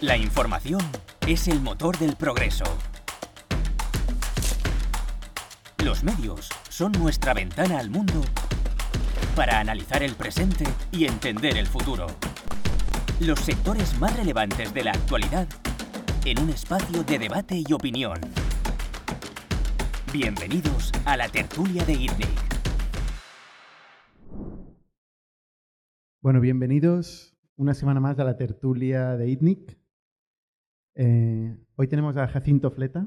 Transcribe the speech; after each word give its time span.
La 0.00 0.16
información 0.16 0.80
es 1.26 1.48
el 1.48 1.60
motor 1.60 1.98
del 1.98 2.14
progreso. 2.14 2.62
Los 5.84 6.04
medios 6.04 6.48
son 6.68 6.92
nuestra 6.92 7.34
ventana 7.34 7.80
al 7.80 7.90
mundo 7.90 8.20
para 9.34 9.58
analizar 9.58 10.04
el 10.04 10.14
presente 10.14 10.64
y 10.92 11.06
entender 11.06 11.56
el 11.56 11.66
futuro. 11.66 12.06
Los 13.18 13.40
sectores 13.40 13.98
más 13.98 14.16
relevantes 14.16 14.72
de 14.72 14.84
la 14.84 14.92
actualidad 14.92 15.48
en 16.24 16.38
un 16.42 16.50
espacio 16.50 17.02
de 17.02 17.18
debate 17.18 17.60
y 17.66 17.72
opinión. 17.72 18.20
Bienvenidos 20.12 20.92
a 21.06 21.16
la 21.16 21.28
tertulia 21.28 21.84
de 21.84 21.94
ITNIC. 21.94 22.38
Bueno, 26.20 26.40
bienvenidos 26.40 27.36
una 27.56 27.74
semana 27.74 27.98
más 27.98 28.16
a 28.20 28.24
la 28.24 28.36
tertulia 28.36 29.16
de 29.16 29.28
ITNIC. 29.28 29.77
Eh, 31.00 31.56
hoy 31.76 31.86
tenemos 31.86 32.16
a 32.16 32.26
Jacinto 32.26 32.72
Fleta. 32.72 33.06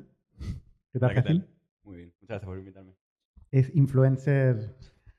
¿Qué 0.94 1.00
tal, 1.00 1.12
Hola, 1.12 1.14
¿qué 1.14 1.22
Jacinto? 1.22 1.48
Muy 1.84 1.98
bien, 1.98 2.14
muchas 2.22 2.30
gracias 2.30 2.46
por 2.48 2.58
invitarme. 2.58 2.94
Es 3.52 3.76
influencer 3.76 4.74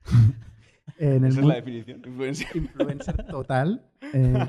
en 0.98 1.24
el 1.26 1.32
Esa 1.32 1.40
es 1.40 1.46
la 1.46 1.54
definición, 1.56 2.02
influencia. 2.06 2.48
influencer 2.54 3.26
total 3.30 3.90
eh, 4.14 4.48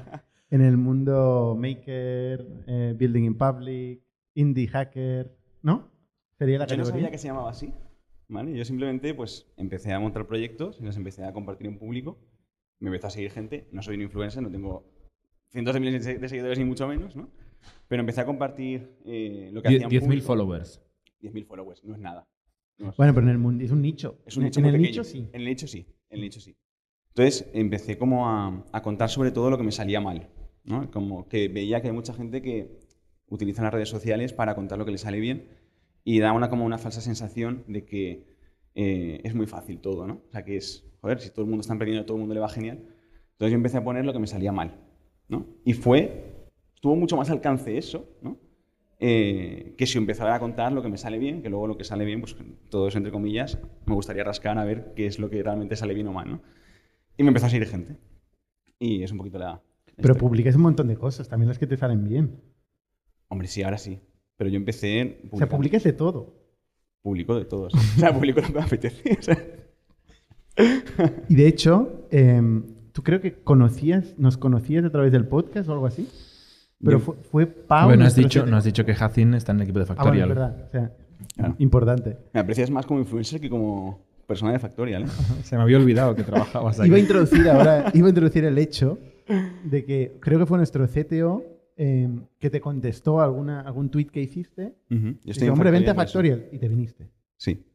en 0.52 0.61
el 0.61 0.77
mundo 0.77 1.57
maker, 1.59 2.63
eh, 2.66 2.94
building 2.97 3.23
in 3.23 3.38
public, 3.38 4.02
indie 4.35 4.69
hacker, 4.69 5.35
¿no? 5.61 5.91
Sería 6.39 6.59
la 6.59 6.67
Yo 6.67 6.77
no 6.77 6.85
sabía 6.85 7.11
que 7.11 7.17
se 7.17 7.27
llamaba 7.27 7.49
así, 7.49 7.73
¿vale? 8.30 8.55
Yo 8.55 8.63
simplemente 8.63 9.13
pues 9.13 9.52
empecé 9.58 9.91
a 9.91 9.99
montar 9.99 10.27
proyectos 10.27 10.80
y 10.80 10.85
los 10.85 10.95
empecé 10.95 11.25
a 11.25 11.33
compartir 11.33 11.67
en 11.67 11.77
público. 11.77 12.17
Me 12.80 12.88
empezó 12.88 13.08
a 13.08 13.09
seguir 13.09 13.31
gente. 13.31 13.67
No 13.73 13.81
soy 13.81 13.95
un 13.95 14.03
influencer, 14.03 14.41
no 14.41 14.49
tengo 14.49 14.89
cientos 15.49 15.73
de 15.73 15.81
miles 15.81 16.05
de 16.05 16.30
seguidores 16.30 16.58
ni 16.58 16.63
mucho 16.63 16.88
menos, 16.88 17.17
¿no? 17.17 17.30
Pero 17.88 17.99
empecé 18.02 18.22
a 18.22 18.26
compartir 18.26 18.98
eh, 19.05 19.49
lo 19.53 19.62
que 19.62 19.70
Die- 19.70 19.76
hacían 19.77 19.90
10.000 19.91 20.02
público. 20.02 20.26
followers. 20.27 20.81
10.000 21.22 21.45
followers, 21.45 21.83
no 21.83 21.94
es 21.95 22.00
nada. 22.00 22.28
No 22.78 22.89
es- 22.89 22.97
Bueno, 22.97 23.14
pero 23.14 23.25
en 23.28 23.31
el 23.31 23.38
mundo 23.38 23.64
es 23.64 23.72
un 23.72 23.81
nicho. 23.81 24.20
Es 24.25 24.36
un 24.38 24.44
nicho 24.45 24.59
en 24.59 24.66
muy 24.66 24.70
el 24.75 24.81
pequeño. 24.81 24.89
nicho 24.92 25.03
sí. 25.03 25.30
En 25.31 25.42
el 25.42 25.45
nicho 25.45 25.67
sí, 25.67 25.80
en 26.09 26.16
el 26.17 26.22
nicho 26.22 26.39
sí. 26.42 26.55
Entonces 27.09 27.50
empecé 27.53 27.97
como 27.97 28.28
a, 28.28 28.66
a 28.72 28.81
contar 28.81 29.09
sobre 29.09 29.31
todo 29.31 29.50
lo 29.52 29.58
que 29.58 29.64
me 29.64 29.72
salía 29.72 30.02
mal, 30.02 30.30
¿no? 30.64 30.89
Como 30.89 31.28
que 31.28 31.47
veía 31.47 31.81
que 31.81 31.88
hay 31.89 31.94
mucha 31.94 32.14
gente 32.14 32.42
que 32.42 32.80
utiliza 33.28 33.61
las 33.64 33.73
redes 33.73 33.89
sociales 33.89 34.33
para 34.33 34.55
contar 34.55 34.77
lo 34.80 34.86
que 34.86 34.92
le 34.92 34.98
sale 34.98 35.20
bien 35.20 35.48
y 36.03 36.20
da 36.20 36.33
una 36.33 36.50
como 36.50 36.66
una 36.66 36.77
falsa 36.80 37.02
sensación 37.02 37.64
de 37.67 37.86
que 37.86 38.25
eh, 38.75 39.22
es 39.23 39.36
muy 39.36 39.45
fácil 39.45 39.80
todo, 39.80 40.08
¿no? 40.08 40.22
O 40.27 40.31
sea, 40.31 40.44
que 40.44 40.58
es, 40.58 40.83
joder, 41.02 41.20
si 41.22 41.30
todo 41.30 41.42
el 41.44 41.48
mundo 41.50 41.61
está 41.61 41.73
emprendiendo, 41.73 42.02
a 42.02 42.05
todo 42.08 42.17
el 42.17 42.22
mundo 42.22 42.33
le 42.33 42.39
va 42.42 42.50
genial. 42.50 42.77
Entonces 43.33 43.52
yo 43.52 43.55
empecé 43.58 43.77
a 43.77 43.83
poner 43.83 44.03
lo 44.05 44.14
que 44.14 44.20
me 44.20 44.27
salía 44.27 44.52
mal, 44.52 44.75
¿no? 45.30 45.45
Y 45.64 45.73
fue, 45.73 46.33
tuvo 46.84 46.98
mucho 46.98 47.16
más 47.16 47.30
alcance 47.30 47.78
eso, 47.78 48.09
¿no? 48.22 48.38
Eh, 49.00 49.73
que 49.78 49.88
si 49.88 49.98
empezara 49.98 50.36
a 50.36 50.39
contar 50.39 50.73
lo 50.73 50.81
que 50.81 50.89
me 50.89 50.98
sale 50.98 51.17
bien, 51.17 51.42
que 51.42 51.50
luego 51.50 51.66
lo 51.66 51.78
que 51.78 51.86
sale 51.86 52.03
bien, 52.03 52.20
pues 52.20 52.36
todo 52.67 52.89
eso 52.89 52.98
entre 52.98 53.14
comillas, 53.14 53.58
me 53.86 53.95
gustaría 53.95 54.26
rascar 54.26 54.58
a 54.58 54.66
ver 54.66 54.92
qué 54.94 55.06
es 55.06 55.17
lo 55.17 55.30
que 55.30 55.42
realmente 55.42 55.78
sale 55.78 55.94
bien 55.94 56.09
o 56.09 56.14
mal, 56.14 56.30
¿no? 56.30 56.42
Y 57.16 57.23
me 57.23 57.30
empezó 57.30 57.45
a 57.45 57.50
seguir 57.50 57.70
gente. 57.70 57.95
Y 58.80 59.02
es 59.02 59.14
un 59.14 59.17
poquito 59.17 59.39
la... 59.39 59.61
Pero 59.95 60.16
publicas 60.16 60.58
un 60.58 60.64
montón 60.64 60.89
de 60.89 60.98
cosas, 60.98 61.30
también 61.30 61.48
las 61.48 61.58
que 61.58 61.67
te 61.67 61.78
salen 61.78 62.04
bien. 62.04 62.42
Hombre, 63.30 63.48
sí, 63.48 63.64
ahora 63.64 63.78
sí. 63.78 64.02
Pero 64.36 64.50
yo 64.50 64.58
empecé... 64.58 65.22
O 65.31 65.38
sea, 65.38 65.48
publicas 65.48 65.84
de 65.86 65.94
todo. 65.94 66.36
Publico 67.02 67.36
de 67.36 67.45
todos. 67.45 67.73
O 67.73 68.00
sea, 68.00 68.14
publico 68.14 68.42
lo 68.42 68.48
que 68.48 68.54
me 68.54 68.61
apetece. 68.61 69.17
o 69.17 69.22
sea. 69.22 69.38
Y 71.30 71.36
de 71.36 71.48
hecho, 71.48 72.08
em, 72.11 72.66
tú 72.92 73.04
creo 73.04 73.22
que 73.22 73.42
conocías, 73.42 74.20
nos 74.20 74.38
conocías 74.38 74.84
a 74.84 74.92
través 74.92 75.14
del 75.14 75.26
podcast 75.28 75.70
o 75.70 75.72
algo 75.72 75.86
así. 75.86 76.09
Pero 76.84 76.98
Yo- 77.00 77.03
fue, 77.03 77.16
fue 77.23 77.45
Pau. 77.48 77.86
Bueno, 77.88 78.03
has 78.03 78.16
nuestro 78.17 78.23
dicho, 78.23 78.42
CTO. 78.42 78.52
no 78.52 78.58
has 78.58 78.64
dicho 78.66 78.86
que 78.86 78.92
Hacin 78.94 79.34
está 79.36 79.52
en 79.52 79.58
el 79.59 79.64
equipo 79.64 79.80
de 79.80 79.86
Ah, 79.86 79.88
bueno, 79.88 80.03
Factorial. 80.03 80.30
es 80.30 80.36
verdad. 80.36 80.66
O 80.67 80.72
sea, 80.72 80.92
Claro. 81.36 81.56
importante. 81.59 82.17
Me 82.34 82.39
aprecias 82.42 82.70
más 82.70 82.86
como 82.86 83.00
influencer 83.00 83.39
que 83.39 83.50
como 83.50 84.02
persona 84.28 84.52
de 84.52 84.59
Factorial, 84.59 85.04
¿eh? 85.04 85.08
Se 85.43 85.55
me 85.55 85.64
había 85.64 85.77
olvidado 85.77 86.14
que 86.16 86.23
trabajabas 86.23 86.80
aquí. 86.80 86.88
Iba 86.89 86.98
a 86.98 86.99
introducir 86.99 87.49
ahora, 87.49 87.86
iba 87.93 88.08
a 88.08 88.10
introducir 88.10 88.43
el 88.45 88.58
hecho 88.58 88.99
de 89.64 89.86
que 89.86 90.17
creo 90.20 90.39
que 90.39 90.45
fue 90.45 90.58
nuestro 90.58 90.86
CTO 90.88 91.43
em, 91.77 92.22
que 92.39 92.49
te 92.49 92.60
contestó 92.61 93.22
alguna, 93.22 93.61
algún 93.61 93.89
tweet 93.89 94.05
que 94.08 94.22
hiciste. 94.22 94.76
Ujú. 94.92 94.98
Yo 94.99 95.11
Dice, 95.11 95.32
estoy 95.32 95.48
en 95.48 95.54
hombre, 95.54 95.72
vente 95.72 95.89
a 95.89 95.95
por 95.95 96.04
eso". 96.04 96.14
Factorial. 96.14 96.45
Y 96.52 96.58
te 96.60 96.67
viniste. 96.67 97.10
Sí. 97.38 97.66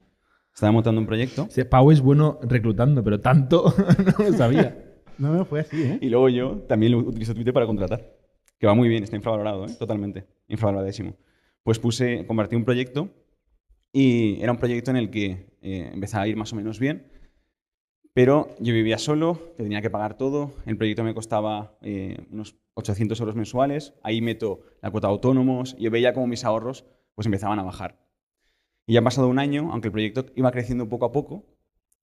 Estaba 0.55 0.73
montando 0.73 1.01
un 1.01 1.07
proyecto 1.07 1.47
Sí, 1.51 1.63
Pau 1.65 1.91
es 1.93 2.01
bueno 2.01 2.39
reclutando, 2.43 3.03
pero 3.05 3.21
tanto 3.21 3.73
no 4.19 4.25
lo 4.25 4.33
sabía. 4.35 4.77
No, 5.19 5.33
no, 5.35 5.45
fue 5.45 5.61
así, 5.61 5.83
¿eh? 5.83 5.99
y 6.01 6.09
luego 6.11 6.29
yo 6.29 6.59
también 6.69 6.93
lo 6.93 6.99
utilizo 6.99 7.35
Twitter 7.35 7.53
para 7.53 7.67
contratar. 7.67 8.18
Que 8.59 8.67
va 8.67 8.75
muy 8.75 8.89
bien, 8.89 9.05
está 9.05 9.17
infravalorado, 9.17 9.67
¿eh? 9.67 9.75
Totalmente. 9.79 10.27
Infravaloradísimo. 10.49 11.17
Pues 11.63 11.79
puse, 11.79 12.27
compartí 12.27 12.57
un 12.57 12.65
proyecto 12.65 13.11
y 13.93 14.41
era 14.43 14.53
un 14.53 14.59
proyecto 14.59 14.91
en 14.91 14.97
el 14.97 15.11
que 15.11 15.57
eh, 15.63 15.91
empezaba 15.93 16.25
a 16.25 16.29
ir 16.29 16.37
más 16.37 16.53
o 16.53 16.57
menos 16.57 16.79
bien, 16.79 17.11
pero 18.15 18.49
yo 18.59 18.75
vivía 18.75 18.99
solo, 18.99 19.55
tenía 19.57 19.81
que 19.81 19.91
pagar 19.91 20.17
todo, 20.17 20.55
el 20.67 20.77
proyecto 20.77 21.05
me 21.05 21.15
costaba 21.15 21.79
eh, 21.83 22.27
unos 22.31 22.57
800 22.75 23.19
euros 23.21 23.37
mensuales, 23.37 23.95
ahí 24.03 24.21
meto 24.21 24.61
la 24.83 24.91
cuota 24.91 25.07
de 25.07 25.13
autónomos, 25.13 25.77
y 25.79 25.89
veía 25.89 26.13
como 26.13 26.27
mis 26.27 26.45
ahorros 26.45 26.85
pues 27.15 27.27
empezaban 27.27 27.59
a 27.59 27.63
bajar. 27.63 28.01
Y 28.87 28.95
ya 28.95 29.01
ha 29.01 29.05
pasado 29.05 29.29
un 29.29 29.39
año, 29.39 29.71
aunque 29.73 29.89
el 29.89 29.93
proyecto 29.93 30.27
iba 30.35 30.51
creciendo 30.51 30.89
poco 30.89 31.05
a 31.05 31.13
poco, 31.13 31.45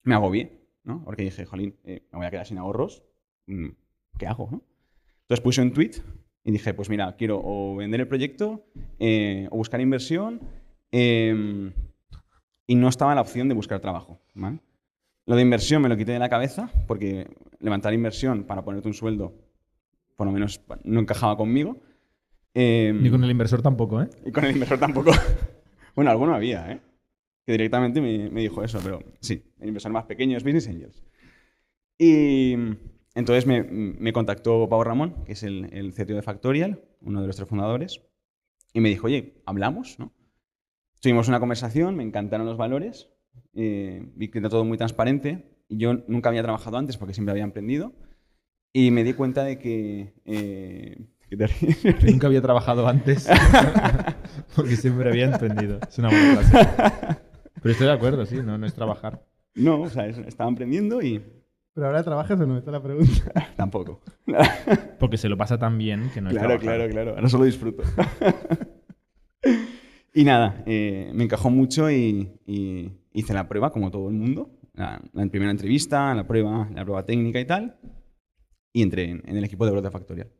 me 0.03 0.15
agobié, 0.15 0.69
¿no? 0.83 1.03
Porque 1.03 1.23
dije, 1.23 1.45
jolín, 1.45 1.79
eh, 1.83 2.07
me 2.11 2.19
voy 2.19 2.27
a 2.27 2.31
quedar 2.31 2.45
sin 2.45 2.59
ahorros, 2.59 3.03
mm, 3.47 3.69
¿qué 4.17 4.27
hago, 4.27 4.49
no? 4.51 4.63
Entonces 5.21 5.43
puse 5.43 5.61
un 5.61 5.73
tweet 5.73 6.01
y 6.45 6.51
dije, 6.51 6.75
pues 6.75 6.89
mira, 6.89 7.15
quiero 7.17 7.41
o 7.43 7.75
vender 7.75 7.99
el 7.99 8.07
proyecto 8.07 8.67
eh, 8.99 9.47
o 9.49 9.57
buscar 9.57 9.81
inversión 9.81 10.39
eh, 10.91 11.71
y 12.67 12.75
no 12.75 12.87
estaba 12.87 13.15
la 13.15 13.21
opción 13.21 13.49
de 13.49 13.55
buscar 13.55 13.79
trabajo, 13.79 14.21
¿vale? 14.35 14.59
Lo 15.25 15.35
de 15.35 15.41
inversión 15.41 15.81
me 15.81 15.89
lo 15.89 15.97
quité 15.97 16.11
de 16.11 16.19
la 16.19 16.29
cabeza 16.29 16.69
porque 16.87 17.27
levantar 17.59 17.95
inversión 17.95 18.43
para 18.43 18.63
ponerte 18.63 18.87
un 18.87 18.93
sueldo, 18.93 19.33
por 20.15 20.27
lo 20.27 20.33
menos 20.33 20.61
no 20.83 20.99
encajaba 20.99 21.35
conmigo. 21.35 21.81
Eh, 22.53 22.93
Ni 22.95 23.09
con 23.09 23.23
el 23.23 23.31
inversor 23.31 23.63
tampoco, 23.63 24.03
¿eh? 24.03 24.09
y 24.23 24.31
con 24.31 24.45
el 24.45 24.51
inversor 24.51 24.77
tampoco. 24.77 25.11
bueno, 25.95 26.11
alguno 26.11 26.35
había, 26.35 26.71
¿eh? 26.71 26.79
Que 27.43 27.53
directamente 27.53 28.01
me, 28.01 28.29
me 28.29 28.41
dijo 28.41 28.63
eso, 28.63 28.79
pero 28.83 28.99
sí, 29.19 29.43
el 29.59 29.69
inversor 29.69 29.91
más 29.91 30.05
pequeño 30.05 30.37
es 30.37 30.43
Business 30.43 30.67
Angels. 30.67 31.03
Y 31.97 32.55
entonces 33.15 33.47
me, 33.47 33.63
me 33.63 34.13
contactó 34.13 34.67
Pau 34.69 34.83
Ramón, 34.83 35.23
que 35.25 35.31
es 35.33 35.43
el, 35.43 35.73
el 35.73 35.93
CTO 35.93 36.15
de 36.15 36.21
Factorial, 36.21 36.83
uno 37.01 37.21
de 37.21 37.27
los 37.27 37.35
tres 37.35 37.47
fundadores, 37.49 38.01
y 38.73 38.81
me 38.81 38.89
dijo, 38.89 39.07
oye, 39.07 39.41
¿hablamos? 39.45 39.97
¿no? 39.99 40.13
Tuvimos 41.01 41.27
una 41.27 41.39
conversación, 41.39 41.95
me 41.95 42.03
encantaron 42.03 42.45
los 42.45 42.57
valores, 42.57 43.09
eh, 43.53 44.03
vi 44.15 44.29
que 44.29 44.39
era 44.39 44.49
todo 44.49 44.65
muy 44.65 44.77
transparente, 44.77 45.45
yo 45.69 45.93
nunca 46.07 46.29
había 46.29 46.43
trabajado 46.43 46.77
antes 46.77 46.97
porque 46.97 47.13
siempre 47.13 47.31
había 47.31 47.43
emprendido, 47.45 47.93
y 48.73 48.91
me 48.91 49.03
di 49.03 49.13
cuenta 49.13 49.43
de 49.43 49.57
que... 49.57 50.13
eh. 50.25 50.97
Nunca 52.05 52.27
había 52.27 52.41
trabajado 52.41 52.87
antes 52.87 53.27
porque 54.55 54.75
siempre 54.75 55.09
había 55.09 55.25
entendido. 55.25 55.79
Es 55.87 55.97
una 55.97 56.09
buena 56.09 56.41
frase. 56.41 56.69
Pero 57.61 57.71
estoy 57.71 57.87
de 57.87 57.93
acuerdo, 57.93 58.25
sí, 58.25 58.37
no, 58.43 58.57
no 58.57 58.65
es 58.67 58.73
trabajar. 58.75 59.25
No, 59.55 59.81
o 59.81 59.89
sea, 59.89 60.05
es- 60.07 60.19
estaba 60.19 60.49
emprendiendo 60.49 61.01
y 61.01 61.23
¿Pero 61.75 61.87
ahora 61.87 62.03
trabajas 62.03 62.39
o 62.39 62.45
no? 62.47 62.57
Esta 62.57 62.71
es 62.71 62.73
la 62.73 62.81
pregunta. 62.81 63.31
tampoco. 63.57 64.01
Porque 64.97 65.17
se 65.17 65.27
lo 65.29 65.37
pasa 65.37 65.59
tan 65.59 65.77
bien 65.77 66.09
que 66.13 66.21
no 66.21 66.29
es 66.29 66.33
claro, 66.37 66.57
trabajar. 66.57 66.77
claro, 66.77 66.89
claro. 66.91 67.11
Ahora 67.15 67.29
solo 67.29 67.43
disfruto. 67.43 67.83
y 70.13 70.23
nada, 70.23 70.63
eh, 70.65 71.11
me 71.13 71.25
encajó 71.25 71.49
mucho 71.49 71.91
y, 71.91 72.31
y 72.45 72.91
hice 73.13 73.33
la 73.33 73.47
prueba 73.49 73.71
como 73.71 73.91
todo 73.91 74.07
el 74.07 74.15
mundo. 74.15 74.51
La, 74.73 75.01
la 75.13 75.25
primera 75.27 75.51
entrevista, 75.51 76.13
la 76.15 76.25
prueba, 76.27 76.69
la 76.73 76.83
prueba 76.83 77.05
técnica 77.05 77.39
y 77.39 77.45
tal. 77.45 77.77
Y 78.73 78.81
entré 78.81 79.09
en, 79.09 79.21
en 79.25 79.37
el 79.37 79.43
equipo 79.43 79.65
de 79.65 79.81
de 79.81 79.91
Factorial 79.91 80.31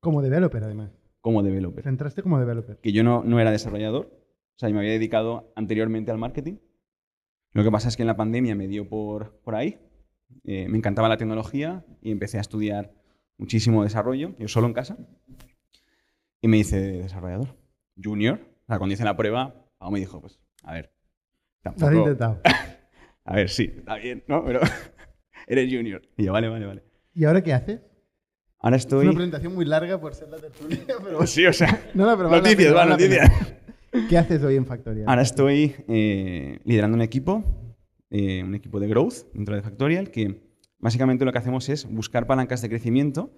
Como 0.00 0.22
developer, 0.22 0.62
además. 0.62 0.92
como 1.20 1.42
developer. 1.42 1.86
Entraste 1.88 2.22
como 2.22 2.38
developer. 2.38 2.78
Que 2.78 2.92
yo 2.92 3.02
no, 3.04 3.22
no 3.24 3.40
era 3.40 3.50
desarrollador, 3.50 4.06
o 4.06 4.58
sea, 4.58 4.68
yo 4.68 4.74
me 4.74 4.80
había 4.80 4.92
dedicado 4.92 5.52
anteriormente 5.56 6.10
al 6.12 6.18
marketing. 6.18 6.58
Lo 7.52 7.62
que 7.64 7.70
pasa 7.70 7.88
es 7.88 7.96
que 7.96 8.02
en 8.02 8.08
la 8.08 8.16
pandemia 8.16 8.54
me 8.56 8.66
dio 8.68 8.88
por, 8.88 9.40
por 9.42 9.54
ahí. 9.56 9.78
Eh, 10.44 10.66
me 10.68 10.78
encantaba 10.78 11.08
la 11.08 11.16
tecnología 11.16 11.84
y 12.02 12.10
empecé 12.10 12.38
a 12.38 12.40
estudiar 12.40 12.92
muchísimo 13.38 13.82
desarrollo, 13.84 14.34
yo 14.38 14.48
solo 14.48 14.66
en 14.66 14.72
casa. 14.72 14.96
Y 16.40 16.48
me 16.48 16.58
hice 16.58 16.78
desarrollador 16.80 17.56
junior. 18.02 18.40
O 18.64 18.66
sea, 18.66 18.78
cuando 18.78 18.94
hice 18.94 19.04
la 19.04 19.16
prueba, 19.16 19.54
Pau 19.78 19.90
me 19.90 19.98
dijo, 20.00 20.20
pues, 20.20 20.38
a 20.62 20.74
ver, 20.74 20.92
Lo 21.62 21.70
has 21.70 21.76
tampoco... 21.76 21.98
intentado. 22.00 22.40
A 23.26 23.36
ver, 23.36 23.48
sí, 23.48 23.72
está 23.78 23.96
bien, 23.96 24.22
¿no? 24.28 24.44
Pero 24.44 24.60
eres 25.46 25.72
junior. 25.72 26.02
Y 26.18 26.24
yo, 26.24 26.32
vale, 26.32 26.48
vale, 26.50 26.66
vale. 26.66 26.84
¿Y 27.14 27.24
ahora 27.24 27.42
qué 27.42 27.54
haces? 27.54 27.80
Ahora 28.58 28.76
Es 28.76 28.82
estoy... 28.82 29.06
una 29.06 29.14
presentación 29.14 29.54
muy 29.54 29.64
larga 29.64 29.98
por 29.98 30.14
ser 30.14 30.28
la 30.28 30.36
tertulia, 30.36 30.78
pero... 31.02 31.26
Sí, 31.26 31.46
o 31.46 31.52
sea, 31.54 31.90
No, 31.94 32.04
no, 32.04 32.16
pero 32.18 32.28
noticias, 32.28 32.74
va, 32.76 32.84
noticias. 32.84 33.30
¿Qué 34.10 34.18
haces 34.18 34.42
hoy 34.42 34.56
en 34.56 34.66
Factorial? 34.66 35.08
Ahora 35.08 35.22
estoy 35.22 35.74
eh, 35.88 36.58
liderando 36.64 36.96
un 36.96 37.00
equipo, 37.02 37.42
eh, 38.16 38.44
un 38.44 38.54
equipo 38.54 38.78
de 38.78 38.86
growth 38.86 39.32
dentro 39.32 39.56
de 39.56 39.62
Factorial, 39.62 40.12
que 40.12 40.40
básicamente 40.78 41.24
lo 41.24 41.32
que 41.32 41.38
hacemos 41.38 41.68
es 41.68 41.84
buscar 41.84 42.28
palancas 42.28 42.62
de 42.62 42.68
crecimiento 42.68 43.32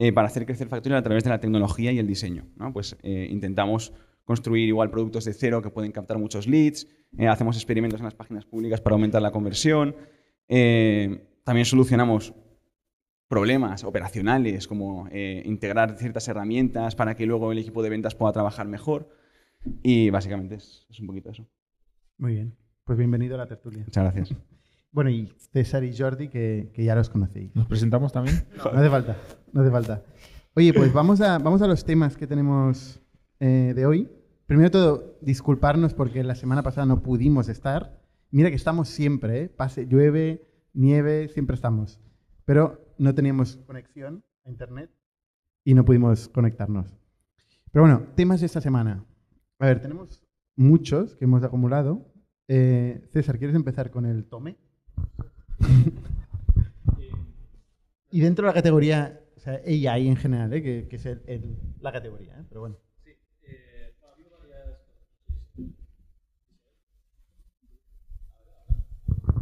eh, 0.00 0.12
para 0.12 0.26
hacer 0.26 0.44
crecer 0.46 0.66
Factorial 0.66 0.98
a 0.98 1.04
través 1.04 1.22
de 1.22 1.30
la 1.30 1.38
tecnología 1.38 1.92
y 1.92 2.00
el 2.00 2.08
diseño. 2.08 2.48
Pues 2.72 2.96
eh, 3.04 3.28
intentamos 3.30 3.92
construir 4.24 4.66
igual 4.66 4.90
productos 4.90 5.26
de 5.26 5.32
cero 5.32 5.62
que 5.62 5.70
pueden 5.70 5.92
captar 5.92 6.18
muchos 6.18 6.48
leads, 6.48 6.88
hacemos 7.28 7.54
experimentos 7.54 8.00
en 8.00 8.04
las 8.06 8.16
páginas 8.16 8.44
públicas 8.44 8.80
para 8.80 8.94
aumentar 8.94 9.22
la 9.22 9.30
conversión, 9.30 9.94
también 10.48 11.64
solucionamos 11.64 12.34
problemas 13.28 13.84
operacionales 13.84 14.66
como 14.66 15.08
integrar 15.12 15.96
ciertas 15.96 16.26
herramientas 16.26 16.96
para 16.96 17.14
que 17.14 17.26
luego 17.26 17.52
el 17.52 17.58
equipo 17.58 17.80
de 17.84 17.90
ventas 17.90 18.16
pueda 18.16 18.32
trabajar 18.32 18.66
mejor 18.66 19.08
y 19.84 20.10
básicamente 20.10 20.56
es 20.56 20.98
un 20.98 21.06
poquito 21.06 21.30
eso. 21.30 21.46
Muy 22.18 22.32
bien. 22.32 22.65
Pues 22.86 22.96
bienvenido 22.96 23.34
a 23.34 23.38
la 23.38 23.46
tertulia. 23.48 23.82
Muchas 23.84 24.14
gracias. 24.14 24.38
Bueno, 24.92 25.10
y 25.10 25.30
César 25.52 25.84
y 25.84 25.94
Jordi, 25.94 26.28
que, 26.28 26.70
que 26.72 26.82
ya 26.82 26.94
los 26.94 27.10
conocéis. 27.10 27.54
¿Nos 27.54 27.66
presentamos 27.66 28.14
también? 28.14 28.46
No 28.56 28.70
hace 28.70 28.88
falta, 28.88 29.16
no 29.52 29.60
hace 29.60 29.70
falta. 29.70 30.02
Oye, 30.54 30.72
pues 30.72 30.90
vamos 30.94 31.20
a, 31.20 31.38
vamos 31.38 31.60
a 31.60 31.66
los 31.66 31.84
temas 31.84 32.16
que 32.16 32.26
tenemos 32.26 33.02
eh, 33.38 33.74
de 33.76 33.84
hoy. 33.84 34.10
Primero 34.46 34.68
de 34.68 34.70
todo, 34.70 35.18
disculparnos 35.20 35.92
porque 35.92 36.24
la 36.24 36.34
semana 36.34 36.62
pasada 36.62 36.86
no 36.86 37.02
pudimos 37.02 37.50
estar. 37.50 38.00
Mira 38.30 38.48
que 38.48 38.56
estamos 38.56 38.88
siempre, 38.88 39.42
¿eh? 39.42 39.48
Pase, 39.50 39.86
llueve, 39.86 40.48
nieve, 40.72 41.28
siempre 41.28 41.56
estamos. 41.56 42.00
Pero 42.46 42.94
no 42.96 43.14
teníamos 43.14 43.58
conexión 43.66 44.24
a 44.46 44.50
internet 44.50 44.90
y 45.62 45.74
no 45.74 45.84
pudimos 45.84 46.28
conectarnos. 46.28 46.96
Pero 47.70 47.82
bueno, 47.82 48.06
temas 48.14 48.40
de 48.40 48.46
esta 48.46 48.62
semana. 48.62 49.04
A 49.58 49.66
ver, 49.66 49.82
tenemos 49.82 50.22
muchos 50.54 51.16
que 51.16 51.26
hemos 51.26 51.44
acumulado. 51.44 52.15
Eh, 52.48 53.02
César, 53.12 53.38
¿quieres 53.38 53.56
empezar 53.56 53.90
con 53.90 54.06
el 54.06 54.24
tome? 54.26 54.56
y 58.10 58.20
dentro 58.20 58.44
de 58.44 58.48
la 58.50 58.54
categoría, 58.54 59.20
o 59.36 59.40
sea, 59.40 59.60
AI 59.66 60.08
en 60.08 60.16
general, 60.16 60.52
¿eh? 60.52 60.62
que, 60.62 60.86
que 60.88 60.96
es 60.96 61.06
el- 61.06 61.22
el- 61.26 61.56
la 61.80 61.92
categoría, 61.92 62.34
¿eh? 62.38 62.44
pero 62.48 62.60
bueno. 62.60 62.76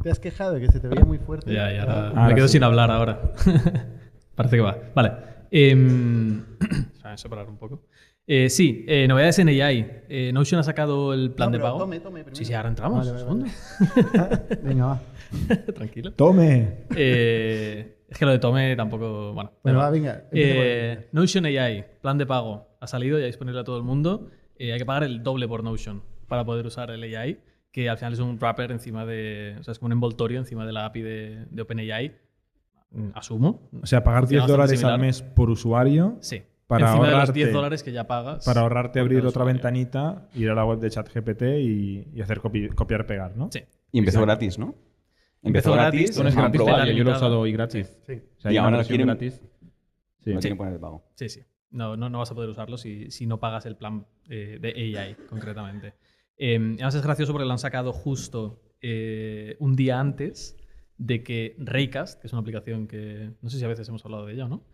Te 0.02 0.10
has 0.10 0.18
quejado 0.18 0.52
de 0.52 0.60
que 0.60 0.68
se 0.70 0.80
te 0.80 0.88
veía 0.88 1.04
muy 1.04 1.18
fuerte. 1.18 1.52
Ya, 1.52 1.72
ya, 1.72 1.82
ahora- 1.82 2.12
Ah, 2.14 2.28
me 2.28 2.34
quedo 2.34 2.46
sí. 2.48 2.52
sin 2.54 2.64
hablar 2.64 2.90
ahora. 2.90 3.32
Parece 4.34 4.56
que 4.56 4.62
va. 4.62 4.76
Vale. 4.94 5.12
Em, 5.50 6.44
Voy 6.60 7.12
a 7.12 7.16
separar 7.16 7.48
un 7.48 7.56
poco. 7.56 7.86
Eh, 8.26 8.48
sí, 8.48 8.84
eh, 8.88 9.06
novedades 9.06 9.38
en 9.38 9.48
AI. 9.48 10.02
Eh, 10.08 10.30
Notion 10.32 10.58
ha 10.58 10.62
sacado 10.62 11.12
el 11.12 11.32
plan 11.32 11.50
No, 11.50 11.58
de 11.58 11.62
pago. 11.62 11.78
Tome, 11.78 12.00
tome 12.00 12.20
primero. 12.24 12.36
Sí, 12.36 12.44
sí, 12.44 12.54
ahora 12.54 12.70
entramos. 12.70 13.06
Vale, 13.06 13.22
vale, 13.24 13.30
un 13.34 13.40
vale. 14.14 14.40
Venga, 14.62 14.86
va. 14.86 15.02
Tranquilo. 15.74 16.12
¡Tome! 16.12 16.84
Eh, 16.96 17.98
es 18.08 18.18
que 18.18 18.24
lo 18.24 18.30
de 18.32 18.38
Tome 18.38 18.76
tampoco. 18.76 19.32
Bueno, 19.34 19.52
Bueno, 19.62 19.78
va, 19.78 19.90
venga. 19.90 20.24
Eh. 20.32 21.08
Notion 21.12 21.44
AI, 21.44 21.84
plan 22.00 22.16
de 22.16 22.24
pago. 22.24 22.66
Ha 22.80 22.86
salido 22.86 23.18
ya 23.18 23.26
disponible 23.26 23.60
a 23.60 23.64
todo 23.64 23.76
el 23.76 23.82
mundo. 23.84 24.30
Eh, 24.56 24.72
hay 24.72 24.78
que 24.78 24.86
pagar 24.86 25.04
el 25.04 25.22
doble 25.22 25.46
por 25.46 25.62
Notion 25.62 26.02
para 26.28 26.44
poder 26.44 26.64
usar 26.66 26.90
el 26.90 27.02
AI, 27.02 27.40
que 27.72 27.90
al 27.90 27.98
final 27.98 28.14
es 28.14 28.20
un 28.20 28.38
wrapper 28.38 28.70
encima 28.70 29.04
de. 29.04 29.56
O 29.60 29.64
sea, 29.64 29.72
es 29.72 29.78
como 29.78 29.86
un 29.86 29.92
envoltorio 29.92 30.38
encima 30.38 30.64
de 30.64 30.72
la 30.72 30.86
API 30.86 31.02
de, 31.02 31.44
de 31.50 31.62
OpenAI. 31.62 32.16
Mm, 32.90 33.08
Asumo. 33.14 33.68
O 33.82 33.86
sea, 33.86 34.02
pagar 34.04 34.26
10 34.28 34.42
Funciona 34.42 34.62
bastante 34.62 34.82
dólares 34.82 34.84
al 34.84 34.98
mes 35.00 35.22
por 35.34 35.50
usuario 35.50 36.16
Sí. 36.20 36.42
Para 36.66 36.86
encima 36.86 37.06
de 37.06 37.10
los 37.12 37.20
ahorrarte- 37.20 37.32
10 37.34 37.52
dólares 37.52 37.82
que 37.82 37.92
ya 37.92 38.06
pagas. 38.06 38.44
para 38.44 38.62
ahorrarte 38.62 38.98
abrir 39.00 39.24
otra 39.26 39.44
ventanita, 39.44 40.28
ir 40.34 40.48
a 40.50 40.54
la 40.54 40.64
web 40.64 40.78
de 40.80 40.90
ChatGPT 40.90 41.42
y, 41.60 42.08
y 42.14 42.20
hacer 42.22 42.40
copi- 42.40 42.74
copiar-pegar, 42.74 43.36
¿no? 43.36 43.50
Sí. 43.52 43.60
Y 43.92 43.98
empezó 43.98 44.18
Exacto. 44.20 44.26
gratis, 44.26 44.58
¿no? 44.58 44.74
Empezó 45.42 45.72
gratis, 45.74 46.14
Bueno, 46.16 46.30
es 46.30 46.36
gratis, 46.36 46.60
yo, 46.96 47.04
lo 47.04 47.10
he 47.10 47.14
usado 47.14 47.40
hoy 47.40 47.52
gratis. 47.52 47.94
Sí. 48.06 48.14
O 48.14 48.40
sea, 48.40 48.50
Y 48.50 48.54
una 48.56 48.64
ahora 48.64 48.76
versión 48.78 48.96
quieren- 48.96 49.06
gratis. 49.08 49.34
Sí. 50.24 50.32
lo 50.32 50.40
tienen 50.40 50.54
que 50.54 50.58
poner 50.58 50.72
de 50.72 50.78
pago. 50.78 51.04
Sí, 51.16 51.28
sí. 51.28 51.40
No, 51.70 51.96
no, 51.98 52.08
no 52.08 52.18
vas 52.20 52.30
a 52.30 52.34
poder 52.34 52.48
usarlo 52.48 52.78
si, 52.78 53.10
si 53.10 53.26
no 53.26 53.40
pagas 53.40 53.66
el 53.66 53.76
plan 53.76 54.06
eh, 54.30 54.58
de 54.60 54.96
AI, 54.98 55.16
concretamente. 55.28 55.92
Eh, 56.38 56.56
además 56.56 56.94
es 56.94 57.02
gracioso 57.02 57.32
porque 57.32 57.44
lo 57.44 57.52
han 57.52 57.58
sacado 57.58 57.92
justo 57.92 58.62
eh, 58.80 59.56
un 59.58 59.76
día 59.76 60.00
antes 60.00 60.56
de 60.96 61.22
que 61.22 61.56
Raycast, 61.58 62.20
que 62.20 62.26
es 62.28 62.32
una 62.32 62.40
aplicación 62.40 62.86
que 62.86 63.32
no 63.42 63.50
sé 63.50 63.58
si 63.58 63.64
a 63.64 63.68
veces 63.68 63.86
hemos 63.88 64.04
hablado 64.04 64.24
de 64.26 64.32
ella 64.32 64.46
o 64.46 64.48
no, 64.48 64.64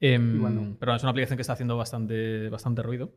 Em, 0.00 0.76
pero 0.78 0.94
es 0.94 1.02
una 1.02 1.10
aplicación 1.10 1.36
que 1.36 1.42
está 1.42 1.52
haciendo 1.52 1.76
bastante, 1.76 2.48
bastante 2.48 2.82
ruido, 2.82 3.12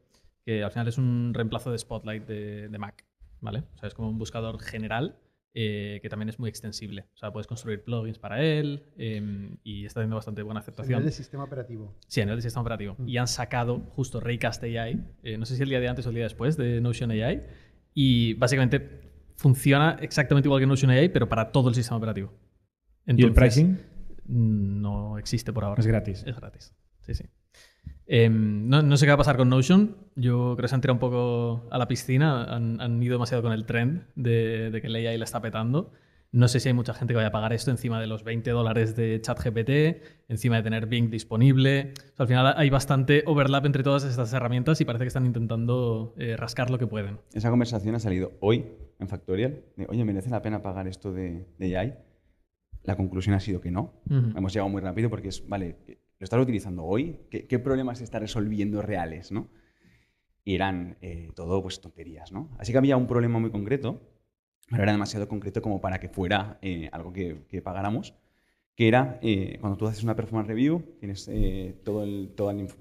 que 0.45 0.63
al 0.63 0.71
final 0.71 0.87
es 0.87 0.97
un 0.97 1.33
reemplazo 1.33 1.71
de 1.71 1.77
Spotlight 1.77 2.27
de, 2.27 2.67
de 2.67 2.77
Mac, 2.77 3.05
¿vale? 3.39 3.63
O 3.75 3.77
sea, 3.77 3.87
es 3.87 3.93
como 3.93 4.09
un 4.09 4.17
buscador 4.17 4.59
general 4.59 5.17
eh, 5.55 5.99
que 6.01 6.09
también 6.09 6.29
es 6.29 6.39
muy 6.39 6.49
extensible. 6.49 7.05
O 7.13 7.17
sea, 7.17 7.31
puedes 7.31 7.45
construir 7.45 7.83
plugins 7.83 8.17
para 8.17 8.41
él 8.43 8.87
em, 8.97 9.57
y 9.63 9.85
está 9.85 9.99
teniendo 9.99 10.15
bastante 10.15 10.41
buena 10.41 10.59
A 10.59 10.63
aceptación. 10.63 10.97
nivel 10.99 11.05
de 11.05 11.11
sistema 11.11 11.43
operativo. 11.43 11.95
Sí, 12.07 12.21
a 12.21 12.25
nivel 12.25 12.39
de 12.39 12.41
sistema 12.41 12.61
operativo. 12.63 12.95
Mm. 12.97 13.07
Y 13.07 13.17
han 13.17 13.27
sacado 13.27 13.79
justo 13.91 14.19
Raycast 14.19 14.63
AI, 14.63 14.99
eh, 15.21 15.37
no 15.37 15.45
sé 15.45 15.55
si 15.55 15.61
el 15.61 15.69
día 15.69 15.79
de 15.79 15.87
antes 15.87 16.05
o 16.07 16.09
el 16.09 16.15
día 16.15 16.23
después 16.23 16.57
de 16.57 16.81
Notion 16.81 17.11
AI, 17.11 17.43
y 17.93 18.33
básicamente 18.33 19.01
funciona 19.35 19.97
exactamente 20.01 20.47
igual 20.47 20.59
que 20.59 20.65
Notion 20.65 20.89
AI, 20.89 21.09
pero 21.09 21.29
para 21.29 21.51
todo 21.51 21.69
el 21.69 21.75
sistema 21.75 21.97
operativo. 21.97 22.33
¿Y 23.05 23.11
el 23.11 23.17
Entonces, 23.19 23.35
pricing? 23.35 23.77
No 24.27 25.17
existe 25.17 25.53
por 25.53 25.65
ahora. 25.65 25.79
Es 25.79 25.87
gratis. 25.87 26.23
Es 26.25 26.35
gratis. 26.35 26.73
Sí, 27.01 27.13
sí. 27.13 27.25
Em, 28.05 28.67
no, 28.67 28.81
no 28.81 28.97
sé 28.97 29.05
qué 29.05 29.11
va 29.11 29.15
a 29.15 29.17
pasar 29.17 29.37
con 29.37 29.49
Notion. 29.49 29.97
Yo 30.15 30.53
creo 30.55 30.63
que 30.63 30.67
se 30.67 30.75
han 30.75 30.81
tirado 30.81 30.95
un 30.95 30.99
poco 30.99 31.67
a 31.71 31.77
la 31.77 31.87
piscina. 31.87 32.43
Han, 32.45 32.81
han 32.81 33.01
ido 33.01 33.13
demasiado 33.13 33.43
con 33.43 33.51
el 33.51 33.65
trend 33.65 34.05
de, 34.15 34.71
de 34.71 34.81
que 34.81 34.87
el 34.87 34.95
AI 34.95 35.17
la 35.17 35.25
está 35.25 35.41
petando. 35.41 35.91
No 36.33 36.47
sé 36.47 36.59
si 36.59 36.67
hay 36.67 36.73
mucha 36.73 36.95
gente 36.95 37.13
que 37.13 37.17
vaya 37.17 37.27
a 37.27 37.31
pagar 37.31 37.53
esto 37.53 37.69
encima 37.69 38.01
de 38.01 38.07
los 38.07 38.23
20 38.23 38.49
dólares 38.49 38.95
de 38.95 39.21
ChatGPT, 39.21 40.03
encima 40.29 40.55
de 40.55 40.63
tener 40.63 40.87
Bing 40.87 41.11
disponible. 41.11 41.93
O 41.95 42.15
sea, 42.15 42.23
al 42.23 42.27
final 42.27 42.53
hay 42.57 42.71
bastante 42.71 43.21
overlap 43.27 43.67
entre 43.67 43.83
todas 43.83 44.03
estas 44.03 44.33
herramientas 44.33 44.81
y 44.81 44.85
parece 44.85 45.03
que 45.03 45.09
están 45.09 45.27
intentando 45.27 46.15
eh, 46.17 46.35
rascar 46.35 46.71
lo 46.71 46.79
que 46.79 46.87
pueden. 46.87 47.19
Esa 47.33 47.51
conversación 47.51 47.93
ha 47.93 47.99
salido 47.99 48.31
hoy 48.39 48.65
en 48.99 49.07
Factorial. 49.07 49.61
De, 49.77 49.85
Oye, 49.89 50.03
¿merece 50.05 50.31
la 50.31 50.41
pena 50.41 50.63
pagar 50.63 50.87
esto 50.87 51.13
de, 51.13 51.45
de 51.59 51.77
AI? 51.77 51.93
La 52.83 52.95
conclusión 52.95 53.35
ha 53.35 53.39
sido 53.39 53.61
que 53.61 53.71
no. 53.71 53.93
Ujú. 54.09 54.37
Hemos 54.37 54.53
llegado 54.53 54.69
muy 54.69 54.81
rápido 54.81 55.09
porque 55.09 55.29
es, 55.29 55.47
vale, 55.47 55.77
¿lo 56.19 56.23
estás 56.23 56.39
utilizando 56.41 56.83
hoy? 56.83 57.19
¿Qué, 57.29 57.47
qué 57.47 57.59
problemas 57.59 58.01
está 58.01 58.19
resolviendo 58.19 58.81
reales? 58.81 59.31
¿no? 59.31 59.47
Y 60.43 60.55
eran 60.55 60.97
eh, 61.01 61.31
todo 61.35 61.61
pues, 61.61 61.79
tonterías. 61.81 62.31
¿no? 62.31 62.49
Así 62.59 62.71
que 62.71 62.77
había 62.77 62.97
un 62.97 63.07
problema 63.07 63.39
muy 63.39 63.51
concreto, 63.51 64.01
pero 64.69 64.83
era 64.83 64.91
demasiado 64.91 65.27
concreto 65.27 65.61
como 65.61 65.79
para 65.81 65.99
que 65.99 66.09
fuera 66.09 66.59
eh, 66.61 66.89
algo 66.91 67.13
que, 67.13 67.45
que 67.47 67.61
pagáramos, 67.61 68.15
que 68.75 68.87
era 68.87 69.19
eh, 69.21 69.57
cuando 69.61 69.77
tú 69.77 69.87
haces 69.87 70.03
una 70.03 70.15
performance 70.15 70.47
review, 70.47 70.83
tienes 70.99 71.27
eh, 71.31 71.79
todo 71.83 72.03
el, 72.03 72.33
toda 72.35 72.53
la 72.53 72.63
inf- 72.63 72.75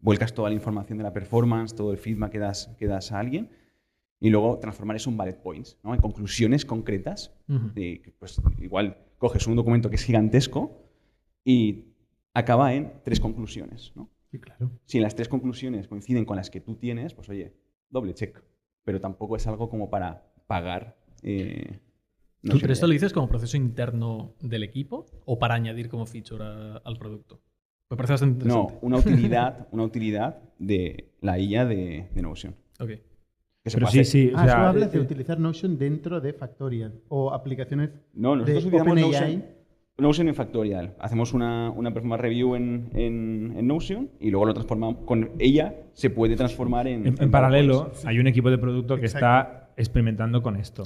vuelcas 0.00 0.34
toda 0.34 0.50
la 0.50 0.54
información 0.54 0.98
de 0.98 1.04
la 1.04 1.12
performance, 1.12 1.74
todo 1.74 1.90
el 1.90 1.98
feedback 1.98 2.30
que 2.32 2.38
das, 2.38 2.74
que 2.78 2.86
das 2.86 3.10
a 3.12 3.18
alguien, 3.18 3.50
y 4.20 4.30
luego 4.30 4.58
transformar 4.58 4.96
eso 4.96 5.10
en 5.10 5.16
bullet 5.16 5.34
points, 5.42 5.78
¿no? 5.82 5.94
en 5.94 6.00
conclusiones 6.00 6.64
concretas 6.64 7.32
Ujú. 7.48 7.68
de 7.74 8.00
que, 8.02 8.12
pues 8.12 8.40
igual 8.58 8.98
coges 9.18 9.46
un 9.46 9.56
documento 9.56 9.90
que 9.90 9.96
es 9.96 10.04
gigantesco 10.04 10.84
y 11.44 11.86
acaba 12.34 12.74
en 12.74 12.92
tres 13.04 13.20
conclusiones. 13.20 13.92
¿no? 13.96 14.10
Sí, 14.30 14.38
claro. 14.38 14.70
Si 14.84 15.00
las 15.00 15.14
tres 15.14 15.28
conclusiones 15.28 15.88
coinciden 15.88 16.24
con 16.24 16.36
las 16.36 16.50
que 16.50 16.60
tú 16.60 16.76
tienes, 16.76 17.14
pues 17.14 17.28
oye, 17.28 17.54
doble 17.90 18.14
check. 18.14 18.42
Pero 18.84 19.00
tampoco 19.00 19.36
es 19.36 19.46
algo 19.46 19.68
como 19.68 19.90
para 19.90 20.32
pagar. 20.46 20.96
eh, 21.22 21.80
no 22.42 22.54
sé, 22.54 22.60
¿Pero 22.60 22.72
esto 22.72 22.86
lo 22.86 22.92
dices 22.92 23.12
como 23.12 23.28
proceso 23.28 23.56
interno 23.56 24.34
del 24.40 24.62
equipo 24.62 25.06
o 25.24 25.38
para 25.38 25.54
añadir 25.54 25.88
como 25.88 26.06
feature 26.06 26.44
a- 26.44 26.76
al 26.84 26.96
producto? 26.96 27.40
Me 27.90 27.96
parece 27.96 28.12
bastante 28.14 28.44
No, 28.46 28.60
interesante. 28.62 28.86
una 28.86 28.96
utilidad, 28.98 29.68
una 29.72 29.82
utilidad 29.82 30.42
de 30.58 31.10
la 31.20 31.38
IA 31.38 31.64
de, 31.64 32.08
de 32.14 32.22
Notion. 32.22 32.54
Que 33.68 33.72
se 33.72 33.76
Pero 33.78 33.86
sí, 33.90 34.00
hacer- 34.00 34.04
sí. 34.28 34.32
Ah, 34.34 34.42
o 34.42 34.44
sea, 34.44 34.54
tú 34.56 34.60
hablas 34.62 34.92
de 34.92 34.98
eh, 34.98 35.02
utilizar 35.02 35.38
Notion 35.38 35.78
dentro 35.78 36.20
de 36.20 36.32
Factorial 36.32 36.94
o 37.08 37.32
aplicaciones 37.32 37.90
No, 38.14 38.36
nosotros 38.36 38.64
de 38.64 38.68
utilizamos. 38.80 39.00
Notion, 39.00 39.44
Notion 39.98 40.28
en 40.28 40.34
Factorial. 40.34 40.94
Hacemos 41.00 41.32
una, 41.34 41.70
una 41.70 41.92
performance 41.92 42.22
review 42.22 42.54
en, 42.54 42.90
en, 42.94 43.54
en 43.56 43.66
Notion 43.66 44.10
y 44.20 44.30
luego 44.30 44.46
lo 44.46 44.54
transformamos. 44.54 45.04
Con 45.04 45.30
ella 45.38 45.74
se 45.92 46.10
puede 46.10 46.36
transformar 46.36 46.86
en. 46.86 47.00
En, 47.06 47.14
en 47.14 47.22
en 47.24 47.30
paralelo, 47.30 47.90
hay 48.04 48.18
un 48.18 48.26
equipo 48.28 48.48
de 48.50 48.58
producto 48.58 48.96
que 48.96 49.06
Exacto. 49.06 49.26
está 49.26 49.64
experimentando 49.76 50.42
con 50.42 50.56
esto. 50.56 50.82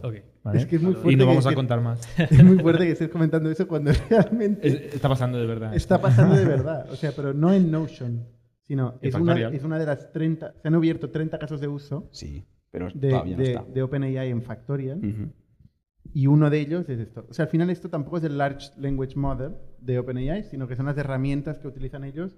Es 0.55 0.67
que 0.67 0.77
es 0.77 0.83
muy 0.83 0.93
y 0.93 0.95
fuerte 0.97 1.17
no 1.17 1.25
que 1.25 1.29
vamos 1.29 1.47
a 1.47 1.55
contar 1.55 1.81
más. 1.81 2.01
Es 2.31 2.45
muy 2.45 2.59
fuerte 2.59 2.85
que 2.85 2.93
estés 2.93 3.09
comentando 3.09 3.51
eso 3.51 3.67
cuando 3.69 3.91
realmente 4.11 4.67
Es- 4.69 4.95
está 4.95 5.09
pasando 5.09 5.39
de 5.39 5.47
verdad. 5.47 5.75
está 5.75 6.01
pasando 6.01 6.35
de 6.37 6.45
verdad. 6.45 6.87
O 6.91 6.97
sea, 6.97 7.13
pero 7.15 7.33
no 7.35 7.53
en 7.53 7.71
Notion, 7.71 8.27
sino 8.63 8.95
es 9.03 9.15
una, 9.15 9.49
es 9.49 9.63
una 9.65 9.79
de 9.79 9.87
las 9.87 10.13
30, 10.13 10.55
se 10.61 10.69
han 10.69 10.75
abierto 10.75 11.11
30 11.11 11.39
casos 11.39 11.61
de 11.61 11.69
uso 11.69 12.09
Sí, 12.13 12.45
pero 12.73 12.89
de, 12.93 13.11
todavía 13.11 13.37
no 13.37 13.43
de, 13.45 13.53
está. 13.53 13.65
de 13.73 13.83
OpenAI 13.83 14.29
en 14.31 14.43
Factorial 14.43 15.01
y 16.13 16.27
uno 16.27 16.51
de 16.51 16.59
ellos 16.61 16.89
es 16.89 16.99
esto. 16.99 17.25
O 17.31 17.33
sea, 17.33 17.45
al 17.45 17.51
final 17.51 17.71
esto 17.71 17.89
tampoco 17.89 18.17
es 18.19 18.25
el 18.25 18.37
Large 18.37 18.71
Language 18.79 19.15
Model 19.17 19.53
de 19.81 19.99
OpenAI, 20.01 20.43
sino 20.43 20.67
que 20.67 20.75
son 20.75 20.87
las 20.87 20.99
herramientas 20.99 21.59
que 21.59 21.69
utilizan 21.69 22.03
ellos 22.03 22.37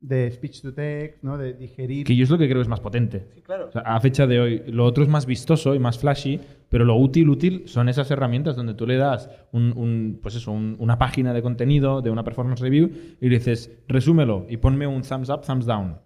de 0.00 0.28
speech 0.32 0.62
to 0.62 0.74
text, 0.74 1.22
¿no? 1.22 1.38
De 1.38 1.52
digerir. 1.54 2.04
Que 2.04 2.16
yo 2.16 2.24
es 2.24 2.30
lo 2.30 2.36
que 2.36 2.46
creo 2.46 2.56
que 2.58 2.62
es 2.62 2.68
más 2.68 2.80
potente. 2.80 3.28
Sí, 3.34 3.40
claro. 3.40 3.68
O 3.68 3.70
sea, 3.72 3.82
a 3.82 4.00
fecha 4.00 4.26
de 4.26 4.40
hoy, 4.40 4.62
lo 4.66 4.84
otro 4.84 5.04
es 5.04 5.08
más 5.08 5.26
vistoso 5.26 5.74
y 5.76 5.78
más 5.78 5.98
flashy, 5.98 6.40
pero 6.68 6.84
lo 6.84 6.96
útil, 6.96 7.28
útil 7.28 7.62
son 7.66 7.88
esas 7.88 8.10
herramientas 8.10 8.56
donde 8.56 8.74
tú 8.74 8.84
le 8.86 8.96
das 8.96 9.30
un, 9.52 9.72
un- 9.76 10.18
pues 10.20 10.34
eso, 10.34 10.50
un- 10.50 10.74
una 10.80 10.98
página 10.98 11.32
de 11.32 11.40
contenido, 11.40 12.02
de 12.02 12.10
una 12.10 12.24
performance 12.24 12.60
review, 12.60 12.90
y 13.20 13.28
le 13.28 13.38
dices, 13.38 13.70
resúmelo 13.86 14.44
y 14.48 14.56
ponme 14.56 14.86
un 14.88 15.02
thumbs 15.02 15.28
up, 15.30 15.42
thumbs 15.46 15.66
down. 15.66 15.98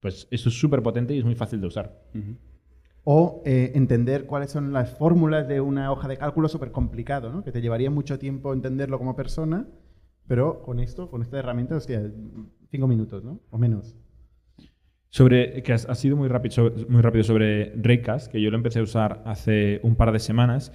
Pues 0.00 0.28
eso 0.30 0.50
es 0.50 0.54
súper 0.60 0.82
potente 0.82 1.14
y 1.14 1.18
es 1.18 1.24
muy 1.24 1.34
fácil 1.34 1.60
de 1.60 1.66
usar. 1.68 2.02
O 3.10 3.42
eh, 3.46 3.72
entender 3.74 4.26
cuáles 4.26 4.50
son 4.50 4.70
las 4.74 4.90
fórmulas 4.98 5.48
de 5.48 5.62
una 5.62 5.90
hoja 5.90 6.08
de 6.08 6.18
cálculo 6.18 6.46
súper 6.46 6.72
complicado, 6.72 7.32
¿no? 7.32 7.42
Que 7.42 7.52
te 7.52 7.62
llevaría 7.62 7.90
mucho 7.90 8.18
tiempo 8.18 8.52
entenderlo 8.52 8.98
como 8.98 9.16
persona, 9.16 9.66
pero 10.26 10.60
con 10.60 10.78
esto, 10.78 11.08
con 11.10 11.22
esta 11.22 11.38
herramienta, 11.38 11.74
hostia, 11.74 12.02
cinco 12.70 12.86
minutos, 12.86 13.24
¿no? 13.24 13.40
O 13.48 13.56
menos. 13.56 13.96
Sobre, 15.08 15.62
que 15.62 15.72
has 15.72 15.98
sido 15.98 16.18
muy 16.18 16.28
rápido, 16.28 16.52
sobre- 16.54 16.84
muy 16.86 17.00
rápido 17.00 17.24
sobre 17.24 17.72
que 18.30 18.42
yo 18.42 18.50
lo 18.50 18.58
empecé 18.58 18.80
a 18.80 18.82
usar 18.82 19.22
hace 19.24 19.80
un 19.82 19.96
par 19.96 20.12
de 20.12 20.18
semanas. 20.18 20.70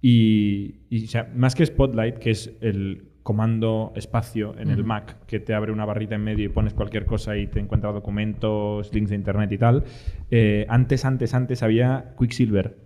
Y, 0.00 0.86
y, 0.90 1.04
o 1.04 1.08
sea, 1.08 1.30
más 1.36 1.54
que 1.54 1.64
Spotlight, 1.64 2.18
que 2.18 2.30
es 2.32 2.50
el 2.62 3.12
comando 3.26 3.92
espacio 3.96 4.54
en 4.56 4.70
el 4.70 4.84
Mac, 4.84 5.16
que 5.26 5.40
te 5.40 5.52
abre 5.52 5.72
una 5.72 5.84
barrita 5.84 6.14
en 6.14 6.22
medio 6.22 6.44
y 6.44 6.48
pones 6.48 6.74
cualquier 6.74 7.06
cosa 7.06 7.36
y 7.36 7.48
te 7.48 7.58
encuentra 7.58 7.90
documentos, 7.90 8.94
links 8.94 9.10
de 9.10 9.16
internet 9.16 9.50
y 9.50 9.58
tal, 9.58 9.82
eh, 10.30 10.64
antes, 10.68 11.04
antes, 11.04 11.34
antes 11.34 11.64
había 11.64 12.14
Quicksilver, 12.16 12.76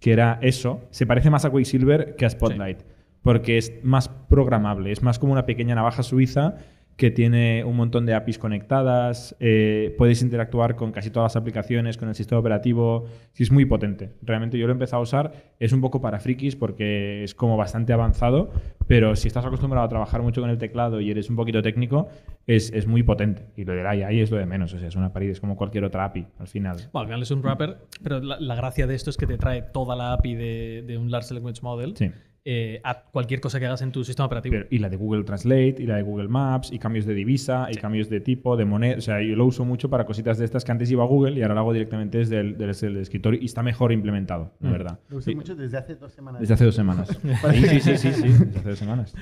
que 0.00 0.14
era 0.14 0.38
eso. 0.40 0.88
Se 0.88 1.04
parece 1.04 1.28
más 1.28 1.44
a 1.44 1.50
Quicksilver 1.50 2.16
que 2.16 2.24
a 2.24 2.30
Spotlight, 2.30 2.78
porque 3.20 3.58
es 3.58 3.84
más 3.84 4.08
programable, 4.08 4.90
es 4.90 5.02
más 5.02 5.18
como 5.18 5.34
una 5.34 5.44
pequeña 5.44 5.74
navaja 5.74 6.02
suiza 6.02 6.56
que 6.96 7.10
tiene 7.10 7.64
un 7.64 7.76
montón 7.76 8.06
de 8.06 8.14
APIs 8.14 8.38
conectadas, 8.38 9.36
eh, 9.40 9.94
puedes 9.98 10.22
interactuar 10.22 10.76
con 10.76 10.92
casi 10.92 11.10
todas 11.10 11.34
las 11.34 11.40
aplicaciones, 11.40 11.96
con 11.96 12.08
el 12.08 12.14
sistema 12.14 12.38
operativo, 12.38 13.06
sí, 13.32 13.42
es 13.42 13.50
muy 13.50 13.64
potente. 13.64 14.12
Realmente 14.22 14.58
yo 14.58 14.66
lo 14.66 14.72
he 14.72 14.74
empezado 14.74 15.00
a 15.00 15.02
usar, 15.02 15.32
es 15.58 15.72
un 15.72 15.80
poco 15.80 16.00
para 16.00 16.20
frikis 16.20 16.54
porque 16.54 17.24
es 17.24 17.34
como 17.34 17.56
bastante 17.56 17.92
avanzado, 17.92 18.52
pero 18.86 19.16
si 19.16 19.28
estás 19.28 19.44
acostumbrado 19.44 19.84
a 19.84 19.88
trabajar 19.88 20.22
mucho 20.22 20.40
con 20.40 20.50
el 20.50 20.58
teclado 20.58 21.00
y 21.00 21.10
eres 21.10 21.28
un 21.30 21.36
poquito 21.36 21.62
técnico, 21.62 22.08
es, 22.46 22.72
es 22.72 22.86
muy 22.86 23.02
potente. 23.02 23.46
Y 23.56 23.64
lo 23.64 23.72
del 23.72 23.86
AI 23.86 24.20
es 24.20 24.30
lo 24.30 24.36
de 24.36 24.46
menos, 24.46 24.72
o 24.74 24.78
sea, 24.78 24.86
es 24.86 24.94
una 24.94 25.12
pared, 25.12 25.30
es 25.30 25.40
como 25.40 25.56
cualquier 25.56 25.84
otra 25.84 26.04
API 26.04 26.26
al 26.38 26.46
final. 26.46 26.76
Bueno, 26.92 27.00
al 27.00 27.06
final 27.06 27.22
es 27.22 27.30
un 27.30 27.42
wrapper, 27.42 27.78
pero 28.02 28.20
la, 28.20 28.38
la 28.38 28.54
gracia 28.54 28.86
de 28.86 28.94
esto 28.94 29.10
es 29.10 29.16
que 29.16 29.26
te 29.26 29.36
trae 29.36 29.62
toda 29.62 29.96
la 29.96 30.12
API 30.12 30.34
de, 30.34 30.84
de 30.86 30.98
un 30.98 31.10
Large 31.10 31.34
Language 31.34 31.60
Model 31.62 31.94
Sí. 31.96 32.10
Eh, 32.46 32.80
a 32.84 33.04
cualquier 33.04 33.40
cosa 33.40 33.58
que 33.58 33.64
hagas 33.66 33.80
en 33.80 33.90
tu 33.90 34.04
sistema 34.04 34.26
operativo. 34.26 34.52
Pero- 34.52 34.66
y 34.70 34.78
la 34.78 34.90
de 34.90 34.96
Google 34.96 35.24
Translate, 35.24 35.76
y 35.78 35.86
la 35.86 35.96
de 35.96 36.02
Google 36.02 36.28
Maps, 36.28 36.70
y 36.72 36.78
cambios 36.78 37.06
de 37.06 37.14
divisa, 37.14 37.68
y 37.70 37.76
cambios 37.76 38.10
de 38.10 38.20
tipo, 38.20 38.56
de 38.56 38.64
moneda. 38.66 38.98
O 38.98 39.00
sea, 39.00 39.22
yo 39.22 39.34
lo 39.34 39.46
uso 39.46 39.64
mucho 39.64 39.88
para 39.88 40.04
cositas 40.04 40.36
de 40.36 40.44
estas 40.44 40.62
que 40.64 40.72
antes 40.72 40.90
iba 40.90 41.02
a 41.02 41.06
Google 41.06 41.38
y 41.38 41.42
ahora 41.42 41.54
lo 41.54 41.60
hago 41.60 41.72
directamente 41.72 42.18
desde 42.18 42.40
el, 42.40 42.58
desde 42.58 42.88
el 42.88 42.98
escritorio 42.98 43.40
y 43.40 43.46
está 43.46 43.62
mejor 43.62 43.92
implementado, 43.92 44.52
la 44.60 44.70
verdad. 44.70 44.98
Lo 45.08 45.16
usé 45.18 45.30
Sí, 45.30 45.34
mucho 45.36 45.54
desde 45.56 45.78
hace 45.78 45.94
dos 45.96 46.12
semanas. 46.12 46.40
Desde 46.40 46.54
hace 46.54 46.64
dos 46.66 46.74
semanas. 46.74 47.08
sí, 47.52 47.66
sí, 47.66 47.80
sí, 47.80 47.96
sí, 47.96 48.12
sí, 48.12 48.28
desde 48.28 48.58
hace 48.58 48.68
dos 48.68 48.78
semanas. 48.78 49.14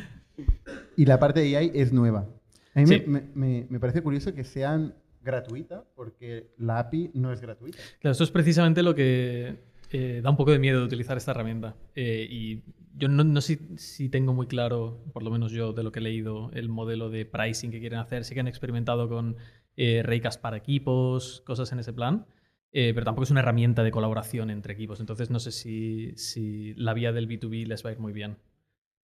Y 0.97 1.05
la 1.07 1.19
parte 1.21 1.41
de 1.41 1.57
AI 1.57 1.71
es 1.75 1.93
nueva. 1.93 2.27
A 2.75 2.81
mí 2.81 2.87
me- 3.07 3.23
me- 3.35 3.67
me 3.69 3.79
parece 3.79 4.03
curioso 4.03 4.35
que 4.35 4.45
sean 4.45 4.95
gratuita, 5.23 5.85
porque 5.95 6.49
la 6.59 6.81
API 6.81 7.13
no 7.15 7.31
es 7.33 7.41
gratuita. 7.41 7.79
Claro, 8.01 8.13
esto 8.13 8.25
es 8.25 8.31
precisamente 8.33 8.83
lo 8.83 8.95
que 8.95 9.57
eh, 9.93 10.21
da 10.23 10.31
un 10.31 10.37
poco 10.37 10.51
de 10.53 10.59
miedo 10.59 10.81
de 10.81 10.87
utilizar 10.87 11.17
esta 11.17 11.31
herramienta. 11.33 11.77
Eh, 11.95 12.27
y 12.31 12.63
yo 12.97 13.09
no, 13.09 13.25
no 13.25 13.41
sé 13.41 13.59
si 13.77 14.09
tengo 14.09 14.33
muy 14.35 14.47
claro, 14.47 15.05
por 15.13 15.23
lo 15.23 15.31
menos 15.31 15.53
yo 15.53 15.73
de 15.73 15.83
lo 15.83 15.93
que 15.93 16.01
he 16.01 16.03
leído, 16.03 16.51
el 16.53 16.69
modelo 16.69 17.11
de 17.11 17.25
pricing 17.27 17.71
que 17.71 17.81
quieren 17.81 17.99
hacer. 17.99 18.25
Sí 18.25 18.35
que 18.35 18.41
han 18.41 18.49
experimentado 18.49 19.09
con 19.09 19.37
eh, 19.77 20.03
para 20.41 20.57
equipos, 20.57 21.43
cosas 21.47 21.73
en 21.73 21.79
ese 21.79 21.93
plan. 21.93 22.27
eh, 22.73 22.93
pero 22.95 23.05
tampoco 23.05 23.25
es 23.25 23.31
una 23.31 23.41
herramienta 23.41 23.83
de 23.83 23.91
colaboración 23.91 24.51
entre 24.51 24.75
equipos. 24.75 25.01
Entonces 25.01 25.31
no 25.31 25.39
sé 25.41 25.53
si, 25.53 26.13
si 26.17 26.75
la 26.75 26.95
vía 26.95 27.13
del 27.13 27.29
B2B 27.29 27.67
les 27.67 27.85
va 27.85 27.91
a 27.91 27.93
ir 27.93 27.99
muy 27.99 28.13
bien. 28.13 28.39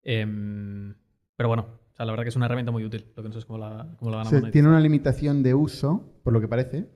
Em, 0.03 0.95
pero 1.37 1.49
bueno, 1.49 1.67
o 1.93 1.97
sea, 1.97 2.07
la 2.07 2.13
verdad 2.13 2.25
que 2.25 2.29
es 2.31 2.37
una 2.37 2.47
herramienta 2.47 2.71
muy 2.73 2.85
útil. 2.85 3.07
Lo 3.17 3.23
que 3.23 3.29
no 3.29 3.33
sé 3.33 3.41
es 3.41 3.45
cómo 3.45 3.59
la, 3.59 3.95
cómo 3.99 4.11
la 4.11 4.19
van 4.19 4.27
a 4.29 4.31
monetizar. 4.31 4.53
tiene 4.53 4.69
una 4.69 4.81
limitación 4.81 5.43
de 5.43 5.55
uso, 5.55 6.21
por 6.23 6.33
lo 6.33 6.41
que 6.41 6.49
parece, 6.49 6.87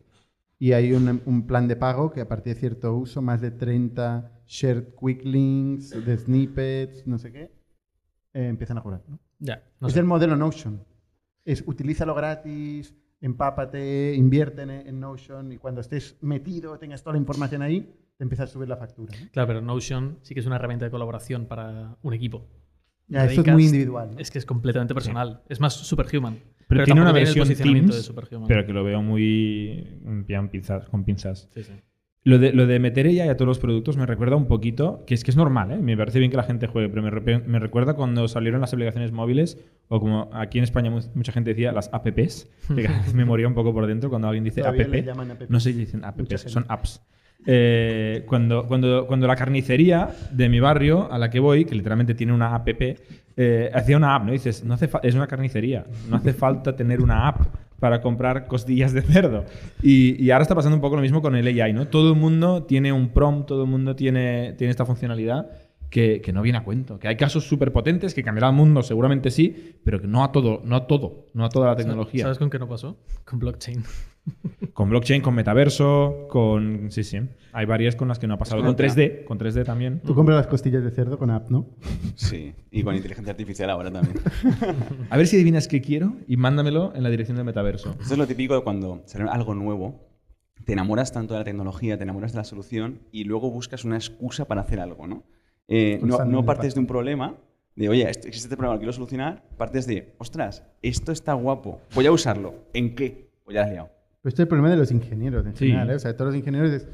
y 0.63 0.75
hay 0.75 0.93
un, 0.93 1.23
un 1.25 1.47
plan 1.47 1.67
de 1.67 1.75
pago 1.75 2.13
que 2.13 2.21
a 2.21 2.29
partir 2.29 2.55
de 2.55 2.61
cierto 2.61 2.95
uso, 2.95 3.23
más 3.23 3.41
de 3.41 3.51
30 3.51 4.43
shared 4.47 4.89
quick 5.01 5.25
links, 5.25 5.91
de 6.05 6.19
snippets, 6.19 7.07
no 7.07 7.19
sé 7.19 7.33
qué, 7.33 7.51
eh, 8.35 8.47
empiezan 8.47 8.77
a 8.77 8.83
jugar. 8.83 9.03
¿no? 9.09 9.19
Ya, 9.39 9.65
no 9.81 9.89
es 9.89 9.95
sé. 9.95 10.01
el 10.01 10.05
modelo 10.05 10.37
Notion. 10.37 10.85
Es 11.47 11.65
utilízalo 11.67 12.15
gratis, 12.15 12.95
empápate, 13.23 14.15
invierte 14.15 14.61
en, 14.61 14.71
en 14.71 15.01
Notion 15.01 15.51
y 15.51 15.57
cuando 15.57 15.81
estés 15.81 16.19
metido, 16.21 16.79
tengas 16.79 17.03
toda 17.03 17.15
la 17.15 17.21
información 17.21 17.63
ahí, 17.63 17.97
te 18.19 18.25
empieza 18.25 18.43
a 18.43 18.47
subir 18.47 18.69
la 18.69 18.77
factura. 18.77 19.19
¿no? 19.19 19.31
Claro, 19.31 19.47
pero 19.47 19.61
Notion 19.63 20.19
sí 20.21 20.35
que 20.35 20.41
es 20.41 20.47
una 20.47 20.57
herramienta 20.57 20.85
de 20.85 20.91
colaboración 20.91 21.47
para 21.47 21.97
un 22.03 22.13
equipo. 22.13 22.47
Ya, 23.11 23.25
esto 23.27 23.41
es 23.43 23.53
muy 23.53 23.65
individual. 23.67 24.11
¿no? 24.15 24.19
Es 24.19 24.31
que 24.31 24.39
es 24.39 24.47
completamente 24.47 24.95
personal. 24.95 25.43
Es 25.49 25.61
más 25.61 25.75
superhuman. 25.75 26.39
Pero, 26.69 26.85
tiene 26.85 27.01
tampoco 27.01 27.03
una 27.03 27.13
versión 27.13 27.49
Teams, 27.49 27.97
de 27.97 28.03
superhuman. 28.03 28.47
pero 28.49 28.65
que 28.65 28.73
lo 28.73 28.85
veo 28.85 29.03
muy 29.03 29.87
pinzas, 30.51 30.89
con 30.89 31.05
pinzas. 31.05 31.49
Sí, 31.53 31.63
sí. 31.65 31.73
Lo 32.23 32.39
de, 32.39 32.53
lo 32.53 32.67
de 32.67 32.79
meter 32.79 33.07
ella 33.07 33.31
a 33.31 33.35
todos 33.35 33.49
los 33.49 33.59
productos 33.59 33.97
me 33.97 34.05
recuerda 34.05 34.37
un 34.37 34.47
poquito, 34.47 35.05
que 35.07 35.15
es 35.15 35.25
que 35.25 35.31
es 35.31 35.39
normal, 35.39 35.71
¿eh? 35.73 35.79
me 35.79 35.97
parece 35.97 36.19
bien 36.19 36.31
que 36.31 36.37
la 36.37 36.43
gente 36.43 36.67
juegue, 36.67 36.91
pero 36.91 37.03
me, 37.03 37.39
me 37.39 37.59
recuerda 37.59 37.95
cuando 37.95 38.29
salieron 38.29 38.61
las 38.61 38.75
aplicaciones 38.75 39.11
móviles, 39.11 39.59
o 39.89 40.01
como 40.01 40.29
aquí 40.35 40.59
en 40.59 40.65
España 40.65 40.91
mu- 40.91 41.01
mucha 41.15 41.33
gente 41.33 41.51
decía, 41.51 41.73
las 41.73 41.89
apps, 41.95 42.47
que 42.69 42.89
me 43.15 43.25
moría 43.25 43.49
un 43.49 43.55
poco 43.55 43.73
por 43.73 43.87
dentro 43.87 44.11
cuando 44.11 44.29
alguien 44.29 44.45
dice 44.45 44.61
app. 44.63 44.77
le 44.77 45.03
llaman 45.03 45.31
app. 45.31 45.43
No 45.49 45.61
sé 45.61 45.73
si 45.73 45.79
dicen 45.79 46.05
apps, 46.05 46.43
son 46.47 46.67
apps. 46.69 47.03
Eh, 47.47 48.25
cuando, 48.27 48.67
cuando, 48.67 49.07
cuando 49.07 49.27
la 49.27 49.37
carnicería 49.37 50.11
de 50.31 50.49
mi 50.49 50.61
barrio 50.61 51.11
a 51.11 51.19
la 51.19 51.31
que 51.31 51.41
voy, 51.41 51.65
que 51.65 51.75
literalmente 51.75 52.15
tiene 52.15 52.33
una 52.33 52.55
app, 52.55 52.69
eh, 53.37 53.71
hacía 53.73 53.97
una 53.97 54.15
app, 54.15 54.25
¿no? 54.25 54.33
Dices, 54.33 54.65
no 54.65 54.75
hace 54.75 54.89
es 55.03 55.15
una 55.15 55.27
carnicería, 55.27 55.87
no 56.09 56.17
hace 56.17 56.33
falta 56.33 56.77
tener 56.77 57.01
una 57.01 57.29
app 57.29 57.41
para 57.79 58.03
comprar 58.03 58.47
costillas 58.47 58.93
de 58.93 59.03
cerdo. 59.03 59.47
Y, 59.83 60.23
y 60.23 60.31
ahora 60.31 60.43
está 60.43 60.55
pasando 60.55 60.77
un 60.77 60.83
poco 60.83 60.97
lo 60.97 61.03
mismo 61.03 61.23
con 61.23 61.35
el 61.35 61.47
AI, 61.47 61.73
¿no? 61.73 61.89
Todo 61.89 62.13
el 62.13 62.19
mundo 62.19 62.65
tiene 62.65 62.93
un 62.93 63.09
prompt, 63.09 63.49
todo 63.49 63.65
el 63.65 63.71
mundo 63.71 63.97
tiene, 63.97 64.55
tiene 64.59 64.71
esta 64.71 64.85
funcionalidad 64.85 65.51
que, 65.91 66.21
que 66.21 66.33
no 66.33 66.43
viene 66.43 66.59
a 66.59 66.65
cuento. 66.65 66.99
Que 66.99 67.09
hay 67.09 67.17
casos 67.17 67.45
súper 67.45 67.73
potentes 67.73 68.15
que 68.15 68.23
cambiará 68.23 68.49
el 68.49 68.55
mundo, 68.55 68.83
seguramente 68.83 69.31
sí, 69.31 69.75
pero 69.85 70.01
que 70.01 70.07
no 70.07 70.25
a 70.25 70.33
todo, 70.33 70.63
no 70.65 70.77
a 70.77 70.87
todo, 70.87 71.27
no 71.35 71.45
a 71.45 71.49
toda 71.49 71.67
la 71.67 71.77
tecnología. 71.77 72.23
¿Sabes 72.23 72.39
con 72.39 72.49
qué 72.49 72.59
no 72.59 72.69
pasó? 72.69 72.97
Con 73.25 73.39
blockchain. 73.39 73.83
Con 74.75 74.91
blockchain, 74.91 75.23
con 75.23 75.35
metaverso, 75.35 76.27
con... 76.31 76.91
Sí, 76.91 77.05
sí. 77.05 77.19
Hay 77.53 77.67
varias 77.67 77.97
con 77.97 78.09
las 78.09 78.19
que 78.19 78.27
no 78.27 78.35
ha 78.35 78.39
pasado. 78.39 78.63
Con 78.63 78.77
3D, 78.77 79.25
con 79.25 79.39
3D 79.39 79.65
también. 79.65 80.01
Tú 80.01 80.15
compras 80.15 80.37
las 80.37 80.47
costillas 80.47 80.85
de 80.85 80.91
cerdo 80.91 81.19
con 81.19 81.31
app, 81.31 81.51
¿no? 81.51 81.67
Sí, 82.15 82.55
y 82.71 82.83
con 82.83 82.95
inteligencia 82.95 83.33
artificial 83.33 83.71
ahora 83.71 83.91
también. 83.91 84.19
A 85.11 85.17
ver 85.17 85.27
si 85.27 85.37
adivinas 85.37 85.69
qué 85.69 85.81
quiero 85.81 86.17
y 86.27 86.37
mándamelo 86.37 86.93
en 86.95 87.03
la 87.03 87.11
dirección 87.11 87.37
del 87.37 87.47
metaverso. 87.47 87.97
Esto 88.01 88.15
es 88.15 88.19
lo 88.19 88.27
típico 88.27 88.55
de 88.55 88.63
cuando 88.63 89.03
sale 89.07 89.29
algo 89.29 89.55
nuevo, 89.55 90.09
te 90.65 90.75
enamoras 90.75 91.13
tanto 91.13 91.35
de 91.35 91.41
la 91.41 91.45
tecnología, 91.45 91.97
te 91.97 92.05
enamoras 92.05 92.33
de 92.33 92.39
la 92.39 92.45
solución 92.45 93.01
y 93.11 93.25
luego 93.25 93.51
buscas 93.51 93.85
una 93.85 93.97
excusa 93.97 94.47
para 94.47 94.61
hacer 94.61 94.81
algo, 94.81 95.07
¿no? 95.07 95.25
Eh, 95.71 96.01
no, 96.03 96.45
partes 96.45 96.75
de 96.75 96.81
un 96.81 96.87
problema, 96.87 97.37
de 97.77 97.89
oye, 97.89 98.03
esto- 98.11 98.27
existe 98.29 98.49
este 98.49 98.57
problema, 98.57 98.75
lo 98.75 98.81
quiero 98.81 98.93
solucionar, 98.93 99.43
partes 99.57 99.87
de, 99.87 100.15
ostras, 100.19 100.65
esto 100.83 101.13
está 101.13 101.33
guapo, 101.35 101.81
voy 101.95 102.07
a 102.07 102.13
usarlo. 102.13 102.55
¿En 102.75 102.95
qué? 102.95 103.31
Pues 103.45 103.55
ya 103.55 103.63
has 103.63 103.71
liado. 103.71 103.89
Pues 104.21 104.33
este 104.35 104.43
es 104.43 104.45
el 104.45 104.49
problema 104.49 104.69
de 104.71 104.77
los 104.77 104.91
ingenieros 104.91 105.47
en 105.47 105.55
Sí. 105.57 105.67
general, 105.69 105.91
¿eh? 105.91 105.95
O 105.95 105.99
sea, 105.99 106.15
todos 106.15 106.33
los 106.33 106.37
ingenieros 106.37 106.71
es, 106.73 106.89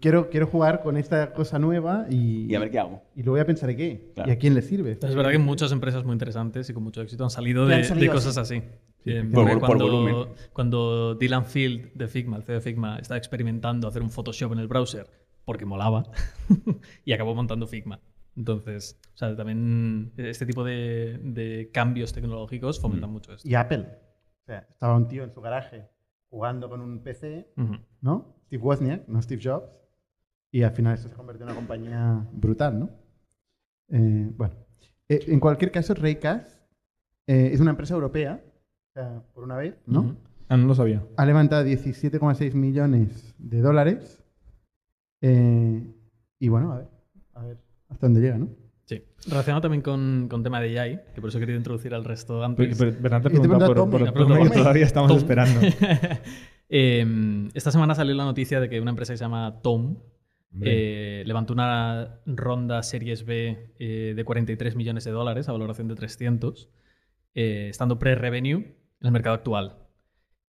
quiero, 0.00 0.28
quiero 0.28 0.46
jugar 0.48 0.82
con 0.82 0.96
esta 0.96 1.32
cosa 1.32 1.58
nueva 1.58 2.06
y, 2.10 2.50
Y 2.50 2.54
a 2.54 2.58
ver 2.58 2.70
qué 2.70 2.78
hago. 2.80 3.00
y 3.14 3.20
luego 3.22 3.32
voy 3.34 3.40
a 3.40 3.46
pensar 3.46 3.70
en 3.70 3.76
qué 3.76 4.10
Claro. 4.14 4.28
y 4.28 4.32
a 4.34 4.38
quién 4.38 4.54
le 4.54 4.60
sirve. 4.62 4.90
Es 5.00 5.14
verdad 5.14 5.30
que 5.30 5.38
muchas 5.38 5.70
empresas 5.72 6.04
muy 6.04 6.12
interesantes 6.12 6.68
y 6.68 6.72
con 6.74 6.82
mucho 6.82 7.00
éxito 7.00 7.22
han 7.24 7.30
salido 7.30 7.64
de, 7.66 7.76
han 7.76 7.84
salido 7.84 8.08
de 8.12 8.14
cosas 8.18 8.36
así. 8.36 8.60
Eh, 9.04 9.22
por 9.32 9.58
cuando, 9.60 9.84
volumen. 9.86 10.16
cuando 10.52 11.14
Dylan 11.14 11.46
Field 11.46 11.92
de 11.94 12.08
Figma, 12.08 12.36
el 12.38 12.42
CEO 12.42 12.56
de 12.56 12.60
Figma, 12.60 12.98
estaba 12.98 13.16
experimentando 13.16 13.86
hacer 13.86 14.02
un 14.02 14.10
Photoshop 14.10 14.52
en 14.52 14.58
el 14.58 14.66
browser 14.66 15.06
porque 15.44 15.64
molaba 15.64 16.02
y 17.04 17.12
acabó 17.12 17.34
montando 17.34 17.66
Figma. 17.68 18.00
Entonces, 18.36 19.00
o 19.14 19.16
sea, 19.16 19.34
también 19.34 20.12
este 20.16 20.44
tipo 20.46 20.62
de, 20.62 21.18
de 21.22 21.70
cambios 21.72 22.12
tecnológicos 22.12 22.78
Mm. 22.78 22.82
fomentan 22.82 23.10
mucho 23.10 23.32
esto. 23.34 23.48
Y 23.48 23.54
Apple. 23.54 23.86
O 24.42 24.44
sea, 24.46 24.66
estaba 24.70 24.96
un 24.96 25.08
tío 25.08 25.24
en 25.24 25.32
su 25.32 25.40
garaje 25.40 25.88
jugando 26.28 26.68
con 26.68 26.80
un 26.80 27.02
PC. 27.02 27.52
¿no? 28.02 28.36
Steve 28.46 28.62
Wozniak, 28.62 29.08
no 29.08 29.20
Steve 29.22 29.40
Jobs. 29.42 29.68
Y 30.52 30.62
al 30.62 30.72
final 30.72 30.94
esto 30.94 31.08
se 31.08 31.14
convirtió 31.14 31.44
en 31.44 31.50
una 31.52 31.58
compañía 31.58 32.26
brutal, 32.32 32.78
¿no? 32.78 32.90
Eh, 33.88 34.30
bueno, 34.36 34.54
Eh, 35.08 35.20
en 35.28 35.38
cualquier 35.40 35.70
caso, 35.70 35.94
Raycast 35.94 36.62
eh, 37.28 37.50
es 37.52 37.60
una 37.60 37.70
empresa 37.70 37.94
europea, 37.94 38.40
o 38.44 38.92
sea, 38.92 39.22
por 39.34 39.44
una 39.44 39.56
vez, 39.56 39.76
¿no? 39.86 40.16
Ah, 40.48 40.56
no 40.56 40.66
lo 40.66 40.74
sabía. 40.74 41.04
Ha 41.16 41.26
levantado 41.26 41.64
17,6 41.64 42.54
millones 42.54 43.34
de 43.38 43.60
dólares. 43.60 44.22
Eh, 45.22 45.94
y 46.38 46.48
bueno, 46.48 46.72
a 46.72 46.78
ver, 46.78 46.88
a 47.34 47.42
ver 47.44 47.58
hasta 47.88 48.06
dónde 48.06 48.20
llega, 48.20 48.38
¿no? 48.38 48.48
Sí. 48.84 49.02
Relacionado 49.26 49.62
también 49.62 49.82
con, 49.82 50.28
con 50.28 50.42
tema 50.42 50.60
de 50.60 50.78
AI, 50.78 51.00
que 51.14 51.20
por 51.20 51.28
eso 51.28 51.38
he 51.38 51.40
querido 51.40 51.58
introducir 51.58 51.92
al 51.92 52.04
resto 52.04 52.44
antes. 52.44 52.78
Pero, 52.78 52.92
te 53.20 53.30
pregunta 53.30 53.66
por, 53.66 53.90
por, 53.90 54.12
por 54.12 54.42
que 54.42 54.50
todavía 54.50 54.84
estamos 54.84 55.08
Tom. 55.08 55.18
esperando. 55.18 55.60
Eh, 56.68 57.48
esta 57.54 57.70
semana 57.70 57.94
salió 57.94 58.12
la 58.16 58.24
noticia 58.24 58.58
de 58.58 58.68
que 58.68 58.80
una 58.80 58.90
empresa 58.90 59.12
que 59.12 59.18
se 59.18 59.22
llama 59.22 59.60
Tom 59.62 59.98
eh, 60.62 61.22
levantó 61.26 61.52
una 61.52 62.20
ronda 62.24 62.82
Series 62.82 63.26
B 63.26 63.74
eh, 63.78 64.14
de 64.16 64.24
43 64.24 64.74
millones 64.76 65.04
de 65.04 65.10
dólares 65.10 65.48
a 65.48 65.52
valoración 65.52 65.88
de 65.88 65.94
300, 65.94 66.70
eh, 67.34 67.68
estando 67.70 67.98
pre-revenue 67.98 68.56
en 69.00 69.06
el 69.06 69.12
mercado 69.12 69.34
actual. 69.34 69.76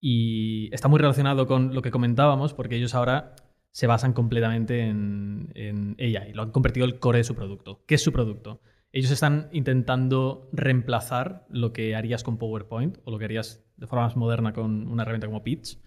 Y 0.00 0.72
está 0.72 0.88
muy 0.88 0.98
relacionado 0.98 1.46
con 1.46 1.74
lo 1.74 1.82
que 1.82 1.90
comentábamos, 1.90 2.54
porque 2.54 2.76
ellos 2.76 2.94
ahora 2.94 3.34
se 3.76 3.86
basan 3.86 4.14
completamente 4.14 4.80
en, 4.80 5.52
en 5.54 5.96
AI, 5.98 6.32
lo 6.32 6.40
han 6.40 6.50
convertido 6.50 6.86
el 6.86 6.98
core 6.98 7.18
de 7.18 7.24
su 7.24 7.34
producto. 7.34 7.84
¿Qué 7.86 7.96
es 7.96 8.02
su 8.02 8.10
producto? 8.10 8.62
Ellos 8.90 9.10
están 9.10 9.50
intentando 9.52 10.48
reemplazar 10.50 11.44
lo 11.50 11.74
que 11.74 11.94
harías 11.94 12.24
con 12.24 12.38
PowerPoint 12.38 12.96
o 13.04 13.10
lo 13.10 13.18
que 13.18 13.26
harías 13.26 13.68
de 13.76 13.86
forma 13.86 14.06
más 14.06 14.16
moderna 14.16 14.54
con 14.54 14.88
una 14.88 15.02
herramienta 15.02 15.26
como 15.26 15.44
Pitch 15.44 15.78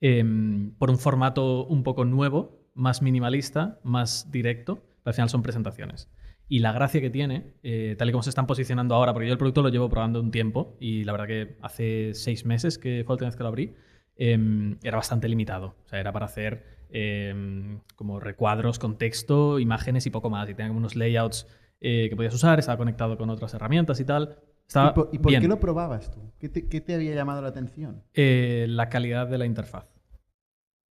em, 0.00 0.74
por 0.76 0.90
un 0.90 0.98
formato 0.98 1.64
un 1.66 1.84
poco 1.84 2.04
nuevo, 2.04 2.66
más 2.74 3.00
minimalista, 3.00 3.78
más 3.84 4.32
directo, 4.32 4.82
pero 5.04 5.10
al 5.10 5.14
final 5.14 5.28
son 5.28 5.44
presentaciones. 5.44 6.10
Y 6.48 6.58
la 6.58 6.72
gracia 6.72 7.00
que 7.00 7.10
tiene, 7.10 7.54
eh, 7.62 7.94
tal 7.96 8.08
y 8.08 8.10
como 8.12 8.24
se 8.24 8.30
están 8.30 8.48
posicionando 8.48 8.96
ahora, 8.96 9.12
porque 9.12 9.28
yo 9.28 9.32
el 9.32 9.38
producto 9.38 9.62
lo 9.62 9.68
llevo 9.68 9.88
probando 9.88 10.20
un 10.20 10.32
tiempo 10.32 10.76
y 10.80 11.04
la 11.04 11.12
verdad 11.12 11.28
que 11.28 11.58
hace 11.62 12.12
seis 12.12 12.44
meses 12.44 12.76
que 12.76 13.04
fue 13.06 13.12
la 13.12 13.14
última 13.14 13.28
vez 13.28 13.36
que 13.36 13.42
lo 13.44 13.48
abrí, 13.50 13.76
em, 14.16 14.78
era 14.82 14.96
bastante 14.96 15.28
limitado. 15.28 15.76
O 15.84 15.88
sea, 15.88 16.00
era 16.00 16.10
para 16.12 16.26
hacer 16.26 16.75
em, 16.90 17.80
como 17.94 18.20
recuadros 18.20 18.78
con 18.78 18.96
texto, 18.98 19.58
imágenes 19.58 20.06
y 20.06 20.10
poco 20.10 20.30
más. 20.30 20.48
Y 20.48 20.54
tenía 20.54 20.68
como 20.68 20.78
unos 20.78 20.96
layouts 20.96 21.46
eh, 21.80 22.08
que 22.08 22.16
podías 22.16 22.34
usar, 22.34 22.58
estaba 22.58 22.78
conectado 22.78 23.16
con 23.18 23.30
otras 23.30 23.52
herramientas 23.54 24.00
y 24.00 24.04
tal. 24.04 24.38
Estaba 24.66 24.90
¿Y 24.90 24.94
por, 24.94 25.08
y 25.12 25.18
por 25.18 25.30
bien. 25.30 25.42
qué 25.42 25.48
lo 25.48 25.60
probabas 25.60 26.10
tú? 26.10 26.32
¿Qué 26.38 26.48
te, 26.48 26.68
qué 26.68 26.80
te 26.80 26.94
había 26.94 27.14
llamado 27.14 27.40
la 27.42 27.48
atención? 27.48 28.02
Eh, 28.14 28.66
la 28.68 28.88
calidad 28.88 29.26
de 29.28 29.38
la 29.38 29.46
interfaz. 29.46 29.92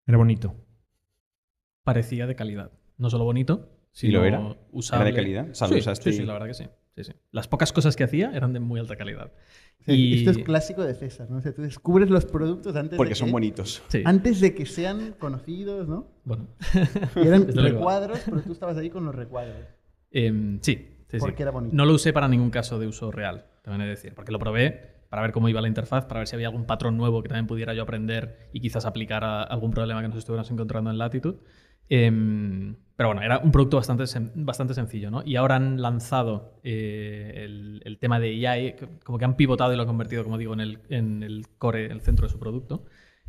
Era 0.08 0.18
bonito. 0.18 0.56
Parecía 1.84 2.26
de 2.28 2.36
calidad. 2.36 2.72
No 2.98 3.10
solo 3.10 3.26
bonito, 3.26 3.70
¿Y 4.02 4.08
lo 4.12 4.20
sino 4.22 4.26
era? 4.26 4.56
usable. 4.72 5.10
¿Era 5.10 5.12
de 5.12 5.22
calidad? 5.22 5.50
O 5.52 5.56
sea, 5.56 5.68
lo 5.68 5.74
sí, 5.74 5.80
usaste 5.80 6.12
sí, 6.12 6.20
sí, 6.20 6.26
la 6.26 6.34
verdad 6.34 6.48
que 6.48 6.54
sí. 6.54 6.66
Sí, 6.96 7.04
sí. 7.04 7.12
Las 7.32 7.48
pocas 7.48 7.74
cosas 7.74 7.96
que 7.96 8.06
hacía 8.06 8.32
eran 8.34 8.54
de 8.54 8.60
muy 8.62 8.80
alta 8.80 8.96
calidad. 8.96 9.32
Y- 9.86 10.20
Esto 10.20 10.32
es 10.32 10.38
clásico 10.40 10.84
de 10.84 10.94
César, 10.96 11.30
¿no? 11.30 11.38
O 11.38 11.42
sea, 11.42 11.54
tú 11.54 11.62
descubres 11.62 12.10
los 12.10 12.26
productos 12.26 12.76
antes 12.76 12.96
Porque 12.96 13.10
de 13.10 13.16
son 13.16 13.28
que, 13.28 13.32
bonitos. 13.34 13.84
Sí. 13.90 14.02
Antes 14.06 14.40
de 14.40 14.56
que 14.56 14.66
sean 14.66 15.14
conocidos, 15.20 15.88
¿no? 15.90 16.08
Bueno. 16.24 16.48
Y 17.16 17.28
eran 17.28 17.48
recuadros, 17.54 18.22
pero 18.26 18.42
tú 18.42 18.54
estabas 18.54 18.78
ahí 18.78 18.90
con 18.90 19.06
los 19.06 19.14
recuadros. 19.14 19.58
Em, 20.12 20.60
sí, 20.62 20.76
sí, 21.08 21.18
sí. 21.18 21.18
Porque 21.20 21.44
era 21.44 21.52
bonito. 21.52 21.76
No 21.76 21.86
lo 21.86 21.94
usé 21.94 22.14
para 22.14 22.28
ningún 22.30 22.50
caso 22.50 22.80
de 22.80 22.88
uso 22.88 23.12
real, 23.12 23.46
también 23.62 23.82
he 23.82 23.84
de 23.86 23.90
decir, 23.92 24.14
porque 24.16 24.32
lo 24.32 24.40
probé 24.40 24.96
para 25.10 25.22
ver 25.22 25.34
cómo 25.34 25.50
iba 25.50 25.62
la 25.62 25.68
interfaz, 25.68 26.06
para 26.06 26.22
ver 26.22 26.28
si 26.28 26.36
había 26.36 26.48
algún 26.48 26.66
patrón 26.66 26.98
nuevo 26.98 27.22
que 27.22 27.30
también 27.30 27.48
pudiera 27.48 27.74
yo 27.74 27.84
aprender 27.84 28.50
y 28.54 28.60
quizás 28.62 28.86
aplicar 28.86 29.24
a 29.24 29.44
algún 29.44 29.72
problema 29.72 30.02
que 30.02 30.08
nos 30.08 30.18
estuviéramos 30.18 30.50
encontrando 30.50 30.90
en 30.90 30.98
Latitude. 30.98 31.38
Em, 31.90 32.76
pero 32.96 33.10
bueno, 33.10 33.22
era 33.22 33.40
un 33.40 33.52
producto 33.52 33.78
bastante, 33.78 34.04
sen- 34.04 34.32
bastante 34.36 34.74
sencillo, 34.74 35.12
¿no? 35.12 35.22
Y 35.26 35.36
ahora 35.36 35.56
han 35.58 35.82
lanzado 35.82 36.60
eh, 36.64 37.34
el, 37.46 37.82
el 37.86 37.98
tema 38.00 38.20
de 38.20 38.48
AI, 38.48 38.76
como 39.04 39.18
que 39.18 39.26
han 39.26 39.36
pivotado 39.36 39.74
y 39.74 39.76
lo 39.76 39.82
han 39.84 39.88
convertido, 39.88 40.24
como 40.24 40.38
digo, 40.38 40.54
en 40.54 40.62
el, 40.62 40.80
en 40.90 41.24
el 41.24 41.46
core, 41.58 41.88
el 41.88 42.02
centro 42.02 42.26
de 42.28 42.32
su 42.32 42.40
producto. 42.40 42.86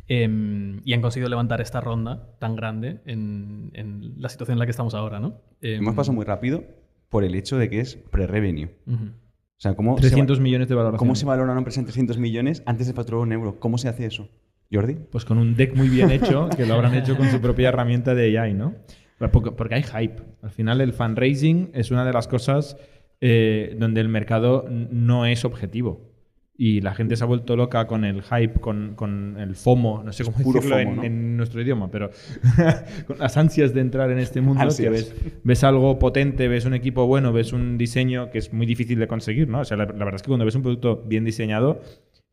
Em, 0.09 0.79
y 0.85 0.93
han 0.93 1.01
conseguido 1.01 1.29
levantar 1.29 1.59
esta 1.59 1.81
ronda 1.81 2.29
tan 2.39 2.55
grande 2.55 3.01
en, 3.05 3.71
en 3.73 4.13
la 4.21 4.29
situación 4.29 4.53
en 4.55 4.59
la 4.59 4.65
que 4.65 4.71
estamos 4.71 4.93
ahora, 4.93 5.19
¿no? 5.19 5.41
Em, 5.59 5.81
Hemos 5.81 5.95
pasado 5.95 6.15
muy 6.15 6.23
rápido 6.23 6.63
por 7.09 7.25
el 7.25 7.35
hecho 7.35 7.57
de 7.57 7.69
que 7.69 7.81
es 7.81 7.97
pre-revenue. 8.09 8.69
O 8.87 9.59
sea, 9.59 9.75
¿cómo, 9.75 9.95
se, 9.97 10.01
300 10.01 10.39
va- 10.39 10.43
millones 10.43 10.69
de 10.69 10.75
valoración. 10.75 10.99
¿cómo 10.99 11.15
se 11.15 11.25
valora 11.25 11.51
una 11.51 11.59
empresa 11.59 11.81
en 11.81 11.87
300 11.87 12.17
millones 12.19 12.63
antes 12.65 12.87
de 12.87 12.93
facturar 12.93 13.19
un 13.21 13.33
euro? 13.33 13.59
¿Cómo 13.59 13.77
se 13.77 13.89
hace 13.89 14.05
eso? 14.05 14.29
¿Jordi? 14.71 14.95
Pues 15.11 15.25
con 15.25 15.37
un 15.37 15.55
deck 15.55 15.75
muy 15.75 15.89
bien 15.89 16.11
hecho, 16.11 16.49
que 16.55 16.65
lo 16.65 16.75
habrán 16.75 16.95
hecho 16.95 17.15
con 17.15 17.29
su 17.29 17.39
propia 17.39 17.69
herramienta 17.69 18.13
de 18.15 18.37
AI, 18.37 18.53
¿no? 18.53 18.75
Porque, 19.31 19.75
hay 19.75 19.83
hype. 19.83 20.21
Al 20.41 20.51
final 20.51 20.81
el 20.81 20.93
fundraising 20.93 21.71
es 21.73 21.89
una 21.89 22.05
de 22.05 22.13
las 22.13 22.27
cosas 22.27 22.77
eh, 23.19 23.75
donde 23.79 24.01
el 24.01 24.09
mercado 24.09 24.65
no 24.69 25.25
es 25.25 25.43
objetivo. 25.43 26.07
Y 26.59 26.81
la 26.81 26.95
gente 26.95 27.15
se 27.15 27.23
ha 27.23 27.27
vuelto 27.27 27.55
loca 27.55 27.85
con 27.85 28.03
el 28.03 28.23
hype, 28.23 28.59
con, 28.59 28.95
con 28.95 29.37
el 29.39 29.55
FOMO, 29.55 30.01
no 30.03 30.11
sé 30.11 30.23
cómo 30.23 30.37
decirlo 30.39 30.61
FOMO, 30.63 30.79
en, 30.79 30.95
¿no? 30.95 31.03
en 31.03 31.37
nuestro 31.37 31.61
idioma, 31.61 31.91
pero 31.91 32.09
con 33.07 33.19
las 33.19 33.37
ansias 33.37 33.75
de 33.75 33.81
entrar 33.81 34.09
en 34.09 34.17
este 34.17 34.41
mundo, 34.41 34.61
que 34.61 34.65
Ansias. 34.65 34.91
ves, 34.91 35.15
ves 35.43 35.63
algo 35.63 35.99
potente, 35.99 36.47
ves 36.47 36.65
un 36.65 36.73
equipo 36.73 37.05
bueno, 37.05 37.31
ves 37.31 37.53
un 37.53 37.77
diseño 37.77 38.31
que 38.31 38.39
es 38.39 38.53
muy 38.53 38.65
difícil 38.65 38.97
de 38.97 39.07
conseguir, 39.07 39.47
¿no? 39.47 39.59
O 39.59 39.65
sea, 39.65 39.77
la, 39.77 39.85
la 39.85 39.91
verdad 39.93 40.15
es 40.15 40.23
que 40.23 40.29
cuando 40.29 40.45
ves 40.45 40.55
un 40.55 40.63
producto 40.63 41.03
bien 41.05 41.25
diseñado, 41.25 41.79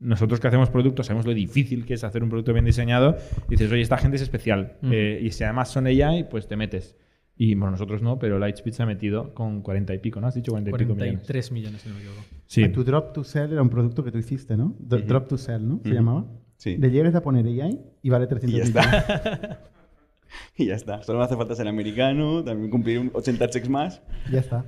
nosotros 0.05 0.39
que 0.39 0.49
hacemos 0.49 0.71
productos 0.71 1.07
sabemos 1.07 1.27
lo 1.27 1.35
difícil 1.35 1.85
que 1.87 1.95
es 1.95 2.05
hacer 2.05 2.23
un 2.23 2.29
producto 2.29 2.53
bien 2.53 2.65
diseñado. 2.65 3.17
Y 3.49 3.53
dices, 3.53 3.73
oye, 3.73 3.83
esta 3.83 3.99
gente 3.99 4.17
es 4.17 4.23
especial. 4.23 4.77
Mm. 4.83 4.91
Eh, 4.93 5.19
y 5.23 5.31
si 5.31 5.45
además 5.45 5.71
son 5.71 5.87
AI, 5.87 6.25
pues 6.31 6.47
te 6.47 6.57
metes. 6.57 6.97
Y 7.37 7.55
bueno, 7.55 7.73
nosotros 7.73 8.01
no, 8.03 8.19
pero 8.19 8.39
Lightspeed 8.39 8.73
se 8.75 8.83
ha 8.85 8.87
metido 8.87 9.35
con 9.35 9.63
40 9.63 9.93
y 9.95 9.99
pico, 9.99 10.21
¿no? 10.21 10.29
Has 10.29 10.35
dicho 10.35 10.53
40 10.53 10.71
y 10.71 10.73
pico 10.73 10.95
millones. 10.95 11.15
43 11.27 11.53
millones, 11.53 11.83
si 11.83 11.89
no 11.89 11.95
me 11.95 12.01
equivoco. 12.03 12.23
Sí. 12.47 12.69
Tu 12.69 12.85
Drop 12.85 13.13
to 13.13 13.25
Sell 13.25 13.53
era 13.53 13.63
un 13.63 13.71
producto 13.71 14.05
que 14.05 14.13
tú 14.13 14.19
hiciste, 14.19 14.57
¿no? 14.57 14.77
Drop 14.79 15.27
to 15.27 15.37
Sell, 15.37 15.67
¿no? 15.67 15.81
Se 15.83 15.91
llamaba. 15.91 16.27
Sí. 16.57 16.77
Le 16.77 16.91
llegas 16.91 17.15
a 17.15 17.23
poner 17.23 17.47
AI 17.47 17.81
y 18.03 18.11
vale 18.11 18.27
300 18.27 18.55
Y 18.55 18.63
ya 18.63 18.65
millones. 18.69 18.95
está. 19.09 19.61
y 20.57 20.67
ya 20.67 20.75
está. 20.75 21.03
Solo 21.03 21.19
me 21.19 21.25
hace 21.25 21.37
falta 21.37 21.55
ser 21.57 21.67
americano, 21.67 22.45
también 22.45 22.71
cumplir 22.71 23.01
un 23.01 23.11
80 23.13 23.49
checks 23.49 23.69
más. 23.69 24.01
Ya 24.31 24.39
está. 24.39 24.65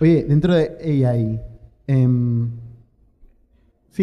Oye, 0.00 0.24
dentro 0.24 0.54
de 0.54 1.04
AI, 1.06 1.40
em, 1.86 2.50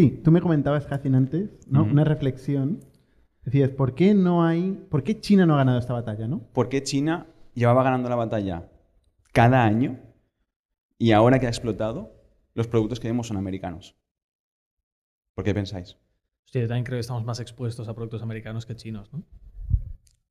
sí, 0.00 0.10
tú 0.22 0.30
me 0.30 0.40
comentabas, 0.40 0.86
Jacin, 0.86 1.14
antes, 1.16 1.50
¿no? 1.68 1.82
Una 1.82 2.04
reflexión. 2.04 2.80
Decías, 3.44 3.70
¿por 3.70 3.94
qué 3.94 4.14
no 4.14 4.44
hay, 4.44 4.72
por 4.90 5.02
qué 5.02 5.20
China 5.20 5.44
no 5.46 5.54
ha 5.54 5.58
ganado 5.58 5.78
esta 5.78 5.92
batalla, 5.92 6.28
no? 6.28 6.40
¿Por 6.52 6.68
qué 6.68 6.82
China 6.82 7.26
llevaba 7.54 7.82
ganando 7.82 8.08
la 8.08 8.14
batalla 8.14 8.68
cada 9.32 9.64
año 9.64 9.98
y 10.98 11.12
ahora 11.12 11.38
que 11.40 11.46
ha 11.46 11.48
explotado, 11.48 12.12
los 12.54 12.68
productos 12.68 13.00
que 13.00 13.08
vemos 13.08 13.26
son 13.26 13.38
americanos? 13.38 13.96
¿Por 15.34 15.44
qué 15.44 15.54
pensáis? 15.54 15.96
Hostia, 16.44 16.62
yo 16.62 16.68
también 16.68 16.84
creo 16.84 16.96
que 16.96 17.00
estamos 17.00 17.24
más 17.24 17.40
expuestos 17.40 17.88
a 17.88 17.94
productos 17.94 18.22
americanos 18.22 18.66
que 18.66 18.76
chinos, 18.76 19.12
¿no? 19.12 19.22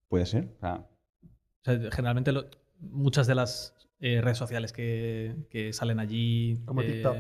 Puede 0.08 0.26
ser. 0.26 0.54
O 0.58 0.60
sea, 0.60 0.88
O 1.26 1.64
sea, 1.64 1.92
generalmente 1.92 2.32
lo- 2.32 2.46
muchas 2.80 3.28
de 3.28 3.36
las 3.36 3.74
eh, 4.00 4.22
redes 4.22 4.38
sociales 4.38 4.72
que, 4.72 5.36
que 5.50 5.74
salen 5.74 6.00
allí... 6.00 6.62
Como 6.66 6.82
eh, 6.82 6.86
TikTok. 6.86 7.18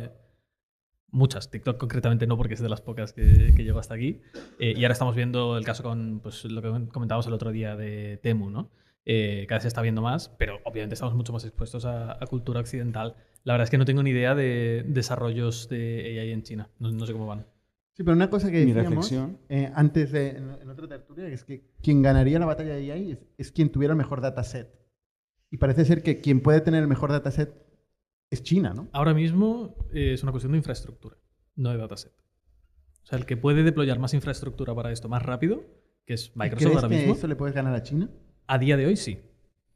Muchas, 1.17 1.49
TikTok 1.49 1.77
concretamente 1.77 2.27
no, 2.27 2.37
porque 2.37 2.53
es 2.53 2.59
de 2.61 2.69
las 2.69 2.81
pocas 2.81 3.11
que, 3.11 3.53
que 3.55 3.63
llevo 3.63 3.79
hasta 3.79 3.95
aquí. 3.95 4.21
Eh, 4.59 4.73
y 4.77 4.83
ahora 4.83 4.93
estamos 4.93 5.15
viendo 5.15 5.57
el 5.57 5.65
caso 5.65 5.81
con 5.83 6.19
pues, 6.21 6.45
lo 6.45 6.61
que 6.61 6.89
comentábamos 6.89 7.25
el 7.27 7.33
otro 7.33 7.51
día 7.51 7.75
de 7.75 8.17
Temu, 8.21 8.49
¿no? 8.51 8.69
Eh, 9.05 9.45
cada 9.47 9.57
vez 9.57 9.63
se 9.63 9.67
está 9.69 9.81
viendo 9.81 10.01
más, 10.01 10.29
pero 10.37 10.59
obviamente 10.63 10.93
estamos 10.93 11.15
mucho 11.15 11.33
más 11.33 11.43
expuestos 11.43 11.85
a, 11.85 12.13
a 12.23 12.27
cultura 12.27 12.59
occidental. 12.59 13.15
La 13.43 13.53
verdad 13.53 13.63
es 13.63 13.69
que 13.71 13.77
no 13.77 13.85
tengo 13.85 14.03
ni 14.03 14.11
idea 14.11 14.35
de 14.35 14.83
desarrollos 14.87 15.69
de 15.69 16.19
AI 16.21 16.31
en 16.33 16.43
China. 16.43 16.69
No, 16.77 16.91
no 16.91 17.05
sé 17.05 17.13
cómo 17.13 17.25
van. 17.25 17.47
Sí, 17.93 18.03
pero 18.03 18.15
una 18.15 18.29
cosa 18.29 18.51
que 18.51 18.63
Mi 18.63 18.73
decíamos 18.73 19.09
reflexión. 19.09 19.39
eh, 19.49 19.71
antes 19.73 20.11
de, 20.11 20.29
en, 20.37 20.51
en 20.61 20.69
otra 20.69 20.87
tertulia 20.87 21.27
es 21.29 21.43
que 21.45 21.63
quien 21.81 22.03
ganaría 22.03 22.37
la 22.37 22.45
batalla 22.45 22.75
de 22.75 22.91
AI 22.91 23.11
es, 23.13 23.25
es 23.39 23.51
quien 23.51 23.71
tuviera 23.71 23.93
el 23.93 23.97
mejor 23.97 24.21
dataset. 24.21 24.69
Y 25.49 25.57
parece 25.57 25.83
ser 25.85 26.03
que 26.03 26.21
quien 26.21 26.41
puede 26.41 26.61
tener 26.61 26.81
el 26.83 26.87
mejor 26.87 27.11
dataset 27.11 27.49
es 28.29 28.43
China, 28.43 28.73
¿no? 28.73 28.89
Ahora 28.91 29.13
mismo 29.13 29.75
eh, 29.93 30.13
es 30.13 30.23
una 30.23 30.31
cuestión 30.31 30.51
de 30.51 30.57
infraestructura, 30.57 31.17
no 31.55 31.71
de 31.71 31.77
dataset. 31.77 32.13
O 33.03 33.05
sea, 33.07 33.17
el 33.17 33.25
que 33.25 33.37
puede 33.37 33.63
deployar 33.63 33.99
más 33.99 34.13
infraestructura 34.13 34.75
para 34.75 34.91
esto 34.91 35.07
más 35.07 35.23
rápido, 35.23 35.63
que 36.05 36.13
es 36.13 36.35
Microsoft 36.35 36.63
¿Crees 36.63 36.75
ahora 36.75 36.89
que 36.89 36.95
mismo, 36.97 37.13
eso 37.13 37.27
le 37.27 37.35
puedes 37.35 37.55
ganar 37.55 37.73
a 37.73 37.83
China? 37.83 38.09
a 38.47 38.57
día 38.57 38.77
de 38.77 38.85
hoy 38.85 38.95
sí. 38.95 39.19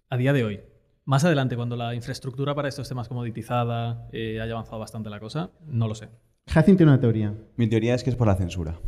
A 0.09 0.17
día 0.17 0.33
de 0.33 0.43
hoy. 0.43 0.61
Más 1.05 1.25
adelante, 1.25 1.55
cuando 1.55 1.75
la 1.75 1.95
infraestructura 1.95 2.53
para 2.55 2.69
esto 2.69 2.81
esté 2.81 2.95
más 2.95 3.07
comoditizada, 3.07 4.07
eh, 4.11 4.39
haya 4.39 4.53
avanzado 4.53 4.79
bastante 4.79 5.09
la 5.09 5.19
cosa, 5.19 5.51
no 5.65 5.87
lo 5.87 5.95
sé. 5.95 6.09
Jacin 6.47 6.77
tiene 6.77 6.91
una 6.91 7.01
teoría. 7.01 7.33
mi 7.55 7.67
teoría 7.67 7.95
es 7.95 8.03
que 8.03 8.09
es 8.09 8.15
por 8.15 8.27
la 8.27 8.35
censura. 8.35 8.79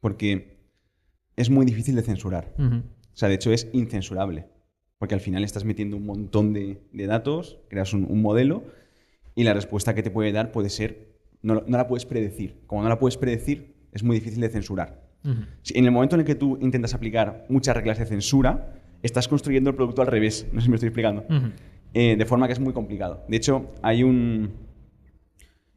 Porque 0.00 0.66
es 1.36 1.50
muy 1.50 1.64
difícil 1.64 1.94
de 1.94 2.02
censurar. 2.02 2.54
O 2.58 3.16
sea, 3.16 3.28
de 3.28 3.34
hecho 3.34 3.52
es 3.52 3.68
incensurable. 3.72 4.46
Porque 4.98 5.14
al 5.14 5.20
final 5.20 5.44
estás 5.44 5.64
metiendo 5.64 5.96
un 5.96 6.06
montón 6.06 6.52
de, 6.52 6.82
de 6.92 7.06
datos, 7.06 7.58
creas 7.68 7.92
un, 7.92 8.06
un 8.08 8.22
modelo 8.22 8.64
y 9.34 9.44
la 9.44 9.54
respuesta 9.54 9.94
que 9.94 10.02
te 10.02 10.10
puede 10.10 10.32
dar 10.32 10.52
puede 10.52 10.70
ser, 10.70 11.08
no, 11.42 11.62
no 11.66 11.76
la 11.76 11.86
puedes 11.86 12.06
predecir. 12.06 12.60
Como 12.66 12.82
no 12.82 12.88
la 12.88 12.98
puedes 12.98 13.16
predecir, 13.16 13.74
es 13.92 14.02
muy 14.02 14.16
difícil 14.16 14.40
de 14.40 14.48
censurar. 14.48 15.02
En 15.24 15.84
el 15.84 15.90
momento 15.92 16.16
en 16.16 16.20
el 16.20 16.26
que 16.26 16.34
tú 16.34 16.58
intentas 16.60 16.94
aplicar 16.94 17.46
muchas 17.48 17.76
reglas 17.76 17.98
de 17.98 18.06
censura, 18.06 18.74
estás 19.02 19.28
construyendo 19.28 19.70
el 19.70 19.76
producto 19.76 20.02
al 20.02 20.08
revés. 20.08 20.48
No 20.52 20.60
sé 20.60 20.64
si 20.64 20.70
me 20.70 20.76
estoy 20.76 20.88
explicando. 20.88 21.24
Eh, 21.94 22.16
de 22.16 22.24
forma 22.24 22.46
que 22.46 22.54
es 22.54 22.60
muy 22.60 22.72
complicado. 22.72 23.22
De 23.28 23.36
hecho, 23.36 23.70
hay 23.82 24.02
un... 24.02 24.50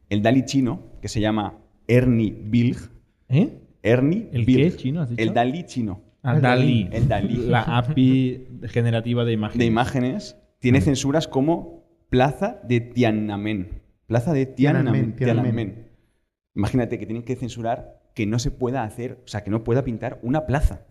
El 0.08 0.22
DALI 0.22 0.44
chino, 0.44 0.80
que 1.00 1.08
se 1.08 1.20
llama 1.20 1.58
Ernie 1.86 2.36
Bilg. 2.44 2.76
¿Eh? 3.28 3.58
Ernie 3.82 4.28
¿El 4.32 4.44
Bilg. 4.44 4.72
qué 4.72 4.76
chino 4.76 5.02
has 5.02 5.10
dicho? 5.10 5.22
El 5.22 5.32
DALI 5.34 5.64
chino. 5.66 6.00
Ah, 6.22 6.40
DALI. 6.40 6.88
El 6.92 7.06
DALI. 7.08 7.36
La 7.46 7.62
API 7.78 8.46
generativa 8.64 9.24
de 9.24 9.32
imágenes. 9.32 9.58
de 9.58 9.64
imágenes 9.66 10.36
tiene 10.58 10.80
censuras 10.80 11.28
como 11.28 11.75
Plaza 12.08 12.60
de 12.64 12.80
Tiananmen. 12.80 13.82
Plaza 14.06 14.32
de 14.32 14.46
Tiananmen. 14.46 14.92
Tiananmen, 14.92 15.16
Tiananmen. 15.16 15.54
Tiananmen. 15.54 15.88
Imagínate 16.54 16.98
que 16.98 17.06
tienen 17.06 17.24
que 17.24 17.36
censurar 17.36 18.00
que 18.14 18.26
no 18.26 18.38
se 18.38 18.50
pueda 18.50 18.82
hacer, 18.84 19.20
o 19.24 19.28
sea, 19.28 19.42
que 19.44 19.50
no 19.50 19.62
pueda 19.64 19.84
pintar 19.84 20.18
una 20.22 20.46
plaza. 20.46 20.86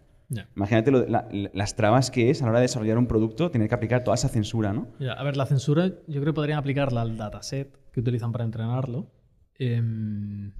Imagínate 0.56 0.92
lo- 0.92 1.08
la- 1.08 1.28
las 1.54 1.76
trabas 1.76 2.10
que 2.12 2.30
es 2.32 2.42
a 2.42 2.46
la 2.46 2.52
hora 2.52 2.60
de 2.60 2.64
desarrollar 2.66 2.98
un 2.98 3.08
producto, 3.08 3.52
tener 3.52 3.70
que 3.70 3.76
aplicar 3.76 4.04
toda 4.04 4.16
esa 4.16 4.28
censura, 4.28 4.74
¿no? 4.74 4.88
Ya, 5.00 5.14
a 5.14 5.24
ver, 5.24 5.38
la 5.38 5.46
censura 5.46 5.88
yo 5.88 6.22
creo 6.22 6.26
que 6.26 6.34
podrían 6.34 6.58
aplicarla 6.58 7.02
al 7.02 7.16
dataset 7.18 7.78
que 7.92 8.00
utilizan 8.00 8.32
para 8.32 8.44
entrenarlo. 8.44 9.12
Em, 9.58 10.52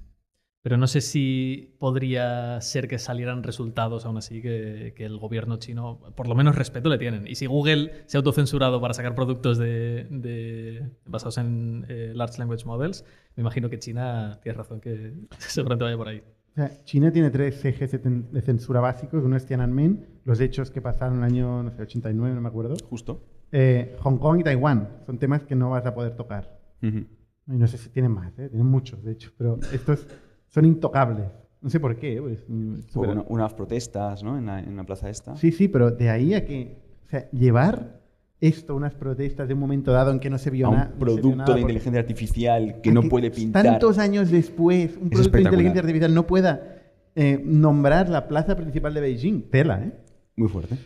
pero 0.66 0.78
no 0.78 0.88
sé 0.88 1.00
si 1.00 1.76
podría 1.78 2.60
ser 2.60 2.88
que 2.88 2.98
salieran 2.98 3.44
resultados 3.44 4.04
aún 4.04 4.16
así 4.16 4.42
que, 4.42 4.94
que 4.96 5.04
el 5.04 5.16
gobierno 5.16 5.58
chino, 5.58 6.00
por 6.16 6.26
lo 6.26 6.34
menos 6.34 6.56
respeto 6.56 6.88
le 6.88 6.98
tienen. 6.98 7.28
Y 7.28 7.36
si 7.36 7.46
Google 7.46 8.02
se 8.06 8.16
ha 8.16 8.18
autocensurado 8.18 8.80
para 8.80 8.92
sacar 8.92 9.14
productos 9.14 9.58
de, 9.58 10.08
de- 10.10 10.90
basados 11.04 11.38
en 11.38 11.86
eh, 11.88 12.10
Large 12.16 12.40
Language 12.40 12.64
Models, 12.64 13.04
me 13.36 13.42
imagino 13.42 13.70
que 13.70 13.78
China, 13.78 14.40
tienes 14.42 14.56
razón, 14.56 14.80
que 14.80 15.14
seguramente 15.38 15.84
vaya 15.84 15.96
por 15.96 16.08
ahí. 16.08 16.18
O 16.18 16.54
sea, 16.56 16.82
China 16.82 17.12
tiene 17.12 17.30
tres 17.30 17.64
ejes 17.64 17.92
de, 17.92 18.42
censura 18.42 18.80
básicos. 18.80 19.22
Uno 19.22 19.36
es 19.36 19.46
Tiananmen, 19.46 20.04
los 20.24 20.40
hechos 20.40 20.72
que 20.72 20.82
pasaron 20.82 21.18
en 21.18 21.22
el 21.22 21.30
año 21.30 21.62
no 21.62 21.70
sé, 21.70 21.82
89, 21.82 22.34
no 22.34 22.40
me 22.40 22.48
acuerdo. 22.48 22.74
Justo. 22.90 23.22
Eh, 23.52 23.94
Hong 24.00 24.18
Kong 24.18 24.40
y 24.40 24.42
Taiwán 24.42 24.88
son 25.06 25.20
temas 25.20 25.44
que 25.44 25.54
no 25.54 25.70
vas 25.70 25.86
a 25.86 25.94
poder 25.94 26.16
tocar. 26.16 26.58
Ujú. 26.82 27.06
Y 27.46 27.56
no 27.56 27.68
sé 27.68 27.78
si 27.78 27.88
tienen 27.90 28.10
más, 28.10 28.36
¿eh? 28.40 28.48
tienen 28.48 28.66
muchos, 28.66 29.04
de 29.04 29.12
hecho, 29.12 29.30
pero 29.38 29.60
estos 29.72 30.08
son 30.56 30.64
intocables. 30.64 31.26
No 31.60 31.68
sé 31.68 31.78
por 31.80 31.96
qué. 31.96 32.18
pues, 32.20 32.42
mm, 32.48 32.74
una- 32.94 33.24
unas 33.28 33.52
protestas, 33.52 34.22
¿no? 34.22 34.38
En 34.38 34.46
la, 34.46 34.60
en 34.60 34.74
la 34.76 34.84
plaza 34.84 35.10
esta. 35.10 35.36
Sí, 35.36 35.52
sí, 35.52 35.68
pero 35.68 35.90
de 35.90 36.08
ahí 36.08 36.32
a 36.32 36.46
que. 36.46 36.78
O 37.04 37.08
sea, 37.10 37.30
llevar 37.30 38.00
esto, 38.40 38.74
unas 38.74 38.94
protestas 38.94 39.46
de 39.48 39.54
un 39.54 39.60
momento 39.60 39.92
dado 39.92 40.10
en 40.12 40.18
que 40.18 40.30
no 40.30 40.38
se 40.38 40.50
vio 40.50 40.68
a 40.68 40.70
nada. 40.70 40.90
un 40.94 40.98
producto 40.98 41.54
de 41.54 41.60
inteligencia 41.60 42.00
artificial 42.00 42.80
que 42.82 42.90
no 42.92 43.02
puede 43.02 43.30
pintar. 43.30 43.64
Tantos 43.64 43.98
años 43.98 44.30
después, 44.30 44.96
un 45.00 45.10
producto 45.10 45.36
de 45.36 45.42
inteligencia 45.42 45.80
artificial 45.80 46.14
no 46.14 46.26
pueda 46.26 46.82
eh, 47.14 47.38
nombrar 47.44 48.08
la 48.08 48.28
plaza 48.28 48.56
principal 48.56 48.94
de 48.94 49.00
Beijing. 49.02 49.50
Tela, 49.50 49.82
¿eh? 49.84 49.92
Muy 50.36 50.48
fuerte. 50.48 50.76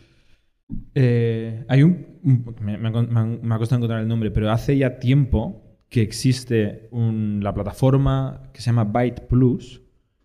Eh, 0.95 1.65
hay 1.67 1.83
un. 1.83 2.05
un- 2.23 2.55
me, 2.61 2.77
me 2.77 2.89
me 2.89 3.55
ha 3.55 3.57
costado 3.57 3.79
encontrar 3.79 4.01
el 4.01 4.07
nombre, 4.07 4.31
pero 4.31 4.51
hace 4.51 4.77
ya 4.77 4.99
tiempo 4.99 5.70
que 5.91 6.01
existe 6.01 6.87
un- 6.91 7.41
la 7.43 7.53
plataforma 7.53 8.49
que 8.53 8.61
se 8.61 8.67
llama 8.67 8.85
Byte 8.85 9.27
Plus, 9.27 9.81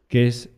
que 0.07 0.29
es 0.29 0.57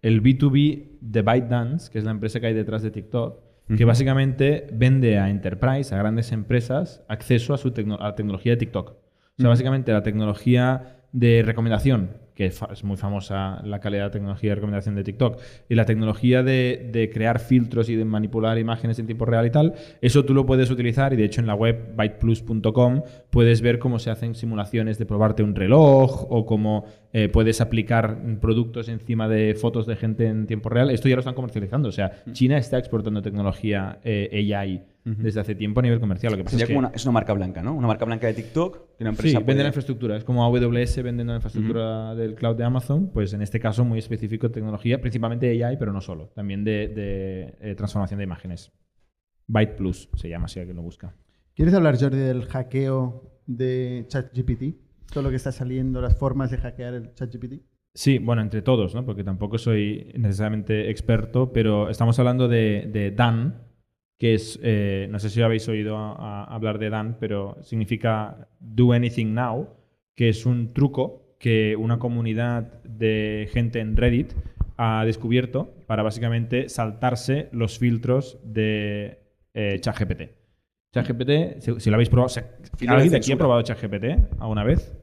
el 0.00 0.22
B2B 0.22 0.96
de 1.02 1.22
ByteDance, 1.22 1.90
que 1.92 1.98
es 1.98 2.04
la 2.04 2.12
empresa 2.12 2.40
que 2.40 2.46
hay 2.46 2.54
detrás 2.54 2.82
de 2.82 2.90
TikTok, 2.90 3.40
que 3.76 3.84
básicamente 3.84 4.66
vende 4.72 5.18
a 5.18 5.28
enterprise, 5.28 5.94
a 5.94 5.98
grandes 5.98 6.32
empresas, 6.32 7.04
acceso 7.08 7.52
a, 7.52 7.58
su 7.58 7.72
tecno- 7.72 7.98
a 8.00 8.04
la 8.04 8.14
tecnología 8.14 8.52
de 8.52 8.56
TikTok. 8.56 8.88
O 8.92 8.96
sea, 9.36 9.48
básicamente 9.50 9.92
la 9.92 10.02
tecnología 10.02 10.96
de 11.12 11.42
recomendación, 11.44 12.16
que 12.38 12.46
es 12.46 12.84
muy 12.84 12.96
famosa 12.96 13.60
la 13.64 13.80
calidad 13.80 14.04
de 14.04 14.10
tecnología 14.10 14.52
de 14.52 14.54
recomendación 14.54 14.94
de 14.94 15.02
TikTok, 15.02 15.40
y 15.68 15.74
la 15.74 15.84
tecnología 15.84 16.44
de, 16.44 16.88
de 16.92 17.10
crear 17.10 17.40
filtros 17.40 17.88
y 17.88 17.96
de 17.96 18.04
manipular 18.04 18.56
imágenes 18.60 18.96
en 19.00 19.06
tiempo 19.06 19.24
real 19.24 19.44
y 19.44 19.50
tal, 19.50 19.74
eso 20.00 20.24
tú 20.24 20.34
lo 20.34 20.46
puedes 20.46 20.70
utilizar 20.70 21.12
y 21.12 21.16
de 21.16 21.24
hecho 21.24 21.40
en 21.40 21.48
la 21.48 21.56
web 21.56 21.96
byteplus.com 21.96 23.02
puedes 23.30 23.60
ver 23.60 23.80
cómo 23.80 23.98
se 23.98 24.10
hacen 24.10 24.36
simulaciones 24.36 24.98
de 24.98 25.06
probarte 25.06 25.42
un 25.42 25.56
reloj 25.56 26.30
o 26.30 26.46
cómo 26.46 26.84
eh, 27.12 27.28
puedes 27.28 27.60
aplicar 27.60 28.16
productos 28.40 28.88
encima 28.88 29.26
de 29.26 29.56
fotos 29.56 29.88
de 29.88 29.96
gente 29.96 30.28
en 30.28 30.46
tiempo 30.46 30.68
real. 30.68 30.90
Esto 30.90 31.08
ya 31.08 31.16
lo 31.16 31.20
están 31.22 31.34
comercializando, 31.34 31.88
o 31.88 31.92
sea, 31.92 32.22
China 32.30 32.56
está 32.56 32.78
exportando 32.78 33.20
tecnología 33.20 33.98
eh, 34.04 34.54
AI 34.54 34.84
Desde 35.16 35.40
hace 35.40 35.54
tiempo 35.54 35.80
a 35.80 35.82
nivel 35.82 36.00
comercial. 36.00 36.32
Lo 36.32 36.36
que 36.36 36.44
pasa 36.44 36.58
Sería 36.58 36.64
es 36.64 36.70
que 36.70 36.76
una, 36.78 36.88
es 36.94 37.04
una 37.04 37.12
marca 37.12 37.32
blanca, 37.32 37.62
¿no? 37.62 37.74
Una 37.74 37.86
marca 37.86 38.04
blanca 38.04 38.26
de 38.26 38.34
TikTok 38.34 38.96
que 38.96 39.04
una 39.04 39.10
Sí, 39.12 39.16
empresa 39.16 39.38
venden 39.38 39.40
la 39.40 39.44
puede- 39.62 39.66
infraestructura. 39.68 40.16
Es 40.16 40.24
como 40.24 40.44
AWS 40.44 41.02
vendiendo 41.02 41.32
la 41.32 41.36
infraestructura 41.36 42.14
del 42.14 42.34
cloud 42.34 42.56
de 42.56 42.64
Amazon, 42.64 43.10
pues 43.12 43.32
en 43.32 43.42
este 43.42 43.58
caso 43.60 43.84
muy 43.84 43.98
específico 43.98 44.48
de 44.48 44.54
tecnología, 44.54 45.00
principalmente 45.00 45.64
AI, 45.64 45.76
pero 45.78 45.92
no 45.92 46.00
solo, 46.00 46.28
también 46.34 46.64
de, 46.64 46.88
de, 46.88 47.54
eh, 47.70 47.74
transformación 47.74 48.18
de 48.18 48.24
imágenes. 48.24 48.72
Byte 49.46 49.76
Plus 49.76 50.08
se 50.14 50.28
llama, 50.28 50.48
si 50.48 50.60
alguien 50.60 50.76
lo 50.76 50.82
busca. 50.82 51.14
¿Quieres 51.54 51.74
hablar, 51.74 51.98
Jordi, 51.98 52.18
del 52.18 52.44
hackeo 52.44 53.40
de 53.46 54.04
ChatGPT? 54.08 54.76
Todo 55.12 55.22
lo 55.22 55.30
que 55.30 55.36
está 55.36 55.52
saliendo, 55.52 56.00
las 56.02 56.18
formas 56.18 56.50
de 56.50 56.58
hackear 56.58 56.94
el 56.94 57.14
ChatGPT. 57.14 57.62
Sí, 57.94 58.18
bueno, 58.18 58.42
entre 58.42 58.62
todos, 58.62 58.94
¿no? 58.94 59.04
porque 59.06 59.24
tampoco 59.24 59.56
soy 59.58 60.12
necesariamente 60.16 60.90
experto, 60.90 61.52
pero 61.52 61.88
estamos 61.88 62.18
hablando 62.18 62.46
de, 62.46 62.88
de 62.92 63.10
Dan, 63.10 63.62
que 64.18 64.34
es, 64.34 64.58
eh, 64.62 65.06
no 65.10 65.18
sé 65.20 65.30
si 65.30 65.40
habéis 65.42 65.68
oído 65.68 65.96
a- 65.96 66.44
a 66.44 66.54
hablar 66.54 66.78
de 66.78 66.90
Dan, 66.90 67.16
pero 67.20 67.56
significa 67.62 68.48
Do 68.58 68.92
Anything 68.92 69.32
Now, 69.34 69.68
que 70.14 70.28
es 70.28 70.44
un 70.44 70.72
truco 70.74 71.36
que 71.38 71.76
una 71.76 71.98
comunidad 72.00 72.82
de 72.82 73.48
gente 73.52 73.78
en 73.78 73.96
Reddit 73.96 74.32
ha 74.76 75.04
descubierto 75.04 75.72
para 75.86 76.02
básicamente 76.02 76.68
saltarse 76.68 77.48
los 77.52 77.78
filtros 77.78 78.38
de 78.44 79.20
eh, 79.54 79.78
ChatGPT. 79.80 80.22
ChatGPT, 80.92 81.60
si, 81.60 81.80
si 81.80 81.90
lo 81.90 81.94
habéis 81.96 82.08
probado, 82.08 82.28
¿se- 82.28 82.42
Filtro 82.42 82.86
de 82.86 82.88
¿alguien 82.94 83.10
de 83.12 83.16
aquí 83.18 83.32
ha 83.32 83.36
probado 83.36 83.62
ChatGPT 83.62 84.04
alguna 84.40 84.64
vez? 84.64 84.94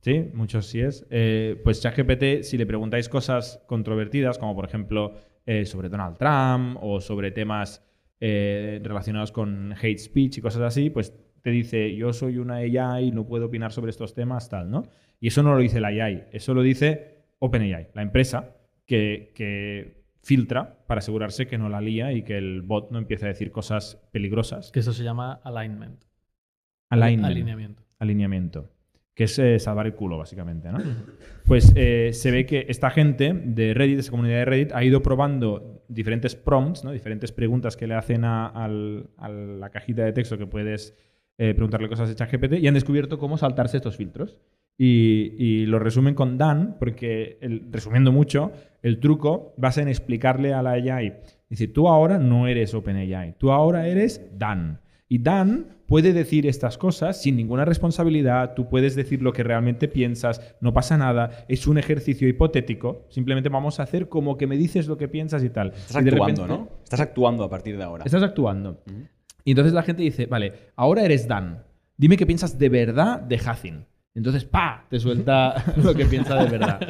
Sí, 0.00 0.30
muchos 0.34 0.66
sí 0.66 0.80
es. 0.80 1.06
Eh, 1.10 1.60
pues 1.62 1.80
ChatGPT, 1.80 2.42
si 2.42 2.58
le 2.58 2.66
preguntáis 2.66 3.08
cosas 3.08 3.62
controvertidas, 3.68 4.36
como 4.38 4.54
por 4.54 4.64
ejemplo 4.64 5.14
eh, 5.46 5.64
sobre 5.64 5.88
Donald 5.88 6.16
Trump 6.16 6.78
o 6.82 7.00
sobre 7.00 7.30
temas 7.30 7.84
eh, 8.24 8.80
relacionados 8.84 9.32
con 9.32 9.72
hate 9.72 9.98
speech 9.98 10.38
y 10.38 10.40
cosas 10.40 10.62
así, 10.62 10.90
pues 10.90 11.12
te 11.42 11.50
dice, 11.50 11.96
yo 11.96 12.12
soy 12.12 12.38
una 12.38 12.54
AI, 12.54 13.10
no 13.10 13.26
puedo 13.26 13.46
opinar 13.46 13.72
sobre 13.72 13.90
estos 13.90 14.14
temas, 14.14 14.48
tal, 14.48 14.70
¿no? 14.70 14.84
Y 15.18 15.26
eso 15.26 15.42
no 15.42 15.56
lo 15.56 15.60
dice 15.60 15.80
la 15.80 15.88
AI, 15.88 16.26
eso 16.30 16.54
lo 16.54 16.62
dice 16.62 17.24
OpenAI, 17.40 17.88
la 17.94 18.02
empresa 18.02 18.54
que, 18.86 19.32
que 19.34 20.04
filtra 20.22 20.84
para 20.86 21.00
asegurarse 21.00 21.48
que 21.48 21.58
no 21.58 21.68
la 21.68 21.80
lía 21.80 22.12
y 22.12 22.22
que 22.22 22.38
el 22.38 22.62
bot 22.62 22.92
no 22.92 22.98
empiece 22.98 23.24
a 23.24 23.28
decir 23.28 23.50
cosas 23.50 24.00
peligrosas. 24.12 24.70
Que 24.70 24.78
eso 24.78 24.92
se 24.92 25.02
llama 25.02 25.40
alignment. 25.42 26.04
Alignment. 26.90 27.26
Alineamiento. 27.26 27.82
alineamiento, 27.98 28.70
que 29.14 29.24
es 29.24 29.36
eh, 29.40 29.58
salvar 29.58 29.86
el 29.86 29.94
culo, 29.94 30.18
básicamente, 30.18 30.70
¿no? 30.70 30.78
Pues 31.44 31.72
eh, 31.74 32.10
se 32.12 32.30
ve 32.30 32.46
que 32.46 32.66
esta 32.68 32.90
gente 32.90 33.32
de 33.32 33.74
Reddit, 33.74 33.98
esa 33.98 34.12
comunidad 34.12 34.36
de 34.36 34.44
Reddit, 34.44 34.72
ha 34.72 34.84
ido 34.84 35.02
probando 35.02 35.71
diferentes 35.92 36.34
prompts, 36.34 36.84
¿no? 36.84 36.92
diferentes 36.92 37.32
preguntas 37.32 37.76
que 37.76 37.86
le 37.86 37.94
hacen 37.94 38.24
a, 38.24 38.46
a 38.46 39.28
la 39.28 39.70
cajita 39.70 40.04
de 40.04 40.12
texto 40.12 40.38
que 40.38 40.46
puedes 40.46 40.94
eh, 41.38 41.54
preguntarle 41.54 41.88
cosas 41.88 42.08
de 42.08 42.14
ChatGPT 42.14 42.54
y 42.60 42.68
han 42.68 42.74
descubierto 42.74 43.18
cómo 43.18 43.38
saltarse 43.38 43.78
estos 43.78 43.96
filtros. 43.96 44.38
Y, 44.78 45.34
y 45.38 45.66
lo 45.66 45.78
resumen 45.78 46.14
con 46.14 46.38
Dan, 46.38 46.76
porque, 46.78 47.38
resumiendo 47.70 48.10
mucho, 48.12 48.52
el 48.82 49.00
truco 49.00 49.54
basa 49.56 49.82
en 49.82 49.88
explicarle 49.88 50.54
a 50.54 50.62
la 50.62 50.72
AI, 50.72 51.14
dice, 51.48 51.68
tú 51.68 51.88
ahora 51.88 52.18
no 52.18 52.48
eres 52.48 52.74
OpenAI, 52.74 53.34
tú 53.38 53.50
ahora 53.50 53.86
eres 53.86 54.24
Dan. 54.38 54.80
Y 55.12 55.18
Dan 55.18 55.66
puede 55.86 56.14
decir 56.14 56.46
estas 56.46 56.78
cosas 56.78 57.20
sin 57.20 57.36
ninguna 57.36 57.66
responsabilidad, 57.66 58.54
tú 58.54 58.70
puedes 58.70 58.96
decir 58.96 59.20
lo 59.20 59.34
que 59.34 59.42
realmente 59.42 59.86
piensas, 59.86 60.40
no 60.62 60.72
pasa 60.72 60.96
nada, 60.96 61.44
es 61.48 61.66
un 61.66 61.76
ejercicio 61.76 62.26
hipotético, 62.28 63.04
simplemente 63.10 63.50
vamos 63.50 63.78
a 63.78 63.82
hacer 63.82 64.08
como 64.08 64.38
que 64.38 64.46
me 64.46 64.56
dices 64.56 64.86
lo 64.86 64.96
que 64.96 65.08
piensas 65.08 65.44
y 65.44 65.50
tal. 65.50 65.72
Estás 65.72 66.02
Y 66.02 66.08
actuando, 66.08 66.46
repente- 66.46 66.48
¿no? 66.48 66.68
Estás 66.82 67.00
actuando 67.00 67.44
a 67.44 67.50
partir 67.50 67.76
de 67.76 67.82
ahora. 67.84 68.04
Estás 68.06 68.22
actuando. 68.22 68.80
Y 69.44 69.50
entonces 69.50 69.74
la 69.74 69.82
gente 69.82 70.00
dice, 70.02 70.24
vale, 70.24 70.54
ahora 70.76 71.02
eres 71.04 71.28
Dan, 71.28 71.62
dime 71.98 72.16
qué 72.16 72.24
piensas 72.24 72.58
de 72.58 72.70
verdad 72.70 73.20
de 73.20 73.36
Hacin. 73.36 73.84
Entonces, 74.14 74.46
¡pa! 74.46 74.86
Te 74.88 74.98
suelta 74.98 75.62
lo 75.84 75.94
que 75.94 76.06
piensa 76.06 76.42
de 76.42 76.48
verdad. 76.50 76.80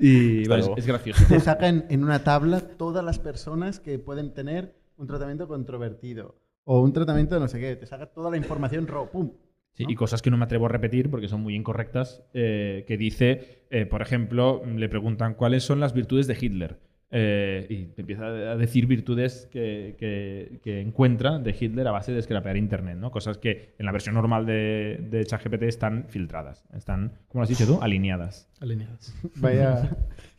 Y 0.00 0.40
Hasta 0.42 0.48
bueno, 0.48 0.54
es, 0.54 0.66
luego. 0.66 0.76
es 0.78 0.86
gracioso. 0.88 1.24
Te 1.28 1.38
sacan 1.38 1.84
en 1.90 2.02
una 2.02 2.24
tabla 2.24 2.58
todas 2.60 3.04
las 3.04 3.20
personas 3.20 3.78
que 3.78 4.00
pueden 4.00 4.34
tener 4.34 4.74
un 4.96 5.06
tratamiento 5.06 5.46
controvertido 5.46 6.41
o 6.64 6.80
un 6.80 6.92
tratamiento 6.92 7.34
de 7.34 7.40
no 7.40 7.48
sé 7.48 7.60
qué. 7.60 7.76
Te 7.76 7.86
saca 7.86 8.06
toda 8.06 8.30
la 8.30 8.36
información, 8.36 8.86
ro, 8.86 9.10
pum. 9.10 9.32
Sí, 9.74 9.84
¿no? 9.84 9.90
y 9.90 9.94
cosas 9.94 10.22
que 10.22 10.30
no 10.30 10.36
me 10.36 10.44
atrevo 10.44 10.66
a 10.66 10.68
repetir 10.68 11.10
porque 11.10 11.28
son 11.28 11.42
muy 11.42 11.54
incorrectas, 11.54 12.24
eh, 12.34 12.84
que 12.86 12.96
dice, 12.96 13.64
eh, 13.70 13.86
por 13.86 14.02
ejemplo, 14.02 14.62
le 14.66 14.88
preguntan 14.88 15.34
cuáles 15.34 15.62
son 15.64 15.80
las 15.80 15.94
virtudes 15.94 16.26
de 16.26 16.36
Hitler. 16.40 16.78
Eh, 17.14 17.66
y 17.68 17.84
te 17.94 18.00
empieza 18.00 18.24
a 18.26 18.56
decir 18.56 18.86
virtudes 18.86 19.46
que, 19.52 19.96
que- 19.98 20.60
que 20.62 20.80
encuentra 20.80 21.38
de 21.38 21.54
Hitler 21.58 21.86
a 21.86 21.90
base 21.92 22.10
de 22.12 22.22
scrapear 22.22 22.56
Internet, 22.56 22.96
¿no? 22.96 23.10
Cosas 23.10 23.36
que 23.36 23.74
en 23.78 23.84
la 23.84 23.92
versión 23.92 24.14
normal 24.14 24.46
de, 24.46 24.98
de 25.10 25.24
ChatGPT 25.26 25.64
están 25.64 26.06
filtradas, 26.08 26.64
están, 26.74 27.12
¿cómo 27.28 27.40
lo 27.40 27.42
has 27.42 27.48
dicho 27.50 27.66
tú? 27.66 27.78
Alineadas. 27.82 28.48
Alineadas. 28.60 29.14
Vaya, 29.36 29.90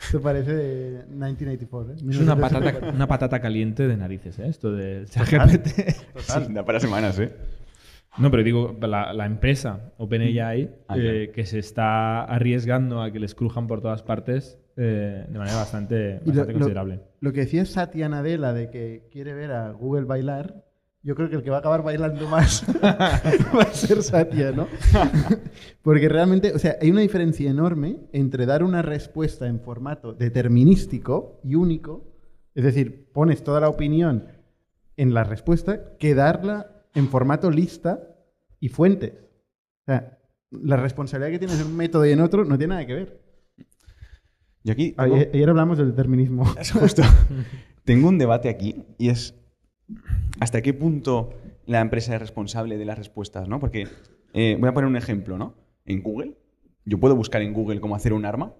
esto 0.01 0.19
parece 0.21 0.53
de 0.55 1.05
1984. 1.09 1.93
¿eh? 1.93 1.95
Es 2.09 2.17
una 2.19 2.35
patata, 2.35 2.89
una 2.91 3.07
patata 3.07 3.39
caliente 3.39 3.87
de 3.87 3.95
narices, 3.95 4.39
¿eh? 4.39 4.47
Esto 4.47 4.71
de 4.71 5.05
ChatGPT. 5.05 5.67
Sí, 6.19 6.53
da 6.53 6.65
para 6.65 6.79
semanas, 6.79 7.19
¿eh? 7.19 7.31
No, 8.17 8.29
pero 8.31 8.43
digo, 8.43 8.77
la, 8.81 9.11
la 9.13 9.25
empresa 9.25 9.91
OpenAI, 9.97 10.69
Ah, 10.87 10.95
eh, 10.97 11.31
que 11.33 11.45
se 11.45 11.57
está 11.59 12.23
arriesgando 12.23 13.01
a 13.01 13.11
que 13.11 13.19
les 13.19 13.33
crujan 13.35 13.65
por 13.67 13.81
todas 13.81 14.03
partes 14.03 14.59
eh, 14.77 15.25
de 15.29 15.37
manera 15.37 15.57
bastante, 15.57 16.13
lo- 16.13 16.25
bastante 16.27 16.53
lo- 16.53 16.59
considerable. 16.59 16.99
Lo 17.19 17.31
que 17.33 17.41
decía 17.41 17.65
Satya 17.65 18.09
Nadella 18.09 18.53
de 18.53 18.69
que 18.69 19.07
quiere 19.11 19.33
ver 19.33 19.51
a 19.51 19.71
Google 19.71 20.05
bailar, 20.05 20.65
yo 21.05 21.15
creo 21.15 21.29
que 21.29 21.35
el 21.35 21.43
que 21.43 21.49
va 21.49 21.57
a 21.57 21.59
acabar 21.59 21.83
bailando 21.83 22.27
más 22.29 22.65
va 22.83 23.61
a 23.63 23.73
ser 23.73 24.01
Satya, 24.03 24.51
¿no? 24.51 24.67
Porque 25.81 26.07
realmente, 26.09 26.53
o 26.53 26.59
sea, 26.59 26.77
hay 26.81 26.91
una 26.91 27.01
diferencia 27.01 27.49
enorme 27.49 27.97
entre 28.13 28.45
dar 28.45 28.63
una 28.63 28.81
respuesta 28.81 29.47
en 29.47 29.59
formato 29.59 30.13
determinístico 30.13 31.39
y 31.43 31.55
único, 31.55 32.13
es 32.55 32.63
decir, 32.63 33.11
pones 33.11 33.43
toda 33.43 33.59
la 33.59 33.69
opinión 33.69 34.27
en 34.95 35.13
la 35.13 35.23
respuesta, 35.23 35.97
que 35.97 36.13
darla 36.15 36.85
en 36.95 37.07
formato 37.09 37.49
lista 37.51 37.99
y 38.59 38.69
fuentes. 38.69 39.11
O 39.81 39.85
sea, 39.87 40.19
la 40.51 40.77
responsabilidad 40.77 41.31
que 41.31 41.39
tienes 41.39 41.59
en 41.59 41.67
un 41.67 41.75
método 41.75 42.05
y 42.05 42.11
en 42.11 42.21
otro 42.21 42.45
no 42.45 42.57
tiene 42.57 42.75
nada 42.75 42.85
que 42.87 42.93
ver. 42.93 43.21
Yo 44.63 44.73
aquí 44.73 44.91
tengo, 44.93 45.15
Ayer, 45.15 45.31
ayer 45.33 45.49
hablamos 45.49 45.77
del 45.77 45.89
determinismo. 45.91 46.43
es 46.59 46.71
justo, 46.71 47.01
tengo 47.83 48.07
un 48.09 48.17
debate 48.17 48.49
aquí 48.49 48.83
y 48.97 49.09
es 49.09 49.35
hasta 50.39 50.61
qué 50.61 50.73
punto 50.73 51.31
la 51.65 51.81
empresa 51.81 52.13
es 52.15 52.19
responsable 52.21 52.77
de 52.77 52.85
las 52.85 52.97
respuestas, 52.97 53.47
¿no? 53.47 53.59
Porque 53.59 53.87
eh, 54.33 54.57
voy 54.59 54.69
a 54.69 54.73
poner 54.73 54.87
un 54.89 54.95
ejemplo, 54.97 55.37
¿no? 55.37 55.55
En 55.85 56.01
Google, 56.01 56.37
yo 56.85 56.99
puedo 56.99 57.15
buscar 57.15 57.41
en 57.41 57.53
Google 57.53 57.79
cómo 57.81 57.95
hacer 57.95 58.13
un 58.13 58.25
arma, 58.25 58.53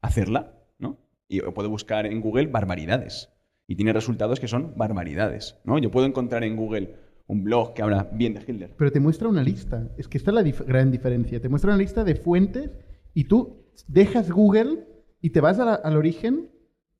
hacerla, 0.00 0.54
¿no? 0.78 0.98
Y 1.28 1.40
puedo 1.40 1.68
buscar 1.70 2.06
en 2.06 2.20
Google 2.20 2.46
barbaridades. 2.46 3.30
Y 3.68 3.74
tiene 3.74 3.92
resultados 3.92 4.38
que 4.38 4.46
son 4.46 4.74
barbaridades, 4.76 5.58
¿no? 5.64 5.78
Yo 5.78 5.90
puedo 5.90 6.06
encontrar 6.06 6.44
en 6.44 6.54
Google 6.56 6.94
un 7.26 7.42
blog 7.42 7.74
que 7.74 7.82
habla 7.82 8.08
bien 8.12 8.34
de 8.34 8.40
Hitler. 8.40 8.74
Pero 8.78 8.92
te 8.92 9.00
muestra 9.00 9.26
una 9.26 9.42
lista. 9.42 9.88
Es 9.98 10.06
que 10.06 10.18
esta 10.18 10.30
es 10.30 10.34
la 10.36 10.42
dif- 10.42 10.64
gran 10.64 10.92
diferencia. 10.92 11.40
Te 11.40 11.48
muestra 11.48 11.70
una 11.72 11.78
lista 11.78 12.04
de 12.04 12.14
fuentes 12.14 12.70
y 13.12 13.24
tú 13.24 13.64
dejas 13.88 14.30
Google 14.30 14.86
y 15.26 15.30
te 15.30 15.40
vas 15.40 15.58
la- 15.58 15.74
al 15.74 15.96
origen 15.96 16.48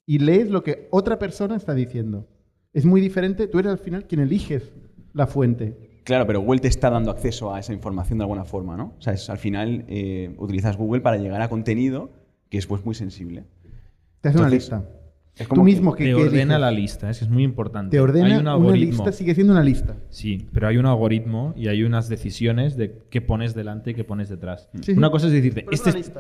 y 0.05 0.19
lees 0.19 0.51
lo 0.51 0.63
que 0.65 0.89
otra 0.91 1.19
persona 1.19 1.55
está 1.57 1.75
diciendo. 1.75 2.27
Es 2.73 2.85
muy 2.85 3.01
diferente. 3.01 3.47
Tú 3.47 3.59
eres 3.61 3.71
al 3.73 3.79
final 3.79 4.07
quien 4.07 4.21
eliges 4.21 4.73
la 5.13 5.27
fuente. 5.27 6.01
Claro, 6.05 6.27
pero 6.27 6.41
Google 6.41 6.61
te 6.61 6.69
está 6.69 6.91
dando 6.91 7.11
acceso 7.13 7.55
a 7.55 7.61
esa 7.61 7.73
información 7.73 8.19
de 8.19 8.25
alguna 8.25 8.45
forma, 8.45 8.77
¿no? 8.77 8.95
O 8.99 9.01
sea, 9.01 9.13
es, 9.13 9.31
al 9.31 9.39
final 9.39 9.85
eh, 9.89 10.35
utilizas 10.39 10.77
Google 10.77 11.01
para 11.03 11.17
llegar 11.19 11.41
a 11.41 11.49
contenido 11.49 12.11
que 12.51 12.59
es 12.59 12.67
pues 12.67 12.85
muy 12.85 12.95
sensible. 12.95 13.45
Te 14.21 14.29
hace 14.31 14.39
una 14.39 14.49
lista. 14.51 14.85
Es 15.37 15.47
Tú 15.49 15.63
mismo 15.63 15.95
que, 15.95 16.05
te 16.05 16.11
que 16.11 16.15
ordena 16.15 16.55
eliges. 16.57 16.61
la 16.61 16.71
lista, 16.71 17.11
es 17.11 17.29
muy 17.29 17.43
importante. 17.45 17.97
Te 17.97 18.01
ordena 18.01 18.27
hay 18.27 18.33
un 18.35 18.41
una 18.41 18.53
algoritmo. 18.55 19.05
lista, 19.05 19.13
sigue 19.13 19.35
siendo 19.35 19.53
una 19.53 19.63
lista. 19.63 19.95
Sí, 20.09 20.49
pero 20.53 20.67
hay 20.69 20.79
un 20.79 20.87
algoritmo 20.87 21.53
y 21.57 21.69
hay 21.69 21.83
unas 21.85 22.09
decisiones 22.09 22.77
de 22.77 23.03
qué 23.11 23.21
pones 23.21 23.55
delante 23.55 23.91
y 23.91 23.95
qué 23.95 24.03
pones 24.05 24.29
detrás. 24.31 24.69
Sí, 24.83 24.93
Una 24.93 25.09
sí. 25.09 25.13
cosa 25.13 25.27
es 25.27 25.33
decirte, 25.35 25.61
Pero 25.63 25.73
es 25.73 25.81
este 25.81 25.91
una 25.91 25.99
es-. 26.01 26.13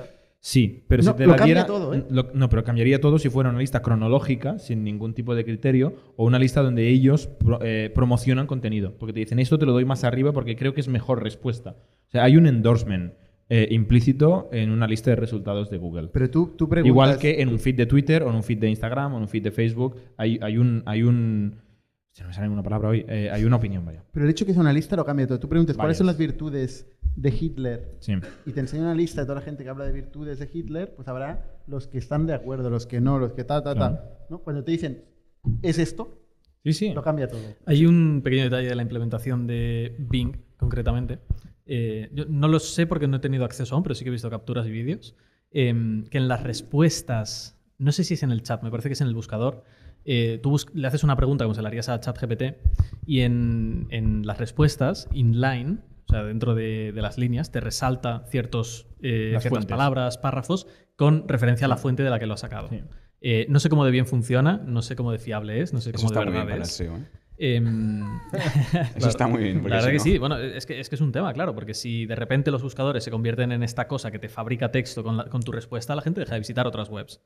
Sí, 0.48 0.84
pero 0.86 1.02
No, 1.02 1.10
si 1.10 1.16
te 1.18 1.26
lo 1.26 1.36
la 1.36 1.44
diera- 1.44 1.66
todo, 1.66 1.92
¿eh? 1.92 2.04
lo- 2.08 2.30
no, 2.32 2.48
pero 2.48 2.62
cambiaría 2.62 3.00
todo 3.00 3.18
si 3.18 3.28
fuera 3.30 3.50
una 3.50 3.58
lista 3.58 3.82
cronológica, 3.82 4.60
sin 4.60 4.84
ningún 4.84 5.12
tipo 5.12 5.34
de 5.34 5.44
criterio, 5.44 5.94
o 6.14 6.24
una 6.24 6.38
lista 6.38 6.62
donde 6.62 6.88
ellos 6.88 7.26
pro- 7.26 7.58
eh, 7.62 7.90
promocionan 7.92 8.46
contenido. 8.46 8.94
Porque 8.96 9.12
te 9.12 9.18
dicen, 9.18 9.40
esto 9.40 9.58
te 9.58 9.66
lo 9.66 9.72
doy 9.72 9.84
más 9.84 10.04
arriba 10.04 10.32
porque 10.32 10.54
creo 10.54 10.72
que 10.72 10.80
es 10.80 10.86
mejor 10.86 11.20
respuesta. 11.24 11.70
O 12.06 12.10
sea, 12.12 12.22
hay 12.22 12.36
un 12.36 12.46
endorsement 12.46 13.14
eh, 13.48 13.66
implícito 13.72 14.48
en 14.52 14.70
una 14.70 14.86
lista 14.86 15.10
de 15.10 15.16
resultados 15.16 15.68
de 15.68 15.78
Google. 15.78 16.10
Pero 16.12 16.30
tú, 16.30 16.54
tú 16.56 16.68
preguntas... 16.68 16.90
Igual 16.92 17.18
que 17.18 17.42
en 17.42 17.48
un 17.48 17.58
feed 17.58 17.74
de 17.74 17.86
Twitter, 17.86 18.22
o 18.22 18.30
en 18.30 18.36
un 18.36 18.44
feed 18.44 18.58
de 18.58 18.68
Instagram, 18.68 19.14
o 19.14 19.16
en 19.16 19.22
un 19.22 19.28
feed 19.28 19.42
de 19.42 19.50
Facebook, 19.50 19.96
hay, 20.16 20.38
hay 20.42 20.58
un... 20.58 20.84
Hay 20.86 21.02
un 21.02 21.54
se 22.12 22.22
no 22.22 22.28
me 22.28 22.34
sale 22.34 22.46
ninguna 22.46 22.62
palabra 22.62 22.88
hoy. 22.88 23.04
eh, 23.08 23.28
hay 23.30 23.44
una 23.44 23.56
opinión, 23.56 23.84
vaya. 23.84 24.02
Pero 24.12 24.24
el 24.24 24.30
hecho 24.30 24.44
de 24.44 24.46
que 24.46 24.52
sea 24.54 24.62
una 24.62 24.72
lista 24.72 24.96
lo 24.96 25.04
cambia 25.04 25.26
todo. 25.26 25.38
Tú 25.38 25.48
preguntas 25.50 25.76
cuáles 25.76 25.98
son 25.98 26.06
las 26.06 26.16
virtudes 26.16 26.86
de 27.16 27.30
Hitler 27.30 27.96
Sí. 28.00 28.12
y 28.44 28.52
te 28.52 28.60
enseña 28.60 28.84
una 28.84 28.94
lista 28.94 29.22
de 29.22 29.26
toda 29.26 29.40
la 29.40 29.44
gente 29.44 29.64
que 29.64 29.70
habla 29.70 29.84
de 29.86 29.92
virtudes 29.92 30.38
de 30.38 30.48
Hitler, 30.52 30.94
pues 30.94 31.08
habrá 31.08 31.58
los 31.66 31.86
que 31.88 31.98
están 31.98 32.26
de 32.26 32.34
acuerdo, 32.34 32.70
los 32.70 32.86
que 32.86 33.00
no, 33.00 33.18
los 33.18 33.32
que 33.32 33.42
ta, 33.44 33.62
ta, 33.62 33.74
Claro. 33.74 33.96
ta. 33.96 34.04
¿No? 34.30 34.38
Cuando 34.40 34.62
te 34.62 34.70
dicen, 34.72 35.02
¿es 35.62 35.78
esto? 35.78 36.22
Sí, 36.64 36.72
sí. 36.72 36.92
Lo 36.92 37.02
cambia 37.02 37.26
todo. 37.28 37.40
Hay 37.64 37.86
un 37.86 38.20
pequeño 38.22 38.44
detalle 38.44 38.68
de 38.68 38.74
la 38.74 38.82
implementación 38.82 39.46
de 39.46 39.94
Bing, 39.98 40.36
concretamente. 40.56 41.18
Eh, 41.64 42.10
yo 42.12 42.24
no 42.28 42.48
lo 42.48 42.58
sé 42.60 42.86
porque 42.86 43.08
no 43.08 43.16
he 43.16 43.20
tenido 43.20 43.44
acceso 43.44 43.74
aún, 43.74 43.82
pero 43.82 43.94
sí 43.94 44.04
que 44.04 44.08
he 44.08 44.12
visto 44.12 44.30
capturas 44.30 44.66
y 44.66 44.70
vídeos. 44.70 45.14
em, 45.52 46.04
que 46.08 46.18
en 46.18 46.28
las 46.28 46.42
respuestas, 46.42 47.58
no 47.78 47.92
sé 47.92 48.04
si 48.04 48.14
es 48.14 48.22
en 48.22 48.30
el 48.30 48.42
chat, 48.42 48.62
me 48.62 48.70
parece 48.70 48.88
que 48.88 48.92
es 48.94 49.00
en 49.00 49.06
el 49.06 49.14
buscador, 49.14 49.62
eh, 50.04 50.38
tú 50.42 50.50
bus- 50.50 50.66
le 50.74 50.86
haces 50.86 51.02
una 51.02 51.16
pregunta 51.16 51.44
como 51.44 51.54
se 51.54 51.62
la 51.62 51.68
harías 51.68 51.88
a 51.88 51.98
ChatGPT 51.98 52.42
y 53.06 53.20
en, 53.20 53.86
en 53.90 54.26
las 54.26 54.38
respuestas, 54.38 55.08
inline, 55.14 55.80
o 56.08 56.12
sea, 56.12 56.22
dentro 56.24 56.54
de, 56.54 56.92
de 56.92 57.02
las 57.02 57.18
líneas, 57.18 57.50
te 57.50 57.60
resalta 57.60 58.24
ciertos, 58.30 58.86
eh, 59.02 59.28
ciertas 59.30 59.48
fuentes. 59.48 59.70
palabras, 59.70 60.18
párrafos, 60.18 60.66
con 60.96 61.26
referencia 61.28 61.64
a 61.66 61.68
la 61.68 61.76
fuente 61.76 62.02
de 62.02 62.10
la 62.10 62.18
que 62.18 62.26
lo 62.26 62.34
has 62.34 62.40
sacado. 62.40 62.68
Sí. 62.68 62.80
Eh, 63.20 63.46
no 63.48 63.58
sé 63.60 63.68
cómo 63.68 63.84
de 63.84 63.90
bien 63.90 64.06
funciona, 64.06 64.58
no 64.64 64.82
sé 64.82 64.94
cómo 64.94 65.10
de 65.12 65.18
fiable 65.18 65.60
es, 65.62 65.72
no 65.72 65.80
sé 65.80 65.90
Eso 65.90 65.98
cómo 65.98 66.10
de 66.10 66.14
está 66.14 66.24
muy 66.24 66.32
bien 66.32 66.46
verdad 66.46 66.54
para 66.54 66.56
el 66.56 66.62
es. 66.62 66.76
SEO. 66.76 66.96
¿eh? 66.96 67.04
Em, 67.38 68.04
Eso 68.96 69.08
está 69.08 69.26
muy 69.26 69.42
bien. 69.42 69.56
la 69.68 69.76
verdad 69.76 69.82
si 69.86 69.90
que 69.92 69.96
no- 69.98 70.02
sí, 70.04 70.18
bueno, 70.18 70.38
es 70.38 70.64
que, 70.66 70.80
es 70.80 70.88
que 70.88 70.94
es 70.94 71.00
un 71.00 71.12
tema, 71.12 71.32
claro, 71.32 71.54
porque 71.54 71.74
si 71.74 72.06
de 72.06 72.14
repente 72.14 72.50
los 72.50 72.62
buscadores 72.62 73.04
se 73.04 73.10
convierten 73.10 73.52
en 73.52 73.62
esta 73.62 73.88
cosa 73.88 74.10
que 74.10 74.18
te 74.18 74.28
fabrica 74.28 74.70
texto 74.70 75.02
con, 75.02 75.16
la- 75.16 75.24
con 75.26 75.42
tu 75.42 75.52
respuesta, 75.52 75.94
la 75.94 76.02
gente 76.02 76.20
deja 76.20 76.34
de 76.34 76.40
visitar 76.40 76.66
otras 76.66 76.88
webs. 76.88 77.20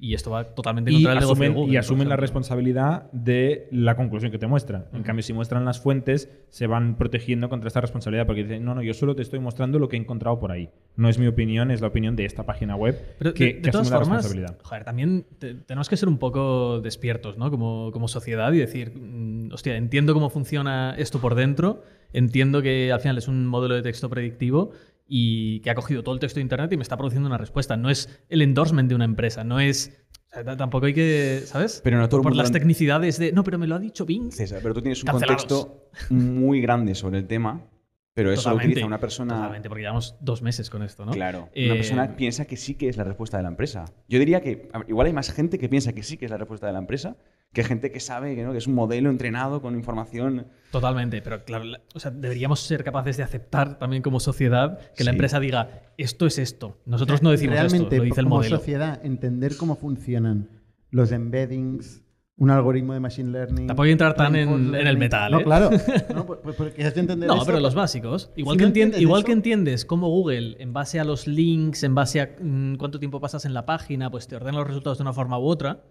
Y 0.00 0.14
esto 0.14 0.30
va 0.30 0.44
totalmente 0.44 0.90
Y 0.90 0.94
contra 0.94 1.12
el 1.12 1.18
negocio 1.20 1.34
de 1.36 1.46
asumen, 1.46 1.60
Google, 1.60 1.74
y 1.74 1.76
asumen 1.76 2.08
la 2.08 2.16
responsabilidad 2.16 3.10
de 3.12 3.68
la 3.70 3.96
conclusión 3.96 4.30
que 4.32 4.38
te 4.38 4.46
muestra. 4.46 4.86
En 4.92 5.02
cambio, 5.02 5.22
si 5.22 5.32
muestran 5.32 5.64
las 5.64 5.80
fuentes, 5.80 6.28
se 6.50 6.66
van 6.66 6.96
protegiendo 6.96 7.48
contra 7.48 7.68
esta 7.68 7.80
responsabilidad 7.80 8.26
porque 8.26 8.42
dicen, 8.44 8.64
no, 8.64 8.74
no, 8.74 8.82
yo 8.82 8.94
solo 8.94 9.14
te 9.14 9.22
estoy 9.22 9.38
mostrando 9.40 9.78
lo 9.78 9.88
que 9.88 9.96
he 9.96 10.00
encontrado 10.00 10.38
por 10.38 10.52
ahí. 10.52 10.70
No 10.96 11.08
es 11.08 11.18
mi 11.18 11.26
opinión, 11.26 11.70
es 11.70 11.80
la 11.80 11.88
opinión 11.88 12.16
de 12.16 12.24
esta 12.24 12.44
página 12.44 12.76
web 12.76 12.96
Pero 13.18 13.34
que, 13.34 13.44
de, 13.44 13.52
de 13.54 13.60
que 13.62 13.70
todas 13.70 13.86
asume 13.86 13.94
la 13.96 13.98
responsabilidad. 14.00 14.58
joder, 14.62 14.84
también 14.84 15.26
te- 15.38 15.54
tenemos 15.54 15.88
que 15.88 15.96
ser 15.96 16.08
un 16.08 16.18
poco 16.18 16.80
despiertos, 16.80 17.38
¿no? 17.38 17.50
Como, 17.50 17.90
como 17.92 18.08
sociedad 18.08 18.52
y 18.52 18.58
decir, 18.58 18.92
mm, 18.94 19.52
hostia, 19.52 19.76
entiendo 19.76 20.14
cómo 20.14 20.30
funciona 20.30 20.94
esto 20.98 21.20
por 21.20 21.34
dentro, 21.34 21.82
entiendo 22.12 22.62
que 22.62 22.90
al 22.90 23.00
final 23.00 23.18
es 23.18 23.28
un 23.28 23.46
modelo 23.46 23.74
de 23.74 23.82
texto 23.82 24.08
predictivo 24.08 24.70
y 25.08 25.60
que 25.60 25.70
ha 25.70 25.74
cogido 25.74 26.02
todo 26.02 26.14
el 26.14 26.20
texto 26.20 26.36
de 26.38 26.42
Internet 26.42 26.70
y 26.72 26.76
me 26.76 26.82
está 26.82 26.96
produciendo 26.96 27.26
una 27.28 27.38
respuesta. 27.38 27.76
No 27.76 27.88
es 27.90 28.20
el 28.28 28.42
endorsement 28.42 28.88
de 28.88 28.94
una 28.94 29.06
empresa, 29.06 29.42
no 29.42 29.58
es... 29.58 30.04
o 30.30 30.34
sea, 30.34 30.44
t- 30.44 30.56
tampoco 30.56 30.86
hay 30.86 30.94
que, 30.94 31.42
¿sabes? 31.46 31.80
Pero 31.82 31.98
no 31.98 32.08
todo 32.08 32.20
por 32.22 32.36
las 32.36 32.52
tecnicidades 32.52 33.18
de, 33.18 33.32
no, 33.32 33.42
pero 33.42 33.58
me 33.58 33.66
lo 33.66 33.74
ha 33.74 33.78
dicho 33.78 34.04
Bing. 34.04 34.30
César, 34.30 34.60
pero 34.62 34.74
tú 34.74 34.82
tienes 34.82 35.02
un 35.02 35.06
Cancelados. 35.06 35.44
contexto 35.46 35.90
muy 36.10 36.60
grande 36.60 36.94
sobre 36.94 37.18
el 37.18 37.26
tema, 37.26 37.64
pero 38.18 38.32
eso 38.32 38.40
lo 38.48 38.54
Totalmente, 38.56 38.72
utiliza 38.72 38.86
una 38.88 38.98
persona. 38.98 39.34
Totalmente, 39.36 39.68
porque 39.68 39.82
llevamos 39.82 40.16
dos 40.20 40.42
meses 40.42 40.68
con 40.70 40.82
esto, 40.82 41.04
¿no? 41.06 41.12
Claro, 41.12 41.50
Eh, 41.54 41.66
una 41.66 41.74
persona 41.76 42.16
piensa 42.16 42.46
que 42.46 42.56
sí 42.56 42.74
que 42.74 42.88
es 42.88 42.96
la 42.96 43.04
respuesta 43.04 43.36
de 43.36 43.44
la 43.44 43.48
empresa. 43.48 43.84
Yo 44.08 44.18
diría 44.18 44.40
que 44.40 44.68
igual 44.88 45.06
hay 45.06 45.12
más 45.12 45.30
gente 45.30 45.56
que 45.56 45.68
piensa 45.68 45.92
que 45.92 46.02
sí 46.02 46.16
que 46.16 46.24
es 46.24 46.30
la 46.32 46.36
respuesta 46.36 46.66
de 46.66 46.72
la 46.72 46.80
empresa 46.80 47.16
que 47.52 47.62
gente 47.62 47.92
que 47.92 48.00
sabe 48.00 48.34
que, 48.34 48.42
¿no? 48.42 48.50
que 48.50 48.58
es 48.58 48.66
un 48.66 48.74
modelo 48.74 49.08
entrenado 49.08 49.62
con 49.62 49.74
información. 49.76 50.48
Totalmente, 50.72 51.22
pero 51.22 51.44
claro, 51.44 51.64
la- 51.64 51.80
o 51.94 52.00
sea, 52.00 52.10
deberíamos 52.10 52.58
ser 52.60 52.82
capaces 52.82 53.16
de 53.16 53.22
aceptar 53.22 53.78
también 53.78 54.02
como 54.02 54.18
sociedad 54.18 54.80
que 54.96 55.04
la 55.04 55.12
empresa 55.12 55.38
diga 55.38 55.92
esto 55.96 56.26
es 56.26 56.38
esto. 56.38 56.76
Nosotros 56.86 57.22
no 57.22 57.30
decimos 57.30 57.54
Realmente, 57.54 57.84
esto, 57.84 57.96
lo 57.98 58.02
dice 58.02 58.20
el 58.20 58.24
como 58.26 58.36
modelo. 58.38 58.56
sociedad, 58.58 59.00
entender 59.04 59.56
cómo 59.56 59.76
funcionan 59.76 60.48
los 60.90 61.12
embeddings, 61.12 62.02
un 62.40 62.50
algoritmo 62.50 62.94
de 62.94 63.00
machine 63.00 63.30
learning. 63.32 63.66
Tampoco 63.66 63.82
hay 63.84 63.88
que 63.88 63.92
entrar 63.92 64.14
tan 64.14 64.34
en- 64.36 64.74
el 64.74 64.96
metal, 64.96 65.32
No, 65.32 65.40
¿eh? 65.40 65.44
claro. 65.44 65.70
No, 66.14 66.24
pues- 66.26 66.38
pues 66.42 66.56
porque 66.56 66.84
has 66.84 66.94
de 66.94 67.00
entender 67.00 67.28
No, 67.28 67.36
eso, 67.36 67.46
pero 67.46 67.58
los 67.60 67.74
básicos. 67.74 68.30
Igual, 68.36 68.54
Si 68.54 68.58
que, 68.58 68.62
no 68.62 68.66
entiendes 68.68 69.00
igual 69.00 69.20
eso- 69.20 69.26
que 69.26 69.32
entiendes 69.32 69.84
cómo 69.84 70.08
Google, 70.08 70.56
en 70.60 70.72
base 70.72 71.00
a 71.00 71.04
los 71.04 71.26
links, 71.26 71.82
en 71.82 71.94
base 71.94 72.20
a 72.20 72.30
mm, 72.40 72.76
cuánto 72.76 72.98
tiempo 72.98 73.20
pasas 73.20 73.44
en 73.44 73.54
la 73.54 73.66
página, 73.66 74.10
pues 74.10 74.28
te 74.28 74.36
ordena 74.36 74.58
los 74.58 74.66
resultados 74.68 74.98
de 74.98 75.02
una 75.02 75.12
forma 75.12 75.38
u 75.38 75.44
otra. 75.46 75.84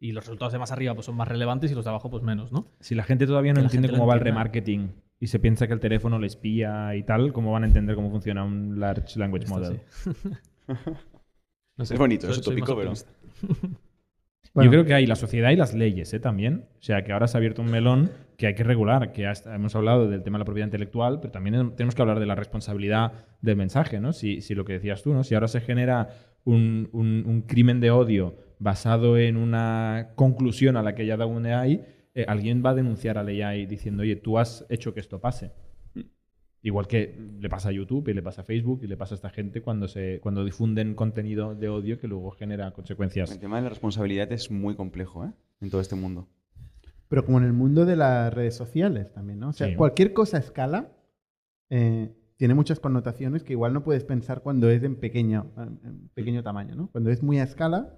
Y 0.00 0.12
los 0.12 0.24
resultados 0.24 0.52
de 0.52 0.60
más 0.60 0.70
arriba 0.70 0.94
pues, 0.94 1.06
son 1.06 1.16
más 1.16 1.26
relevantes 1.26 1.72
y 1.72 1.74
los 1.74 1.84
de 1.84 1.90
abajo 1.90 2.08
pues 2.08 2.22
menos, 2.22 2.52
¿no? 2.52 2.68
Si 2.78 2.94
la 2.94 3.02
gente 3.02 3.26
todavía 3.26 3.52
no 3.52 3.60
entiende 3.60 3.88
cómo 3.90 4.06
va 4.06 4.14
el 4.14 4.20
remarketing 4.20 4.92
y 5.18 5.26
se 5.26 5.40
piensa 5.40 5.66
que 5.66 5.72
el 5.72 5.80
teléfono 5.80 6.20
le 6.20 6.28
espía 6.28 6.94
y 6.94 7.02
tal, 7.02 7.32
¿cómo 7.32 7.50
van 7.50 7.64
a 7.64 7.66
entender 7.66 7.96
cómo 7.96 8.08
funciona 8.08 8.44
un 8.44 8.78
Large 8.78 9.18
Language 9.18 9.46
Esto 9.46 9.56
Model? 9.58 9.80
sí. 9.90 10.10
No 11.76 11.84
sé, 11.84 11.94
Es 11.94 11.98
bonito, 12.00 12.26
soy- 12.28 12.32
es 12.32 12.38
utópico, 12.46 12.76
pero. 12.76 12.92
Yo 14.64 14.70
creo 14.70 14.84
que 14.84 14.94
hay 14.94 15.06
la 15.06 15.16
sociedad 15.16 15.50
y 15.50 15.56
las 15.56 15.74
leyes 15.74 16.12
¿eh? 16.14 16.20
también. 16.20 16.64
O 16.78 16.82
sea, 16.82 17.02
que 17.04 17.12
ahora 17.12 17.26
se 17.28 17.36
ha 17.36 17.38
abierto 17.38 17.62
un 17.62 17.70
melón 17.70 18.10
que 18.36 18.46
hay 18.46 18.54
que 18.54 18.64
regular, 18.64 19.12
que 19.12 19.30
hemos 19.46 19.74
hablado 19.74 20.08
del 20.08 20.22
tema 20.22 20.38
de 20.38 20.40
la 20.40 20.44
propiedad 20.44 20.66
intelectual, 20.66 21.20
pero 21.20 21.32
también 21.32 21.72
tenemos 21.76 21.94
que 21.94 22.02
hablar 22.02 22.20
de 22.20 22.26
la 22.26 22.34
responsabilidad 22.34 23.12
del 23.42 23.56
mensaje, 23.56 24.00
¿no? 24.00 24.12
Si, 24.12 24.40
si 24.40 24.54
lo 24.54 24.64
que 24.64 24.74
decías 24.74 25.02
tú, 25.02 25.12
¿no? 25.12 25.24
Si 25.24 25.34
ahora 25.34 25.48
se 25.48 25.60
genera 25.60 26.08
un, 26.44 26.88
un- 26.92 27.24
un 27.26 27.42
crimen 27.42 27.80
de 27.80 27.90
odio 27.90 28.36
basado 28.58 29.18
en 29.18 29.36
una 29.36 30.10
conclusión 30.14 30.76
a 30.76 30.82
la 30.82 30.94
que 30.94 31.06
ya 31.06 31.16
da 31.16 31.26
un 31.26 31.46
AI, 31.46 31.82
eh, 32.14 32.24
alguien 32.28 32.62
va 32.64 32.70
a 32.70 32.74
denunciar 32.74 33.18
al 33.18 33.28
AI 33.28 33.66
diciendo, 33.66 34.02
oye, 34.02 34.16
tú 34.16 34.38
has 34.38 34.64
hecho 34.68 34.94
que 34.94 35.00
esto 35.00 35.20
pase. 35.20 35.50
Igual 36.62 36.88
que 36.88 37.16
le 37.40 37.48
pasa 37.48 37.68
a 37.68 37.72
YouTube 37.72 38.08
y 38.08 38.14
le 38.14 38.22
pasa 38.22 38.40
a 38.42 38.44
Facebook 38.44 38.80
y 38.82 38.88
le 38.88 38.96
pasa 38.96 39.14
a 39.14 39.16
esta 39.16 39.30
gente 39.30 39.62
cuando, 39.62 39.86
se, 39.86 40.18
cuando 40.20 40.44
difunden 40.44 40.94
contenido 40.94 41.54
de 41.54 41.68
odio 41.68 42.00
que 42.00 42.08
luego 42.08 42.30
genera 42.32 42.72
consecuencias. 42.72 43.30
El 43.30 43.38
tema 43.38 43.56
de 43.56 43.62
la 43.62 43.68
responsabilidad 43.68 44.30
es 44.32 44.50
muy 44.50 44.74
complejo 44.74 45.24
¿eh? 45.24 45.30
en 45.60 45.70
todo 45.70 45.80
este 45.80 45.94
mundo. 45.94 46.26
Pero 47.08 47.24
como 47.24 47.38
en 47.38 47.44
el 47.44 47.52
mundo 47.52 47.86
de 47.86 47.94
las 47.96 48.34
redes 48.34 48.54
sociales 48.56 49.12
también, 49.12 49.38
¿no? 49.38 49.50
O 49.50 49.52
sea, 49.52 49.68
Sí. 49.68 49.76
cualquier 49.76 50.12
cosa 50.12 50.36
a 50.36 50.40
escala 50.40 50.92
eh, 51.70 52.10
tiene 52.36 52.54
muchas 52.54 52.80
connotaciones 52.80 53.42
que 53.44 53.52
igual 53.52 53.72
no 53.72 53.84
puedes 53.84 54.04
pensar 54.04 54.42
cuando 54.42 54.68
es 54.70 54.82
en 54.82 54.96
pequeño, 54.96 55.52
en 55.56 56.08
pequeño 56.14 56.42
tamaño, 56.42 56.74
¿no? 56.74 56.88
Cuando 56.90 57.10
es 57.10 57.22
muy 57.22 57.38
a 57.38 57.44
escala, 57.44 57.94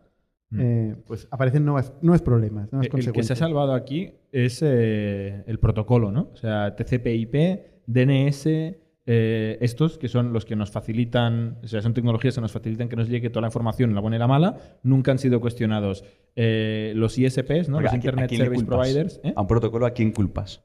Mm. 0.53 0.61
eh, 0.61 0.97
pues 1.07 1.29
aparecen 1.31 1.65
nuevas, 1.65 1.93
nuevos 2.03 2.23
problemas, 2.23 2.73
nuevas 2.73 2.87
El- 2.89 2.93
El 2.93 2.97
que 2.97 3.03
se 3.03 3.11
ha 3.11 3.13
consecuencias. 3.13 3.39
salvado 3.39 3.73
aquí 3.73 4.13
es 4.33 4.61
eh, 4.63 5.45
el 5.47 5.59
protocolo, 5.61 6.11
¿no? 6.11 6.31
O 6.33 6.37
sea, 6.37 6.75
TCP/IP, 6.75 7.80
DNS, 7.93 8.47
eh, 9.07 9.59
estos 9.61 9.99
que 9.99 10.09
son 10.09 10.33
los 10.33 10.45
que 10.45 10.55
nos 10.57 10.71
facilitan, 10.71 11.59
o 11.63 11.67
sea, 11.67 11.83
son 11.83 11.95
tecnologías 11.95 12.35
que 12.35 12.41
nos 12.41 12.53
facilitan 12.53 12.89
que 12.89 12.97
nos 12.97 13.09
llegue 13.09 13.31
toda 13.31 13.43
la 13.43 13.49
información, 13.49 13.95
la 13.95 14.01
buena 14.01 14.17
y 14.17 14.19
la 14.21 14.27
mala, 14.29 14.57
nunca 14.83 15.11
han 15.11 15.19
sido 15.19 15.41
cuestionados. 15.41 16.05
Eh, 16.37 16.93
los 16.97 17.19
ISPs, 17.19 17.69
¿no? 17.69 17.77
Porque 17.79 17.85
Los 17.85 17.85
¿a 17.85 17.89
qui- 17.91 17.93
a 17.93 17.97
Internet 17.97 18.31
Service 18.31 18.55
culpas? 18.65 18.79
Providers. 18.79 19.21
¿eh? 19.25 19.33
A 19.35 19.41
un 19.41 19.47
protocolo, 19.47 19.87
¿a 19.87 19.91
quién 19.91 20.13
culpas? 20.13 20.63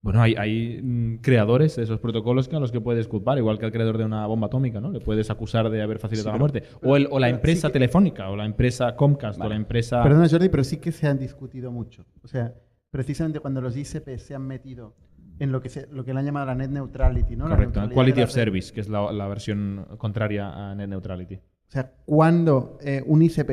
Bueno, 0.00 0.20
hay, 0.20 0.34
hay, 0.36 0.80
mm, 0.82 1.18
creadores 1.22 1.76
de 1.76 1.82
esos 1.84 1.98
protocolos 1.98 2.46
que 2.48 2.56
a 2.56 2.60
los 2.60 2.70
que 2.72 2.80
puedes 2.80 3.08
culpar, 3.08 3.38
igual 3.38 3.58
que 3.58 3.64
al 3.64 3.72
creador 3.72 3.96
de 3.96 4.04
una 4.04 4.26
bomba 4.26 4.48
atómica, 4.48 4.78
¿no? 4.80 4.90
Le 4.90 5.00
puedes 5.00 5.30
acusar 5.30 5.70
de 5.70 5.80
haber 5.80 5.98
facilitado 5.98 6.34
Sí, 6.36 6.38
la 6.40 6.46
pero- 6.46 6.62
muerte. 6.62 6.86
O, 6.86 6.96
el- 6.96 7.08
o 7.10 7.18
la 7.18 7.28
empresa 7.30 7.68
sí 7.68 7.72
que- 7.72 7.72
telefónica, 7.74 8.28
o 8.28 8.36
la 8.36 8.44
empresa 8.44 8.96
Comcast, 8.96 9.40
o 9.40 9.48
la 9.48 9.56
empresa... 9.56 10.02
Perdona, 10.02 10.28
Jordi, 10.28 10.48
pero 10.50 10.64
sí 10.64 10.76
que 10.78 10.92
se 10.92 11.06
han 11.06 11.18
discutido 11.18 11.70
mucho. 11.70 12.04
O 12.22 12.28
sea, 12.28 12.52
precisamente 12.90 13.40
cuando 13.40 13.60
los 13.62 13.76
ISP 13.76 14.18
se 14.18 14.34
han 14.34 14.46
metido 14.46 14.94
en 15.38 15.52
lo 15.52 15.60
que, 15.60 15.68
se, 15.68 15.88
lo 15.90 16.04
que 16.04 16.12
le 16.12 16.20
han 16.20 16.26
llamado 16.26 16.46
la 16.46 16.54
net 16.54 16.70
neutrality, 16.70 17.36
¿no? 17.36 17.48
La 17.48 17.56
Correcto, 17.56 17.80
neutralidad 17.80 17.94
Quality 17.94 18.20
la 18.20 18.24
of. 18.24 18.30
Service, 18.30 18.72
que 18.72 18.80
es 18.80 18.88
la, 18.88 19.12
la 19.12 19.26
versión 19.28 19.86
contraria 19.98 20.70
a 20.70 20.74
Net 20.74 20.88
Neutrality. 20.88 21.34
O 21.34 21.70
sea, 21.70 21.92
cuando 22.04 22.78
eh, 22.82 23.02
un 23.06 23.22
ISP 23.22 23.50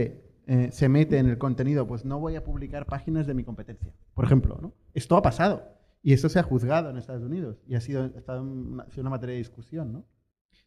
eh, 0.47 0.69
se 0.71 0.89
mete 0.89 1.17
en 1.17 1.27
el 1.27 1.37
contenido, 1.37 1.87
pues 1.87 2.05
no 2.05 2.19
voy 2.19 2.35
a 2.35 2.43
publicar 2.43 2.85
páginas 2.85 3.25
de 3.25 3.33
mi 3.33 3.43
competencia, 3.43 3.93
por 4.13 4.25
ejemplo, 4.25 4.59
¿no? 4.61 4.73
Esto 4.93 5.17
ha 5.17 5.21
pasado 5.21 5.63
y 6.03 6.13
esto 6.13 6.29
se 6.29 6.39
ha 6.39 6.43
juzgado 6.43 6.89
en 6.89 6.97
Estados 6.97 7.23
Unidos 7.23 7.61
y 7.67 7.75
ha 7.75 7.81
sido, 7.81 8.03
ha 8.03 8.17
estado 8.17 8.41
una, 8.41 8.83
ha 8.83 8.89
sido 8.89 9.01
una 9.01 9.11
materia 9.11 9.33
de 9.33 9.39
discusión, 9.39 9.93
¿no? 9.93 10.05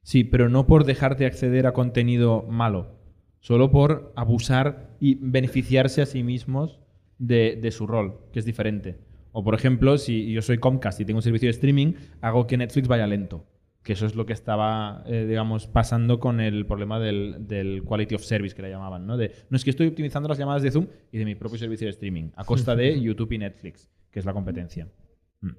Sí, 0.02 0.24
pero 0.24 0.48
no 0.48 0.66
por 0.66 0.84
dejar 0.84 1.16
de 1.16 1.26
acceder 1.26 1.66
a 1.66 1.72
contenido 1.72 2.42
malo, 2.42 2.98
solo 3.40 3.70
por 3.70 4.12
abusar 4.16 4.96
y 5.00 5.16
beneficiarse 5.16 6.02
a 6.02 6.06
sí 6.06 6.22
mismos 6.22 6.80
de, 7.18 7.58
de 7.60 7.70
su 7.70 7.86
rol, 7.86 8.20
que 8.32 8.38
es 8.38 8.44
diferente. 8.44 8.98
O 9.36 9.42
por 9.42 9.56
ejemplo, 9.56 9.98
si 9.98 10.32
yo 10.32 10.42
soy 10.42 10.58
Comcast 10.58 11.00
y 11.00 11.04
tengo 11.04 11.18
un 11.18 11.22
servicio 11.22 11.48
de 11.48 11.50
streaming, 11.50 11.94
hago 12.20 12.46
que 12.46 12.56
Netflix 12.56 12.86
vaya 12.86 13.04
lento. 13.08 13.44
Que 13.82 13.94
eso 13.94 14.06
es 14.06 14.14
lo 14.14 14.26
que 14.26 14.32
estaba, 14.32 15.02
eh, 15.06 15.26
digamos, 15.28 15.66
pasando 15.66 16.20
con 16.20 16.40
el 16.40 16.66
problema 16.66 17.00
del, 17.00 17.48
del 17.48 17.82
quality 17.82 18.14
of 18.14 18.22
service 18.22 18.54
que 18.54 18.62
le 18.62 18.70
llamaban, 18.70 19.08
¿no? 19.08 19.16
De, 19.16 19.32
no 19.50 19.56
es 19.56 19.64
que 19.64 19.70
estoy 19.70 19.88
optimizando 19.88 20.28
las 20.28 20.38
llamadas 20.38 20.62
de 20.62 20.70
Zoom 20.70 20.86
y 21.10 21.18
de 21.18 21.24
mi 21.24 21.34
propio 21.34 21.58
servicio 21.58 21.86
de 21.88 21.90
streaming, 21.90 22.30
a 22.36 22.44
costa 22.44 22.76
de 22.76 23.00
YouTube 23.02 23.32
y 23.32 23.38
Netflix, 23.38 23.90
que 24.12 24.20
es 24.20 24.24
la 24.24 24.32
competencia. 24.32 24.86
Mm. 25.40 25.50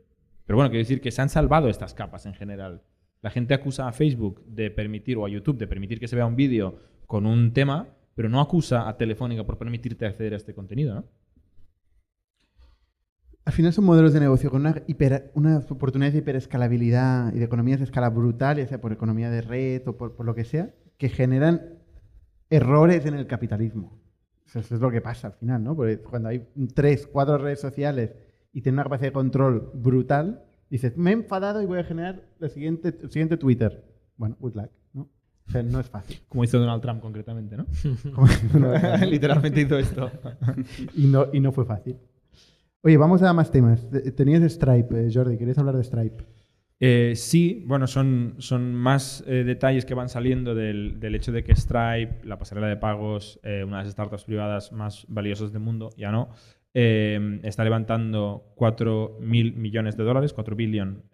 Pero 0.46 0.56
bueno, 0.56 0.70
quiero 0.70 0.82
decir 0.82 1.02
que 1.02 1.12
se 1.12 1.22
han 1.22 1.30
salvado 1.30 1.68
estas 1.68 1.94
capas 1.94 2.26
en 2.26 2.34
general. 2.34 2.82
La 3.22 3.30
gente 3.30 3.54
acusa 3.54 3.90
a 3.90 3.92
Facebook 3.92 4.42
de 4.46 4.72
permitir, 4.72 5.18
o 5.18 5.26
a 5.26 5.30
YouTube 5.30 5.58
de 5.58 5.68
permitir 5.68 6.00
que 6.00 6.08
se 6.08 6.16
vea 6.16 6.26
un 6.26 6.38
vídeo 6.38 6.80
con 7.08 7.26
un 7.26 7.52
tema, 7.52 7.90
pero 8.16 8.30
no 8.30 8.40
acusa 8.40 8.88
a 8.88 8.96
Telefónica 8.96 9.44
por 9.44 9.58
permitirte 9.58 10.06
acceder 10.06 10.32
a 10.32 10.38
este 10.38 10.54
contenido, 10.54 10.96
¿no? 10.96 11.06
Al 13.46 13.54
final 13.54 13.72
son 13.74 13.86
modelos 13.86 14.12
de 14.14 14.20
negocio 14.20 14.50
con 14.50 14.62
una 14.62 14.74
hiper- 14.88 15.30
unas 15.36 15.70
oportunidades 15.70 16.14
de 16.14 16.20
hiperescalabilidad 16.20 17.32
y 17.34 17.38
de 17.40 17.46
economías 17.46 17.80
de 17.80 17.86
escala 17.86 18.10
brutal, 18.10 18.58
ya 18.58 18.68
sea 18.68 18.82
por 18.82 18.92
economía 18.92 19.30
de 19.30 19.42
red 19.42 19.88
o 19.88 19.96
por, 19.98 20.16
por 20.16 20.26
lo 20.26 20.34
que 20.34 20.46
sea, 20.46 20.74
que 20.98 21.10
generan 21.10 21.62
errores 22.50 23.06
en 23.06 23.14
el 23.14 23.28
capitalismo. 23.28 24.00
Eso 24.48 24.60
es 24.60 24.82
lo 24.82 24.90
que 24.92 25.02
pasa 25.02 25.28
al 25.28 25.34
final, 25.34 25.64
¿no? 25.64 25.76
Porque 25.76 26.00
cuando 26.00 26.30
hay 26.30 26.48
tres, 26.74 27.08
cuatro 27.08 27.38
redes 27.38 27.60
sociales 27.60 28.14
y 28.54 28.62
tienen 28.62 28.76
una 28.78 28.84
capacidad 28.84 29.10
de 29.10 29.14
control 29.14 29.72
brutal, 29.74 30.44
dices, 30.70 30.98
me 30.98 31.10
he 31.12 31.14
enfadado 31.14 31.62
y 31.62 31.66
voy 31.66 31.80
a 31.80 31.84
generar 31.84 32.24
la 32.40 32.50
siguiente, 32.50 32.96
el 33.02 33.12
siguiente 33.12 33.38
Twitter. 33.38 33.84
Bueno, 34.18 34.38
good 34.40 34.56
luck, 34.56 34.70
¿no? 34.94 35.10
O 35.48 35.52
sea, 35.52 35.62
no 35.62 35.80
es 35.80 35.90
fácil. 35.90 36.22
Como 36.30 36.44
hizo 36.44 36.58
Donald 36.58 36.82
Trump 36.82 37.02
concretamente, 37.02 37.58
no, 37.58 37.66
Literalmente 39.08 39.62
hizo 39.62 39.78
esto. 39.78 40.10
y, 40.96 41.08
no, 41.08 41.28
y 41.34 41.40
no 41.42 41.52
fue 41.52 41.66
fácil. 41.66 41.98
Oye, 42.86 42.98
vamos 42.98 43.24
a 43.24 43.34
más 43.34 43.50
temas. 43.50 43.89
Te- 43.89 44.12
Tenías 44.12 44.43
Stripe, 44.43 45.08
eh, 45.08 45.10
Jordi, 45.12 45.39
querías 45.39 45.58
hablar 45.58 45.76
de 45.76 45.84
Stripe. 45.84 46.24
Eh, 46.80 47.13
sí, 47.15 47.63
bueno, 47.65 47.88
son, 47.88 48.36
son 48.38 48.76
más 48.76 49.24
eh, 49.26 49.43
detalles 49.43 49.86
que 49.86 49.95
van 49.95 50.08
saliendo 50.08 50.54
del, 50.54 51.00
del 51.00 51.15
hecho 51.15 51.32
de 51.32 51.43
que 51.43 51.56
Stripe, 51.56 52.19
la 52.24 52.38
pasarela 52.38 52.67
de 52.67 52.78
pagos, 52.78 53.39
una 53.43 53.78
de 53.80 53.84
las 53.86 53.89
startups 53.91 54.26
privadas 54.26 54.71
más 54.71 55.08
valiosas 55.10 55.52
del 55.52 55.63
mundo, 55.63 55.89
ya 55.98 56.12
no, 56.12 56.30
está 56.74 57.63
levantando 57.63 58.52
4 58.56 59.17
mil 59.19 59.56
millones 59.56 59.98
de 59.98 60.04
dólares, 60.04 60.32
4 60.34 60.56
billion, 60.56 61.06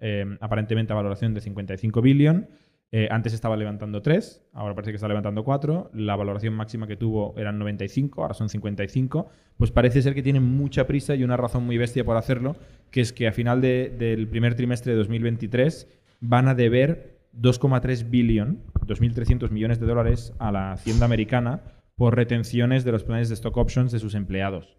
aparentemente 0.41 0.91
a 0.91 0.97
valoración 0.97 1.34
de 1.34 1.39
55 1.39 2.01
billion. 2.01 2.49
Eh, 2.93 3.08
antes 3.10 3.34
estaba 3.34 3.56
levantando 3.56 4.01
3, 4.01 4.49
ahora 4.54 4.75
parece 4.75 4.91
que 4.91 4.95
está 4.97 5.08
levantando 5.08 5.45
4. 5.45 5.91
La 5.93 6.17
valoración 6.17 6.54
máxima 6.54 6.88
que 6.88 6.97
tuvo 6.97 7.34
eran 7.38 7.58
95, 7.58 8.21
ahora 8.21 8.34
son 8.34 8.49
55. 8.49 9.30
Pues 9.58 9.71
parece 9.71 10.01
ser 10.01 10.13
que 10.13 10.21
tienen 10.21 10.43
mucha 10.43 10.88
prisa 10.88 11.15
y 11.15 11.23
una 11.23 11.38
razón 11.38 11.65
muy 11.65 11.77
bestia 11.77 12.04
por 12.04 12.17
hacerlo, 12.17 12.58
que 12.89 12.99
es 12.99 13.13
que 13.13 13.27
a 13.27 13.32
final 13.32 13.62
de- 13.62 13.89
del 13.97 14.27
primer 14.27 14.56
trimestre 14.56 14.91
de 14.91 14.97
2023 14.97 15.88
van 16.19 16.49
a 16.49 16.54
deber 16.56 17.19
2,3 17.32 18.10
billion, 18.10 18.60
2.300 18.86 19.51
millones 19.51 19.80
de 19.80 19.86
dólares 19.86 20.34
a 20.39 20.51
la 20.51 20.73
Hacienda 20.73 21.06
americana 21.06 21.62
por 21.95 22.15
retenciones 22.17 22.84
de 22.84 22.91
los 22.91 23.06
planes 23.06 23.30
de 23.30 23.36
stock 23.36 23.56
options 23.56 23.93
de 23.93 23.99
sus 23.99 24.15
empleados. 24.15 24.75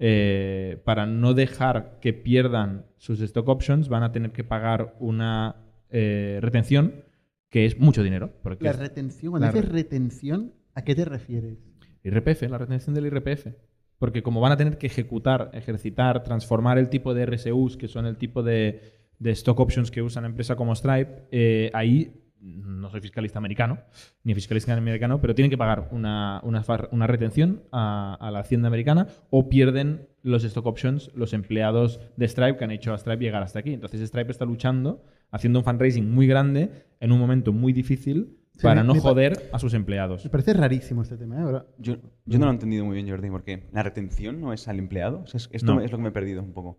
Eh, 0.00 0.78
para 0.84 1.06
no 1.06 1.32
dejar 1.32 1.98
que 2.00 2.12
pierdan 2.12 2.86
sus 2.96 3.20
stock 3.20 3.48
options, 3.48 3.88
van 3.88 4.02
a 4.02 4.10
tener 4.10 4.32
que 4.32 4.42
pagar 4.42 4.96
una 4.98 5.54
eh, 5.90 6.38
retención 6.42 7.04
que 7.52 7.66
es 7.66 7.78
mucho 7.78 8.02
dinero. 8.02 8.32
Porque 8.42 8.64
La 8.64 8.72
retención, 8.72 9.30
cuando 9.30 9.46
la 9.46 9.52
dices 9.52 9.68
re- 9.68 9.72
retención, 9.82 10.54
¿a 10.74 10.82
qué 10.82 10.94
te 10.96 11.04
refieres? 11.04 11.58
IRPF, 12.02 12.42
la 12.50 12.58
retención 12.58 12.94
del 12.96 13.06
IRPF. 13.06 13.46
Porque 13.98 14.22
como 14.24 14.40
van 14.40 14.50
a 14.50 14.56
tener 14.56 14.78
que 14.78 14.88
ejecutar, 14.88 15.50
ejercitar, 15.52 16.24
transformar 16.24 16.78
el 16.78 16.88
tipo 16.88 17.14
de 17.14 17.26
RSUs, 17.26 17.76
que 17.76 17.86
son 17.86 18.06
el 18.06 18.16
tipo 18.16 18.42
de, 18.42 18.80
de 19.20 19.30
stock 19.32 19.60
options 19.60 19.92
que 19.92 20.02
usa 20.02 20.18
una 20.20 20.28
empresa 20.28 20.56
como 20.56 20.74
Stripe, 20.74 21.28
eh, 21.30 21.70
ahí 21.74 22.18
no 22.40 22.90
soy 22.90 23.00
fiscalista 23.00 23.38
americano, 23.38 23.78
ni 24.24 24.34
fiscalista 24.34 24.72
americano, 24.72 25.20
pero 25.20 25.34
tienen 25.34 25.50
que 25.50 25.56
pagar 25.58 25.90
una, 25.92 26.40
una, 26.42 27.06
retención 27.06 27.62
a, 27.70 28.16
a 28.18 28.30
la 28.32 28.40
hacienda 28.40 28.66
americana 28.66 29.06
o 29.30 29.48
pierden 29.48 30.08
los 30.22 30.42
stock 30.42 30.66
options 30.66 31.12
los 31.14 31.34
empleados 31.34 32.00
de 32.16 32.26
Stripe 32.26 32.56
que 32.56 32.64
han 32.64 32.72
hecho 32.72 32.92
a 32.94 32.98
Stripe 32.98 33.22
llegar 33.22 33.42
hasta 33.44 33.60
aquí. 33.60 33.72
Entonces 33.72 34.00
Stripe 34.08 34.32
está 34.32 34.44
luchando, 34.44 35.04
haciendo 35.32 35.58
un 35.58 35.64
fundraising 35.64 36.08
muy 36.08 36.26
grande 36.28 36.70
en 37.00 37.10
un 37.10 37.18
momento 37.18 37.52
muy 37.52 37.72
difícil 37.72 38.38
Sí, 38.54 38.60
para 38.62 38.82
me- 38.84 38.88
no 38.94 39.00
joder 39.00 39.48
a 39.52 39.58
sus 39.58 39.72
empleados. 39.74 40.22
Me 40.24 40.30
parece 40.30 40.52
rarísimo 40.52 41.02
este 41.02 41.16
tema. 41.16 41.36
¿eh? 41.38 41.42
Ahora, 41.42 41.66
Yo, 41.78 41.96
yo 42.26 42.38
no 42.38 42.44
lo 42.44 42.50
he 42.52 42.54
entendido 42.54 42.84
muy 42.84 42.94
bien, 42.94 43.08
Jordi, 43.08 43.30
porque 43.30 43.64
la 43.72 43.82
retención 43.82 44.40
no 44.40 44.52
es 44.52 44.68
al 44.68 44.78
empleado. 44.78 45.22
O 45.22 45.26
sea, 45.26 45.38
es- 45.38 45.48
esto 45.52 45.74
No. 45.74 45.80
es 45.80 45.90
lo 45.90 45.96
que 45.96 46.02
me 46.02 46.10
he 46.10 46.12
perdido 46.12 46.42
un 46.42 46.52
poco. 46.52 46.78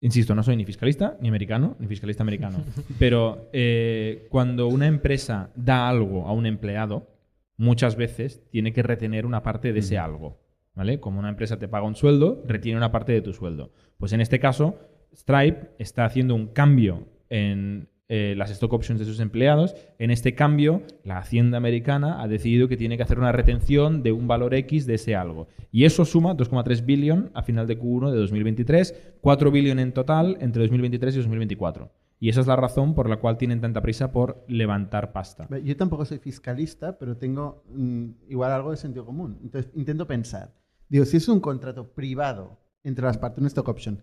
Insisto, 0.00 0.34
no 0.36 0.44
soy 0.44 0.54
ni 0.56 0.64
fiscalista, 0.64 1.16
ni 1.20 1.28
americano, 1.28 1.76
ni 1.80 1.88
fiscalista 1.88 2.22
americano. 2.22 2.58
Pero 3.00 3.48
eh, 3.52 4.28
cuando 4.30 4.68
una 4.68 4.86
empresa 4.86 5.50
da 5.56 5.88
algo 5.88 6.26
a 6.28 6.32
un 6.32 6.46
empleado, 6.46 7.08
muchas 7.56 7.96
veces 7.96 8.48
tiene 8.50 8.72
que 8.72 8.84
retener 8.84 9.26
una 9.26 9.42
parte 9.42 9.72
de 9.72 9.80
ese 9.80 9.98
algo. 9.98 10.46
¿Vale? 10.74 11.00
Como 11.00 11.18
una 11.18 11.28
empresa 11.30 11.58
te 11.58 11.66
paga 11.66 11.84
un 11.88 11.96
sueldo, 11.96 12.44
retiene 12.46 12.78
una 12.78 12.92
parte 12.92 13.10
de 13.10 13.20
tu 13.20 13.32
sueldo. 13.32 13.72
Pues 13.96 14.12
en 14.12 14.20
este 14.20 14.38
caso, 14.38 14.78
Stripe 15.14 15.70
está 15.78 16.04
haciendo 16.04 16.34
un 16.34 16.48
cambio 16.48 17.06
en 17.28 17.88
eh, 18.10 18.34
las 18.38 18.50
stock 18.50 18.72
options 18.72 18.98
de 18.98 19.04
sus 19.04 19.20
empleados. 19.20 19.74
En 19.98 20.10
este 20.10 20.34
cambio, 20.34 20.82
la 21.04 21.18
Hacienda 21.18 21.58
americana 21.58 22.22
ha 22.22 22.28
decidido 22.28 22.66
que 22.66 22.78
tiene 22.78 22.96
que 22.96 23.02
hacer 23.02 23.18
una 23.18 23.32
retención 23.32 24.02
de 24.02 24.12
un 24.12 24.26
valor 24.26 24.54
X 24.54 24.86
de 24.86 24.94
ese 24.94 25.14
algo. 25.14 25.48
Y 25.70 25.84
eso 25.84 26.06
suma 26.06 26.34
2,3 26.34 26.86
billion 26.86 27.30
a 27.34 27.42
final 27.42 27.66
de 27.66 27.78
Q1 27.78 28.10
de 28.10 28.16
2023, 28.16 29.16
4 29.20 29.50
billion 29.50 29.78
en 29.78 29.92
total 29.92 30.38
entre 30.40 30.62
2023 30.62 31.14
y 31.14 31.18
2024. 31.18 31.92
Y 32.18 32.30
esa 32.30 32.40
es 32.40 32.46
la 32.46 32.56
razón 32.56 32.94
por 32.94 33.10
la 33.10 33.18
cual 33.18 33.36
tienen 33.36 33.60
tanta 33.60 33.82
prisa 33.82 34.10
por 34.10 34.42
levantar 34.48 35.12
pasta. 35.12 35.46
Yo 35.62 35.76
tampoco 35.76 36.06
soy 36.06 36.18
fiscalista, 36.18 36.98
pero 36.98 37.18
tengo 37.18 37.62
mm, 37.68 38.06
igual 38.30 38.52
algo 38.52 38.70
de 38.70 38.78
sentido 38.78 39.04
común. 39.04 39.38
Entonces 39.42 39.70
intento 39.74 40.06
pensar. 40.06 40.54
Digo, 40.88 41.04
si 41.04 41.18
es 41.18 41.28
un 41.28 41.40
contrato 41.40 41.92
privado 41.92 42.58
entre 42.82 43.04
las 43.04 43.18
partes, 43.18 43.42
un 43.42 43.46
stock 43.48 43.68
option, 43.68 44.02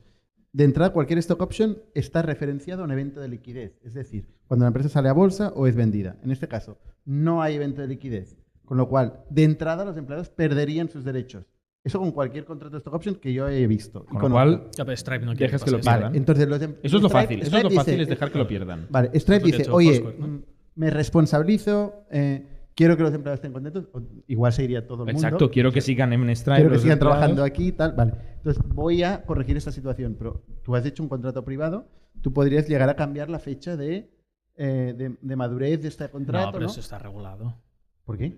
de 0.56 0.64
entrada 0.64 0.94
cualquier 0.94 1.20
stock 1.20 1.42
option 1.42 1.78
está 1.94 2.22
referenciado 2.22 2.82
a 2.82 2.86
un 2.86 2.92
evento 2.92 3.20
de 3.20 3.28
liquidez. 3.28 3.78
Es 3.84 3.94
decir, 3.94 4.30
cuando 4.48 4.64
la 4.64 4.68
empresa 4.68 4.88
sale 4.88 5.10
a 5.10 5.14
bolsa 5.14 5.52
o 5.54 5.68
es 5.68 5.76
vendida. 5.76 6.16
En 6.24 6.32
este 6.32 6.48
caso, 6.48 6.78
no 7.04 7.42
hay 7.42 7.56
evento 7.56 7.82
de 7.82 7.88
liquidez. 7.90 8.38
Con 8.64 8.78
lo 8.78 8.88
cual, 8.88 9.20
de 9.30 9.44
entrada 9.44 9.84
los 9.84 9.98
empleados 9.98 10.30
perderían 10.30 10.90
sus 10.90 11.04
derechos. 11.04 11.46
Eso 11.84 12.00
con 12.00 12.12
cualquier 12.14 12.46
contrato 12.46 12.72
de 12.76 12.78
stock 12.80 12.94
option 12.94 13.16
que 13.16 13.34
yo 13.34 13.50
he 13.50 13.68
visto. 13.68 14.06
y 14.10 14.14
Con 14.14 14.22
lo 14.32 14.36
cual, 14.38 14.70
Ya, 14.78 14.86
pero 14.86 14.96
Stripe 14.98 15.26
no 15.26 15.34
quiere 15.34 15.48
Dejas 15.52 15.64
que 15.66 15.72
lo 15.72 15.78
pierdan. 15.82 16.02
Vale, 16.04 16.18
entonces 16.18 16.48
los 16.48 16.62
em- 16.62 16.76
eso 16.82 16.98
es 16.98 17.04
lo 17.04 17.10
Stripe- 17.10 17.22
fácil. 17.24 17.42
Eso 17.42 17.58
es 17.58 17.64
lo 17.64 17.70
fácil, 17.72 17.92
dice- 17.94 18.02
es 18.04 18.08
dejar 18.10 18.32
que 18.32 18.38
lo 18.38 18.48
pierdan. 18.48 18.88
Vale, 18.90 19.12
Stripe 19.20 19.46
dice, 19.46 19.70
oye, 19.70 20.02
mm, 20.18 20.38
me 20.76 20.90
responsabilizo, 20.90 22.06
eh, 22.10 22.48
quiero 22.76 22.96
que 22.98 23.04
los 23.04 23.14
empleados 23.14 23.38
estén 23.40 23.54
contentos, 23.54 23.88
o 23.94 24.02
igual 24.28 24.54
se 24.54 24.64
iría 24.64 24.86
todo 24.86 25.04
el 25.04 25.14
mundo. 25.14 25.28
Exacto, 25.28 25.50
quiero 25.50 25.72
que 25.72 25.82
sigan 25.82 26.14
en 26.14 26.36
Stripe. 26.36 26.58
Quiero 26.58 26.72
que 26.72 26.80
sigan 26.80 26.94
empleados. 26.94 27.18
trabajando 27.18 27.44
aquí 27.44 27.70
y 27.70 27.72
tal. 27.72 27.94
Vale, 27.94 28.14
entonces 28.38 28.62
voy 28.68 29.04
a 29.04 29.24
corregir 29.26 29.58
esta 29.58 29.72
situación, 29.72 30.16
pero 30.18 30.44
tú 30.64 30.76
has 30.76 30.86
hecho 30.86 31.02
un 31.02 31.10
contrato 31.10 31.44
privado, 31.44 31.88
tú 32.22 32.34
podrías 32.34 32.68
llegar 32.68 32.90
a 32.90 32.96
cambiar 32.96 33.30
la 33.30 33.40
fecha 33.40 33.76
de, 33.78 34.10
eh, 34.58 34.94
de, 34.98 35.18
de 35.20 35.36
madurez 35.36 35.82
de 35.82 35.88
este 35.88 36.10
contrato, 36.10 36.48
No, 36.48 36.52
pero 36.52 36.66
¿no? 36.66 36.72
eso 36.72 36.80
está 36.80 37.00
regulado. 37.00 37.56
¿Por 38.04 38.18
qué? 38.18 38.38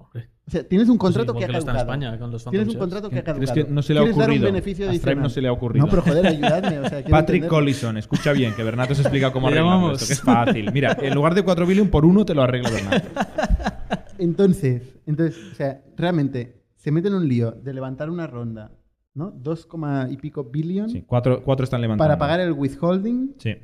Hombre, 0.00 0.30
O 0.46 0.50
sea, 0.50 0.64
tienes 0.66 0.88
un 0.88 0.98
pues 0.98 1.14
contrato 1.14 1.38
que 1.38 1.44
ha 1.44 1.48
lo 1.48 1.58
está 1.58 1.70
en 1.70 1.76
caducado. 1.76 2.02
España 2.02 2.18
con 2.18 2.30
los 2.30 2.44
Tienes 2.44 2.68
un 2.68 2.78
contrato 2.78 3.08
que 3.10 3.18
ha 3.18 3.22
¿Crees 3.24 3.36
caducado. 3.50 3.66
que 3.66 3.72
no 3.72 3.82
se 3.82 3.94
le 3.94 4.00
ha 4.00 4.02
¿Quieres 4.02 4.16
dar 4.18 4.28
un 4.28 4.32
ocurrido? 4.34 4.52
beneficio 4.52 4.90
A 4.90 4.94
Stripe 4.94 5.20
no 5.20 5.28
se 5.28 5.40
le 5.42 5.48
ha 5.48 5.52
ocurrido. 5.52 5.86
No, 5.86 5.90
pero 5.90 6.02
joder, 6.02 6.26
ayudadme. 6.26 6.78
O 6.78 6.88
sea, 6.88 7.04
Patrick 7.04 7.10
entenderlo. 7.10 7.48
Collison, 7.48 7.96
escucha 7.98 8.32
bien, 8.32 8.54
que 8.54 8.62
Bernardo 8.64 8.94
se 8.94 9.02
explica 9.02 9.32
cómo 9.32 9.46
arreglarlo 9.48 9.92
esto, 9.92 10.06
que 10.06 10.12
es 10.14 10.20
fácil. 10.20 10.72
Mira, 10.72 10.96
en 11.00 11.14
lugar 11.14 11.34
de 11.34 11.42
4 11.42 11.66
billion, 11.66 11.88
por 11.88 12.04
uno 12.04 12.24
te 12.24 12.34
lo 12.34 12.42
arregla 12.42 12.70
Bernardo. 12.70 13.08
Entonces, 14.18 14.82
entonces, 15.06 15.38
o 15.52 15.54
sea, 15.54 15.82
realmente 15.96 16.62
se 16.76 16.90
mete 16.90 17.08
en 17.08 17.14
un 17.14 17.28
lío 17.28 17.52
de 17.52 17.72
levantar 17.72 18.10
una 18.10 18.26
ronda, 18.26 18.70
¿no? 19.14 19.30
2, 19.30 19.66
coma 19.66 20.08
y 20.10 20.16
pico 20.18 20.44
billion 20.44 20.90
Sí, 20.90 21.02
cuatro, 21.06 21.42
cuatro 21.42 21.64
están 21.64 21.80
levantando. 21.80 22.04
para 22.06 22.18
pagar 22.18 22.40
el 22.40 22.52
withholding 22.52 23.34
Sí. 23.38 23.54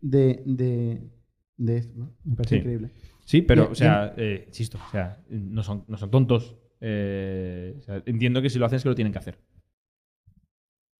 de, 0.00 0.42
de, 0.46 1.02
de 1.58 1.76
esto, 1.76 1.98
¿no? 1.98 2.14
Me 2.24 2.36
parece 2.36 2.54
Sí. 2.54 2.60
increíble. 2.60 2.90
Sí, 3.26 3.42
pero, 3.42 3.62
Bien, 3.62 3.72
o 3.72 3.74
sea, 3.74 4.14
eh, 4.16 4.44
insisto, 4.46 4.78
o 4.78 4.90
sea, 4.90 5.18
no 5.28 5.62
son, 5.64 5.84
no 5.88 5.96
son 5.96 6.10
tontos. 6.12 6.56
Eh, 6.80 7.74
o 7.76 7.80
sea, 7.82 8.02
entiendo 8.06 8.40
que 8.40 8.48
si 8.48 8.58
lo 8.60 8.66
hacen 8.66 8.76
es 8.76 8.84
que 8.84 8.88
lo 8.88 8.94
tienen 8.94 9.12
que 9.12 9.18
hacer. 9.18 9.38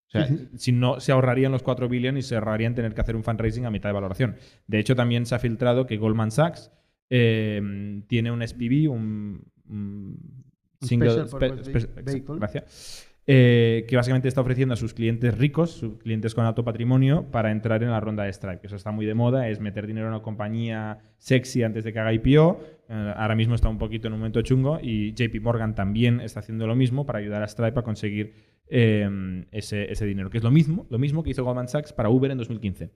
O 0.08 0.10
sea, 0.10 0.28
si 0.56 0.72
no, 0.72 0.98
se 0.98 1.12
ahorrarían 1.12 1.52
los 1.52 1.62
4 1.62 1.88
billones 1.88 2.26
y 2.26 2.28
se 2.28 2.34
ahorrarían 2.34 2.74
tener 2.74 2.94
que 2.94 3.00
hacer 3.00 3.14
un 3.14 3.22
fundraising 3.22 3.64
a 3.64 3.70
mitad 3.70 3.88
de 3.88 3.94
valoración. 3.94 4.36
De 4.66 4.80
hecho, 4.80 4.96
también 4.96 5.24
se 5.24 5.36
ha 5.36 5.38
filtrado 5.38 5.86
que 5.86 5.98
Goldman 5.98 6.32
Sachs 6.32 6.72
eh, 7.10 8.02
tiene 8.08 8.32
un 8.32 8.42
SPV, 8.46 8.88
un, 8.90 9.44
single 10.80 11.28
Special 11.28 11.60
spe- 11.60 11.92
spe- 12.02 12.24
gracias, 12.38 13.06
eh, 13.28 13.84
que 13.88 13.96
básicamente 13.96 14.28
está 14.28 14.40
ofreciendo 14.40 14.74
a 14.74 14.76
sus 14.76 14.94
clientes 14.94 15.36
ricos, 15.36 15.72
sus 15.72 15.98
clientes 15.98 16.34
con 16.34 16.44
alto 16.44 16.64
patrimonio, 16.64 17.30
para 17.30 17.50
entrar 17.50 17.82
en 17.82 17.90
la 17.90 17.98
ronda 17.98 18.22
de 18.22 18.32
Stripe. 18.32 18.66
Eso 18.66 18.76
está 18.76 18.92
muy 18.92 19.04
de 19.04 19.14
moda, 19.14 19.48
es 19.48 19.58
meter 19.60 19.86
dinero 19.86 20.06
en 20.06 20.14
una 20.14 20.22
compañía 20.22 20.98
sexy 21.18 21.64
antes 21.64 21.82
de 21.82 21.92
que 21.92 21.98
haga 21.98 22.12
IPO. 22.12 22.60
Eh, 22.88 23.14
ahora 23.16 23.34
mismo 23.34 23.56
está 23.56 23.68
un 23.68 23.78
poquito 23.78 24.06
en 24.06 24.12
un 24.12 24.20
momento 24.20 24.42
chungo 24.42 24.78
y 24.80 25.12
JP 25.12 25.40
Morgan 25.42 25.74
también 25.74 26.20
está 26.20 26.40
haciendo 26.40 26.68
lo 26.68 26.76
mismo 26.76 27.04
para 27.04 27.18
ayudar 27.18 27.42
a 27.42 27.48
Stripe 27.48 27.80
a 27.80 27.82
conseguir 27.82 28.34
eh, 28.68 29.44
ese, 29.50 29.90
ese 29.90 30.06
dinero, 30.06 30.30
que 30.30 30.38
es 30.38 30.44
lo 30.44 30.52
mismo, 30.52 30.86
lo 30.88 30.98
mismo 30.98 31.24
que 31.24 31.30
hizo 31.30 31.42
Goldman 31.42 31.68
Sachs 31.68 31.92
para 31.92 32.10
Uber 32.10 32.30
en 32.30 32.38
2015. 32.38 32.90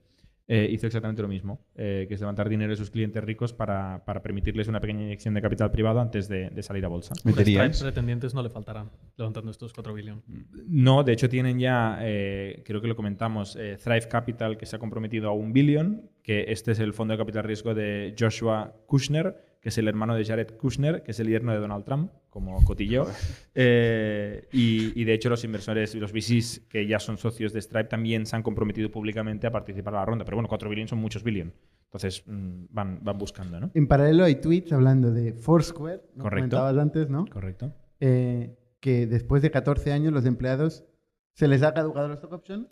Eh, 0.47 0.67
hizo 0.69 0.87
exactamente 0.87 1.21
lo 1.21 1.27
mismo, 1.27 1.65
eh, 1.75 2.05
que 2.07 2.15
es 2.15 2.19
levantar 2.19 2.49
dinero 2.49 2.71
de 2.71 2.75
sus 2.75 2.89
clientes 2.89 3.23
ricos 3.23 3.53
para, 3.53 4.03
para 4.05 4.21
permitirles 4.21 4.67
una 4.67 4.81
pequeña 4.81 5.03
inyección 5.03 5.33
de 5.33 5.41
capital 5.41 5.71
privado 5.71 6.01
antes 6.01 6.27
de, 6.27 6.49
de 6.49 6.63
salir 6.63 6.83
a 6.83 6.89
bolsa. 6.89 7.13
Pretendientes 7.23 8.33
no 8.33 8.43
le 8.43 8.49
faltarán 8.49 8.89
levantando 9.17 9.51
estos 9.51 9.71
4 9.73 9.93
billones. 9.93 10.23
No, 10.67 11.03
de 11.03 11.13
hecho 11.13 11.29
tienen 11.29 11.59
ya, 11.59 11.99
eh, 12.01 12.63
creo 12.65 12.81
que 12.81 12.87
lo 12.87 12.95
comentamos, 12.95 13.55
eh, 13.55 13.77
Thrive 13.81 14.07
Capital 14.09 14.57
que 14.57 14.65
se 14.65 14.75
ha 14.75 14.79
comprometido 14.79 15.29
a 15.29 15.33
un 15.33 15.53
billón, 15.53 16.09
que 16.23 16.45
este 16.49 16.71
es 16.71 16.79
el 16.79 16.93
fondo 16.93 17.13
de 17.13 17.17
capital 17.19 17.43
riesgo 17.43 17.73
de 17.73 18.15
Joshua 18.19 18.75
Kushner, 18.87 19.50
que 19.61 19.69
es 19.69 19.77
el 19.77 19.87
hermano 19.87 20.15
de 20.15 20.25
Jared 20.25 20.57
Kushner, 20.57 21.03
que 21.03 21.11
es 21.11 21.19
el 21.19 21.29
yerno 21.29 21.53
de 21.53 21.59
Donald 21.59 21.85
Trump, 21.85 22.11
como 22.29 22.61
cotilleo. 22.65 23.07
Eh, 23.53 24.47
y, 24.51 24.99
y 24.99 25.03
de 25.03 25.13
hecho 25.13 25.29
los 25.29 25.43
inversores 25.43 25.93
y 25.93 25.99
los 25.99 26.11
VCs 26.11 26.61
que 26.69 26.87
ya 26.87 26.99
son 26.99 27.17
socios 27.17 27.53
de 27.53 27.61
Stripe 27.61 27.89
también 27.89 28.25
se 28.25 28.35
han 28.35 28.43
comprometido 28.43 28.89
públicamente 28.89 29.45
a 29.47 29.51
participar 29.51 29.93
en 29.93 29.99
la 29.99 30.05
ronda. 30.05 30.25
Pero 30.25 30.37
bueno, 30.37 30.49
4 30.49 30.69
billones 30.69 30.89
son 30.89 30.99
muchos 30.99 31.23
billones. 31.23 31.53
Entonces 31.85 32.23
mm, 32.25 32.65
van, 32.69 32.99
van 33.03 33.17
buscando, 33.17 33.59
¿no? 33.59 33.71
En 33.73 33.87
paralelo 33.87 34.23
hay 34.23 34.35
tweets 34.35 34.71
hablando 34.73 35.11
de 35.11 35.33
Foursquare, 35.33 36.01
¿no? 36.15 36.23
Correcto. 36.23 36.49
comentabas 36.57 36.77
antes, 36.77 37.09
¿no? 37.09 37.25
Correcto. 37.27 37.73
Eh, 37.99 38.57
que 38.79 39.05
después 39.05 39.41
de 39.43 39.51
14 39.51 39.91
años 39.91 40.11
los 40.11 40.25
empleados 40.25 40.85
se 41.33 41.47
les 41.47 41.61
ha 41.61 41.73
caducado 41.73 42.07
la 42.07 42.15
stock 42.15 42.33
option 42.33 42.67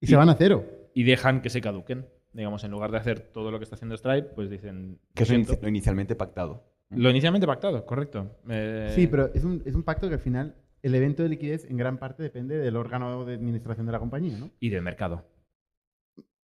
y, 0.00 0.04
Y- 0.04 0.08
se 0.08 0.16
van 0.16 0.28
a 0.28 0.34
cero. 0.34 0.64
Y 0.94 1.04
dejan 1.04 1.40
que 1.40 1.48
se 1.50 1.60
caduquen. 1.60 2.06
Digamos, 2.38 2.62
en 2.64 2.70
lugar 2.70 2.90
de 2.92 2.98
hacer 2.98 3.18
todo 3.20 3.50
lo 3.50 3.58
que 3.58 3.64
está 3.64 3.74
haciendo 3.74 3.96
Stripe, 3.96 4.28
pues 4.34 4.48
dicen... 4.48 4.98
Que 5.14 5.24
es 5.24 5.28
"Lo 5.28 5.36
lo, 5.38 5.44
siento". 5.44 5.52
inici- 5.54 5.62
lo 5.62 5.68
inicialmente 5.68 6.14
pactado. 6.14 6.64
Lo 6.90 7.10
inicialmente 7.10 7.46
pactado, 7.46 7.84
correcto. 7.84 8.38
Eh, 8.48 8.92
Sí, 8.94 9.08
pero 9.08 9.30
es 9.34 9.42
un, 9.44 9.60
es 9.66 9.74
un 9.74 9.82
pacto 9.82 10.08
que 10.08 10.14
al 10.14 10.20
final 10.20 10.54
el 10.82 10.94
evento 10.94 11.22
de 11.24 11.28
liquidez 11.30 11.64
en 11.68 11.76
gran 11.76 11.98
parte 11.98 12.22
depende 12.22 12.56
del 12.56 12.76
órgano 12.76 13.24
de 13.24 13.34
administración 13.34 13.84
de 13.86 13.92
la 13.92 13.98
compañía, 13.98 14.38
¿no? 14.38 14.50
Y 14.60 14.68
del 14.70 14.82
mercado. 14.82 15.26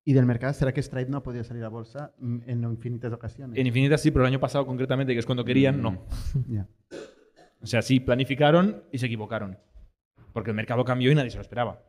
Y 0.05 0.13
del 0.13 0.25
mercado, 0.25 0.53
¿será 0.53 0.73
que 0.73 0.81
Stripe 0.81 1.09
no 1.09 1.17
ha 1.17 1.23
podido 1.23 1.43
salir 1.45 1.63
a 1.63 1.69
bolsa 1.69 2.13
mm, 2.19 2.39
en 2.47 2.63
infinitas 2.63 3.13
ocasiones? 3.13 3.57
En 3.57 3.67
infinitas 3.67 4.01
sí, 4.01 4.11
pero 4.11 4.25
el 4.25 4.31
año 4.31 4.39
pasado 4.39 4.65
concretamente, 4.65 5.13
que 5.13 5.19
es 5.19 5.25
cuando 5.25 5.45
querían, 5.45 5.81
no. 5.81 6.05
Ya. 6.49 6.67
O 7.61 7.65
sea, 7.67 7.81
sí, 7.81 7.99
planificaron 8.01 8.83
y 8.91 8.97
se 8.97 9.05
equivocaron. 9.05 9.57
Porque 10.33 10.49
el 10.49 10.55
mercado 10.57 10.83
cambió 10.83 11.11
y 11.11 11.15
nadie 11.15 11.29
se 11.29 11.37
lo 11.37 11.41
esperaba. 11.43 11.81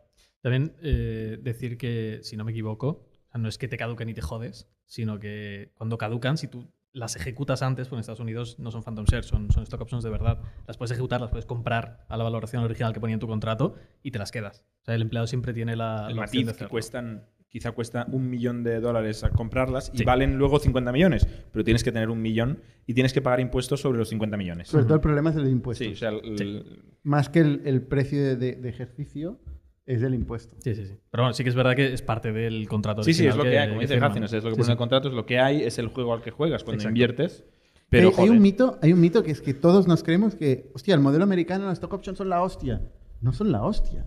También 0.42 0.74
eh, 0.82 1.38
decir 1.42 1.76
que, 1.78 2.20
si 2.22 2.36
no 2.36 2.44
me 2.44 2.52
equivoco, 2.52 3.09
no 3.39 3.49
es 3.49 3.59
que 3.59 3.68
te 3.68 3.76
caduquen 3.76 4.09
y 4.09 4.14
te 4.14 4.20
jodes, 4.22 4.68
sino 4.87 5.18
que 5.18 5.72
cuando 5.74 5.99
caducan, 5.99 6.37
si 6.39 6.49
tú 6.49 6.68
las 6.93 7.16
ejecutas 7.16 7.62
antes, 7.62 7.89
pues 7.89 7.97
en 7.99 8.01
Estados 8.01 8.20
Unidos 8.20 8.57
no 8.61 8.70
son 8.70 8.85
Phantom 8.85 9.05
Shares, 9.07 9.26
son, 9.26 9.51
son 9.51 9.64
stock 9.64 9.80
options 9.80 10.05
de 10.05 10.11
verdad. 10.11 10.39
Las 10.68 10.76
puedes 10.76 10.93
ejecutar, 10.93 11.20
las 11.20 11.30
puedes 11.30 11.45
comprar 11.45 12.05
a 12.09 12.16
la 12.16 12.22
valoración 12.22 12.62
original 12.62 12.93
que 12.93 13.01
ponía 13.01 13.14
en 13.14 13.20
tu 13.20 13.26
contrato 13.26 13.74
y 14.03 14.12
te 14.12 14.20
las 14.20 14.30
quedas. 14.30 14.64
O 14.82 14.85
sea, 14.85 14.95
el 14.95 15.03
empleado 15.03 15.26
siempre 15.26 15.53
tiene 15.53 15.74
la, 15.74 16.07
el 16.09 16.14
la 16.16 16.22
opción 16.22 16.45
matiz 16.45 16.47
de 16.59 16.64
que 16.64 16.68
cuestan, 16.70 17.26
quizá 17.49 17.72
cuesta 17.72 18.07
un 18.12 18.30
millón 18.30 18.62
de 18.62 18.78
dólares 18.78 19.24
a 19.24 19.30
comprarlas 19.30 19.91
y 19.93 19.99
Sí. 19.99 20.05
valen 20.05 20.39
luego 20.39 20.61
50 20.61 20.93
millones. 20.93 21.26
Pero 21.51 21.64
tienes 21.64 21.82
que 21.82 21.91
tener 21.91 22.11
un 22.11 22.22
millón 22.22 22.61
y 22.87 22.95
tienes 22.95 23.12
que 23.12 23.20
pagar 23.20 23.41
impuestos 23.41 23.80
sobre 23.80 23.99
los 23.99 24.09
50 24.11 24.37
millones. 24.37 24.68
Sobre 24.68 24.85
todo 24.85 24.95
el 24.95 25.01
problema 25.01 25.30
es 25.30 25.37
el 25.37 25.49
impuesto. 25.49 25.82
Sí, 25.82 25.91
o 25.91 25.97
sea, 25.97 26.11
el- 26.11 26.95
Más 27.03 27.28
que 27.28 27.41
el, 27.41 27.62
el 27.64 27.82
precio 27.82 28.22
de, 28.22 28.37
de- 28.37 28.55
de 28.55 28.68
ejercicio, 28.68 29.41
es 29.87 30.03
el 30.03 30.14
impuesto. 30.14 30.57
Sí, 30.61 30.74
sí, 30.74 30.87
sí. 30.87 30.95
Pero 31.11 31.22
bueno, 31.24 31.35
sí 31.35 31.43
que 31.43 31.51
es 31.51 31.55
verdad 31.57 31.74
que 31.76 31.93
es 31.93 32.03
parte 32.03 32.32
del 32.32 32.66
contrato. 32.68 33.03
Sí, 33.03 33.12
sí, 33.14 33.26
es 33.26 33.37
lo 33.37 33.43
que 33.45 33.59
hay, 33.59 33.68
como 33.68 33.80
dice. 33.80 33.97
Hacen, 33.97 34.24
es 34.24 34.32
lo 34.32 34.41
que 34.41 34.41
Sí, 34.41 34.51
pone 34.51 34.61
en 34.61 34.64
sí. 34.64 34.70
el 34.72 34.78
contrato, 34.78 35.09
es 35.09 35.14
lo 35.14 35.26
que 35.26 35.39
hay, 35.39 35.62
es 35.62 35.78
el 35.78 35.89
juego 35.89 36.12
al 36.14 36.22
que 36.22 36.30
juegas 36.30 36.64
cuando 36.64 36.76
Exacto. 36.82 36.91
inviertes. 36.91 37.45
Pero, 37.91 38.09
hay, 38.16 38.24
hay 38.24 38.30
un 38.30 38.41
mito, 38.43 38.78
hay 38.82 38.93
un 38.93 39.01
mito 39.01 39.22
que 39.22 39.30
es 39.30 39.41
que 39.43 39.55
todos 39.55 39.87
nos 39.87 40.03
creemos 40.03 40.35
que, 40.35 40.70
hostia, 40.74 40.95
el 40.95 41.01
modelo 41.01 41.22
americano, 41.24 41.66
las 41.66 41.74
stock 41.74 41.93
options 41.93 42.18
son 42.18 42.28
la 42.28 42.43
hostia. 42.43 42.80
No 43.20 43.32
son 43.32 43.53
la 43.53 43.62
hostia. 43.62 44.07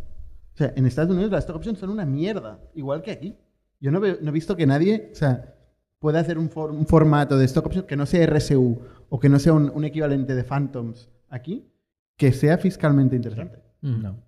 O 0.53 0.57
sea, 0.57 0.73
en 0.75 0.85
Estados 0.87 1.11
Unidos 1.11 1.31
las 1.31 1.43
stock 1.43 1.57
options 1.57 1.79
son 1.79 1.91
una 1.91 2.05
mierda, 2.05 2.59
igual 2.75 3.01
que 3.03 3.11
aquí. 3.11 3.35
Yo 3.79 3.91
no, 3.91 3.99
veo- 3.99 4.17
no 4.21 4.29
he 4.29 4.33
visto 4.33 4.55
que 4.57 4.65
nadie, 4.65 5.09
o 5.11 5.15
sea, 5.15 5.53
pueda 5.99 6.19
hacer 6.19 6.37
un, 6.39 6.49
for- 6.49 6.71
un 6.71 6.87
formato 6.87 7.37
de 7.37 7.45
stock 7.45 7.67
options 7.67 7.85
que 7.85 7.95
no 7.95 8.05
sea 8.07 8.25
RSU 8.25 8.81
o 9.09 9.19
que 9.19 9.29
no 9.29 9.37
sea 9.39 9.53
un, 9.53 9.71
un 9.73 9.85
equivalente 9.85 10.33
de 10.35 10.43
Phantoms 10.43 11.09
aquí, 11.29 11.71
que 12.17 12.31
sea 12.33 12.57
fiscalmente 12.57 13.15
interesante. 13.15 13.59
Mm. 13.81 14.01
No. 14.01 14.26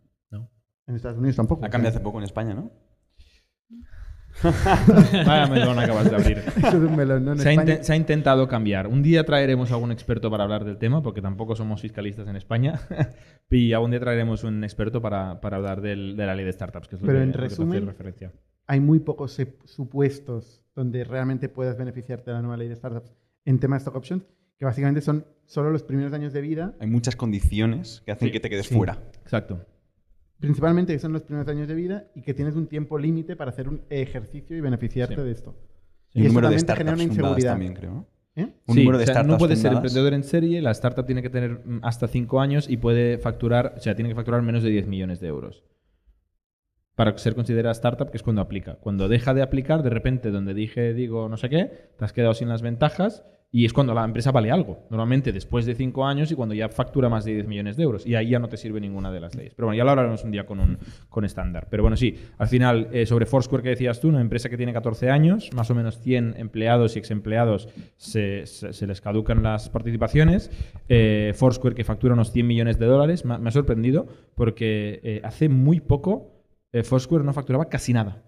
En 0.89 0.95
Estados 0.95 1.17
Unidos 1.17 1.35
tampoco. 1.37 1.63
Ha 1.65 1.69
cambiado 1.69 1.95
hace 1.95 2.03
poco 2.03 2.17
en 2.17 2.25
España, 2.25 2.53
¿no? 2.53 2.71
Vaya 4.43 5.47
melón 5.47 5.77
acabas 5.79 6.09
de 6.09 6.15
abrir. 6.15 6.37
Eso 6.37 6.67
es 6.67 6.73
un 6.75 6.95
melón, 6.95 7.25
¿no? 7.25 7.31
En 7.33 7.39
Se 7.39 7.49
ha, 7.49 7.51
España- 7.51 7.83
se 7.83 7.93
ha 7.93 7.95
intentado 7.95 8.47
cambiar. 8.47 8.87
Un 8.87 9.03
día 9.03 9.23
traeremos 9.25 9.71
a 9.71 9.75
algún 9.75 9.91
experto 9.91 10.31
para 10.31 10.43
hablar 10.43 10.63
del 10.65 10.77
tema, 10.77 11.03
porque 11.03 11.21
tampoco 11.21 11.55
somos 11.55 11.81
fiscalistas 11.81 12.27
en 12.27 12.35
España. 12.35 12.79
y 13.49 13.73
algún 13.73 13.91
día 13.91 13.99
traeremos 13.99 14.43
un 14.43 14.63
experto 14.63 15.01
para, 15.01 15.41
para 15.41 15.57
hablar 15.57 15.81
del- 15.81 16.15
de 16.15 16.25
la 16.25 16.35
ley 16.35 16.45
de 16.45 16.53
startups, 16.53 16.87
que 16.87 16.95
es 16.95 17.01
lo 17.01 17.07
Pero 17.07 17.19
que, 17.19 17.23
en 17.23 17.29
lo 17.29 17.33
que 17.33 17.39
te 17.39 17.45
hacía 17.45 17.57
resumen, 17.65 17.85
referencia. 17.87 18.31
hay 18.67 18.79
muy 18.79 18.99
pocos 18.99 19.37
supuestos 19.65 20.63
donde 20.75 21.03
realmente 21.03 21.49
puedas 21.49 21.77
beneficiarte 21.77 22.31
de 22.31 22.35
la 22.35 22.41
nueva 22.41 22.57
ley 22.57 22.67
de 22.69 22.75
startups 22.75 23.11
en 23.45 23.59
tema 23.59 23.75
de 23.75 23.79
stock 23.79 23.95
options, 23.95 24.23
que 24.57 24.65
básicamente 24.65 25.01
son 25.01 25.25
solo 25.45 25.71
los 25.71 25.83
primeros 25.83 26.13
años 26.13 26.31
de 26.33 26.41
vida, 26.41 26.73
Hay 26.79 26.87
muchas 26.87 27.15
condiciones 27.15 28.01
que 28.05 28.11
hacen 28.11 28.27
Sí, 28.27 28.31
que 28.31 28.39
te 28.39 28.49
quedes 28.49 28.67
sí. 28.67 28.75
fuera. 28.75 28.99
Exacto. 29.23 29.65
Principalmente 30.39 30.93
que 30.93 30.99
son 30.99 31.13
los 31.13 31.21
primeros 31.23 31.47
años 31.49 31.67
de 31.67 31.75
vida 31.75 32.07
y 32.15 32.21
que 32.21 32.33
tienes 32.33 32.55
un 32.55 32.67
tiempo 32.67 32.97
límite 32.97 33.35
para 33.35 33.51
hacer 33.51 33.67
un 33.67 33.81
ejercicio 33.89 34.55
y 34.55 34.61
beneficiarte 34.61 35.15
Sí. 35.15 35.21
de 35.21 35.31
esto. 35.31 35.55
Y 36.13 36.19
Y 36.19 36.21
un 36.23 36.27
número 36.29 36.49
de 36.49 36.55
genera 36.57 36.73
startups 36.75 36.93
una 36.93 37.03
inseguridad. 37.03 37.51
también, 37.51 37.73
creo. 37.73 37.91
¿no? 37.91 38.07
¿Eh? 38.35 38.47
Un 38.67 38.75
Sí, 38.75 38.81
número 38.81 38.97
de 38.97 39.03
o 39.03 39.05
sea, 39.05 39.13
startups 39.15 39.31
no 39.31 39.37
puede 39.37 39.55
ser 39.55 39.73
emprendedor 39.73 40.13
en 40.13 40.23
serie, 40.23 40.61
la 40.61 40.71
startup 40.71 41.05
tiene 41.05 41.21
que 41.21 41.29
tener 41.29 41.61
mm, 41.65 41.79
hasta 41.83 42.07
5 42.07 42.39
años 42.39 42.69
y 42.69 42.77
puede 42.77 43.17
facturar, 43.17 43.73
o 43.77 43.79
sea, 43.81 43.95
tiene 43.95 44.09
que 44.09 44.15
facturar 44.15 44.41
menos 44.41 44.63
de 44.63 44.69
10 44.69 44.87
millones 44.87 45.19
de 45.19 45.27
euros. 45.27 45.63
Para 46.95 47.17
ser 47.17 47.33
considerada 47.35 47.71
startup, 47.73 48.09
que 48.11 48.17
es 48.17 48.23
cuando 48.23 48.41
aplica. 48.41 48.75
Cuando 48.75 49.07
deja 49.07 49.33
de 49.33 49.41
aplicar, 49.41 49.83
de 49.83 49.89
repente, 49.89 50.31
donde 50.31 50.53
dije, 50.53 50.93
digo, 50.93 51.29
no 51.29 51.37
sé 51.37 51.49
qué, 51.49 51.91
te 51.97 52.05
has 52.05 52.11
quedado 52.13 52.33
sin 52.33 52.49
las 52.49 52.61
ventajas 52.61 53.23
y 53.51 53.65
es 53.65 53.73
cuando 53.73 53.95
la 53.95 54.05
empresa 54.05 54.31
vale 54.31 54.51
algo. 54.51 54.85
Normalmente 54.91 55.31
después 55.31 55.65
de 55.65 55.73
5 55.73 56.05
años 56.05 56.31
y 56.31 56.35
cuando 56.35 56.53
ya 56.53 56.69
factura 56.69 57.09
más 57.09 57.25
de 57.25 57.33
10 57.33 57.47
millones 57.47 57.77
de 57.77 57.83
euros. 57.83 58.05
Y 58.05 58.13
ahí 58.13 58.29
ya 58.29 58.37
no 58.39 58.47
te 58.47 58.57
sirve 58.57 58.79
ninguna 58.79 59.11
de 59.11 59.19
las 59.19 59.33
leyes. 59.35 59.55
Pero 59.55 59.65
bueno, 59.67 59.77
ya 59.77 59.83
lo 59.83 59.89
hablaremos 59.89 60.23
un 60.23 60.29
día 60.31 60.45
con 60.45 60.59
un 60.59 60.77
con 61.09 61.25
estándar. 61.25 61.67
Pero 61.69 61.81
bueno, 61.81 61.97
sí, 61.97 62.15
al 62.37 62.47
final, 62.47 62.89
eh, 62.91 63.07
sobre 63.07 63.25
Foursquare 63.25 63.63
que 63.63 63.69
decías 63.69 63.99
tú, 63.99 64.09
una 64.09 64.21
empresa 64.21 64.49
que 64.49 64.57
tiene 64.57 64.71
14 64.71 65.09
años, 65.09 65.49
más 65.55 65.71
o 65.71 65.75
menos 65.75 65.99
100 65.99 66.35
empleados 66.37 66.95
y 66.95 66.99
exempleados 66.99 67.69
se, 67.97 68.45
se, 68.45 68.85
les 68.85 69.01
caducan 69.01 69.41
las 69.41 69.69
participaciones. 69.69 70.51
Eh, 70.87 71.33
Foursquare 71.35 71.73
que 71.75 71.83
factura 71.83 72.13
unos 72.13 72.31
100 72.31 72.45
millones 72.45 72.77
de 72.77 72.85
dólares. 72.85 73.25
Me, 73.25 73.33
ha- 73.33 73.37
me 73.39 73.49
ha 73.49 73.51
sorprendido 73.51 74.05
porque 74.35 74.99
eh, 75.03 75.21
hace 75.23 75.49
muy 75.49 75.79
poco 75.79 76.43
eh, 76.71 76.83
Foursquare 76.83 77.23
no 77.23 77.33
facturaba 77.33 77.65
casi 77.67 77.93
nada. 77.93 78.21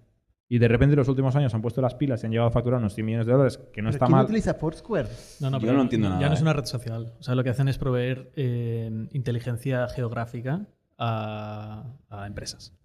Y 0.53 0.59
de 0.59 0.67
repente 0.67 0.95
en 0.95 0.97
los 0.99 1.07
últimos 1.07 1.33
años 1.37 1.53
han 1.53 1.61
puesto 1.61 1.81
las 1.81 1.95
pilas 1.95 2.21
y 2.21 2.25
han 2.25 2.31
llegado 2.33 2.49
a 2.49 2.51
facturar 2.51 2.79
unos 2.81 2.93
100 2.93 3.05
millones 3.05 3.25
de 3.25 3.31
dólares, 3.31 3.57
que 3.71 3.81
no 3.81 3.87
¿Pero 3.87 3.89
está 3.95 4.05
¿Quién 4.07 4.17
mal. 4.17 4.25
utiliza 4.25 4.53
Foursquare? 4.55 5.07
No, 5.39 5.49
no, 5.49 5.57
Yo 5.59 5.61
pero 5.65 5.77
no 5.77 5.83
entiendo 5.83 6.09
Ya 6.09 6.15
nada, 6.15 6.27
no 6.27 6.33
es 6.33 6.39
¿eh? 6.39 6.43
una 6.43 6.51
red 6.51 6.65
social. 6.65 7.13
O 7.19 7.23
sea, 7.23 7.35
lo 7.35 7.43
que 7.45 7.51
hacen 7.51 7.69
es 7.69 7.77
proveer 7.77 8.33
eh, 8.35 9.07
inteligencia 9.13 9.87
geográfica 9.87 10.67
a, 10.97 11.93
a 12.09 12.27
empresas. 12.27 12.75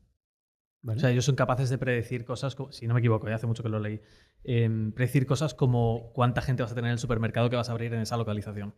O 0.87 0.97
sea, 0.97 1.11
ellos 1.11 1.25
son 1.25 1.35
capaces 1.35 1.69
de 1.69 1.79
predecir 1.79 2.25
cosas, 2.25 2.55
como- 2.55 2.71
si 2.71 2.87
no 2.87 2.95
me 2.95 3.01
equivoco, 3.01 3.29
ya 3.29 3.35
hace 3.35 3.49
mucho 3.49 3.65
que 3.65 3.69
lo 3.69 3.81
leí, 3.81 4.01
em, 4.45 4.93
predecir 4.93 5.27
cosas 5.27 5.53
como 5.53 6.13
cuánta 6.13 6.43
gente 6.43 6.63
vas 6.63 6.71
a 6.71 6.77
tener 6.77 6.91
en 6.91 6.93
el 6.93 6.99
supermercado 7.01 7.51
que 7.51 7.57
vas 7.57 7.69
a 7.69 7.73
abrir 7.73 7.93
en 7.93 8.01
esa 8.01 8.17
localización. 8.17 8.75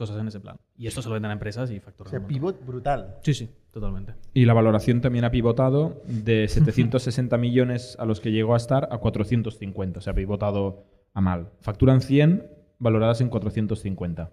Cosas 0.00 0.18
en 0.20 0.26
ese 0.28 0.40
plan. 0.40 0.56
Y 0.76 0.86
esto 0.88 1.02
se 1.02 1.08
lo 1.08 1.14
venden 1.14 1.30
a 1.30 1.34
empresas 1.34 1.70
y 1.70 1.78
O 1.78 1.80
facturan. 1.80 2.10
sea, 2.10 2.18
un 2.18 2.22
montón. 2.24 2.34
pivot 2.34 2.66
brutal. 2.66 3.18
Sí, 3.22 3.34
sí, 3.34 3.50
totalmente. 3.70 4.14
Y 4.34 4.46
la 4.46 4.54
valoración 4.54 5.00
también 5.00 5.24
ha 5.24 5.30
pivotado 5.30 6.02
de 6.06 6.48
760 6.48 7.36
millones 7.38 7.96
a 8.00 8.04
los 8.06 8.20
que 8.20 8.32
llegó 8.32 8.54
a 8.54 8.56
estar 8.56 8.88
a 8.90 8.98
450. 8.98 9.98
O 9.98 10.02
sea, 10.02 10.12
ha 10.12 10.16
pivotado 10.16 10.86
a 11.14 11.20
mal. 11.20 11.50
Facturan 11.60 12.00
100 12.00 12.46
valoradas 12.78 13.20
en 13.20 13.28
450. 13.28 14.32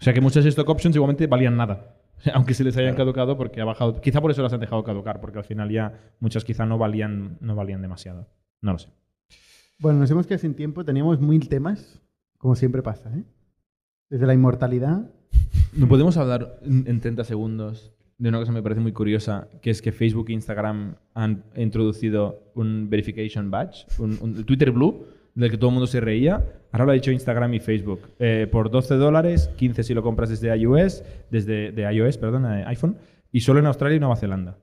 O 0.00 0.02
sea 0.04 0.12
que 0.12 0.20
muchas 0.20 0.44
stock 0.46 0.68
options 0.68 0.96
igualmente 0.96 1.26
valían 1.26 1.56
nada. 1.56 1.96
Aunque 2.34 2.54
se 2.54 2.64
les 2.64 2.76
hayan 2.76 2.94
caducado 2.96 3.36
porque 3.36 3.60
ha 3.60 3.64
bajado. 3.64 4.00
Quizá 4.00 4.20
por 4.20 4.30
eso 4.30 4.42
las 4.42 4.52
han 4.52 4.60
dejado 4.60 4.82
caducar, 4.84 5.20
porque 5.20 5.38
al 5.38 5.44
final 5.44 5.70
ya 5.70 6.12
muchas 6.18 6.44
quizá 6.44 6.66
no 6.66 6.78
valían, 6.78 7.36
no 7.40 7.54
valían 7.54 7.82
demasiado. 7.82 8.28
No 8.60 8.72
lo 8.72 8.78
sé. 8.78 8.88
Bueno, 9.78 9.98
nos 9.98 10.10
hemos 10.10 10.26
quedado 10.26 10.40
sin 10.40 10.54
tiempo. 10.54 10.84
Teníamos 10.84 11.20
mil 11.20 11.48
temas, 11.48 12.00
como 12.38 12.54
siempre 12.54 12.82
pasa, 12.82 13.10
¿eh? 13.16 13.24
Desde 14.12 14.26
la 14.26 14.34
inmortalidad. 14.34 15.10
¿No 15.72 15.88
podemos 15.88 16.18
hablar 16.18 16.60
en 16.66 16.84
en 16.86 17.00
30 17.00 17.24
segundos 17.24 17.94
de 18.18 18.28
una 18.28 18.38
cosa 18.38 18.52
que 18.52 18.56
me 18.56 18.62
parece 18.62 18.82
muy 18.82 18.92
curiosa, 18.92 19.48
que 19.62 19.70
es 19.70 19.80
que 19.80 19.90
Facebook 19.90 20.26
e 20.28 20.34
Instagram 20.34 20.96
han 21.14 21.44
introducido 21.56 22.52
un 22.54 22.90
verification 22.90 23.50
badge, 23.50 23.86
un, 23.98 24.18
un 24.20 24.44
Twitter 24.44 24.70
Blue, 24.70 25.06
del 25.34 25.50
que 25.50 25.56
todo 25.56 25.70
el 25.70 25.74
mundo 25.76 25.86
se 25.86 26.02
reía. 26.02 26.44
Ahora 26.72 26.84
lo 26.84 26.90
ha 26.90 26.94
dicho 26.94 27.10
Instagram 27.10 27.54
y 27.54 27.60
Facebook. 27.60 28.02
Eh, 28.18 28.46
por 28.52 28.70
12 28.70 28.96
dólares, 28.96 29.48
15 29.56 29.82
si 29.82 29.94
lo 29.94 30.02
compras 30.02 30.28
desde 30.28 30.54
iOS, 30.54 31.02
desde 31.30 31.72
de 31.72 31.90
iOS, 31.90 32.18
perdón, 32.18 32.44
eh, 32.44 32.64
iPhone, 32.66 32.98
y 33.32 33.40
solo 33.40 33.60
en 33.60 33.66
Australia 33.66 33.96
y 33.96 34.00
Nueva 34.00 34.16
Zelanda. 34.16 34.58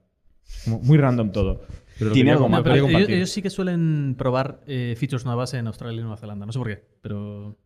Como 0.64 0.78
muy 0.82 1.00
random 1.00 1.32
todo. 1.32 1.62
Pero 1.97 2.12
Tiene 2.12 2.34
algo 2.34 2.50
más, 2.50 2.60
lo 2.60 2.64
pero 2.64 2.88
ellos, 2.88 3.10
ellos 3.10 3.30
sí 3.32 3.41
que 3.41 3.50
suelen 3.50 4.14
probar 4.16 4.62
eh, 4.68 4.95
features 4.95 5.26
nuevas 5.26 5.56
en 5.56 5.66
Australia 5.66 5.97
y 5.97 6.02
Nueva 6.02 6.18
Zelanda. 6.18 6.45
No 6.45 6.52
sé 6.52 6.60
por 6.60 6.68
qué, 6.68 6.84
pero 7.02 7.58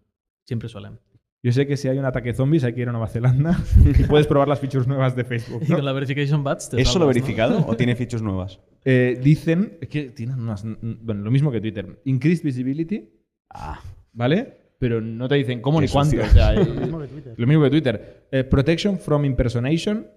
siempre 0.45 0.69
suelen. 0.69 0.97
Yo 1.43 1.51
sé 1.51 1.67
que 1.67 1.75
si 1.75 1.89
hay 1.89 1.97
un 1.97 2.05
ataque 2.05 2.33
zombies 2.33 2.63
hay 2.63 2.73
que 2.73 2.81
ir 2.81 2.87
a 2.89 2.91
Nueva 2.93 3.07
Zelanda 3.07 3.59
y 3.99 4.03
puedes 4.05 4.27
probar 4.27 4.47
las 4.47 4.59
features 4.61 4.87
nuevas 4.87 5.13
de 5.15 5.25
Facebook. 5.25 5.61
Y 5.67 5.73
con 5.73 5.83
la 5.83 5.91
verification 5.91 6.41
badge 6.43 6.69
te 6.71 6.81
¿Es 6.81 6.87
solo 6.87 6.87
salvas, 6.87 6.99
¿no? 6.99 7.07
verificado 7.07 7.65
o 7.67 7.75
tiene 7.77 7.95
features 7.97 8.21
nuevas? 8.21 8.59
Eh, 8.85 9.19
dicen 9.21 9.77
es 9.81 9.89
que 9.89 10.03
tienen 10.11 10.39
unas. 10.39 10.63
Bueno, 10.81 11.21
lo 11.21 11.31
mismo 11.31 11.51
que 11.51 11.59
Twitter. 11.59 11.99
Increased 12.05 12.43
visibility, 12.45 13.09
Ah, 13.49 13.79
¿vale? 14.13 14.57
Pero 14.79 14.99
no 15.01 15.27
te 15.27 15.35
dicen 15.35 15.61
cómo 15.61 15.79
Qué 15.79 15.85
ni 15.85 15.91
cuánto. 15.91 16.11
sucio. 16.15 16.25
O 16.29 16.33
sea, 16.33 16.53
Lo 16.53 16.65
mismo 16.81 16.99
que 16.99 17.07
Twitter. 17.07 17.33
lo 17.37 17.47
mismo 17.47 17.63
que 17.63 17.69
Twitter. 17.69 18.25
Eh, 18.31 18.43
protection 18.45 18.97
from 18.97 19.25
impersonation. 19.25 20.07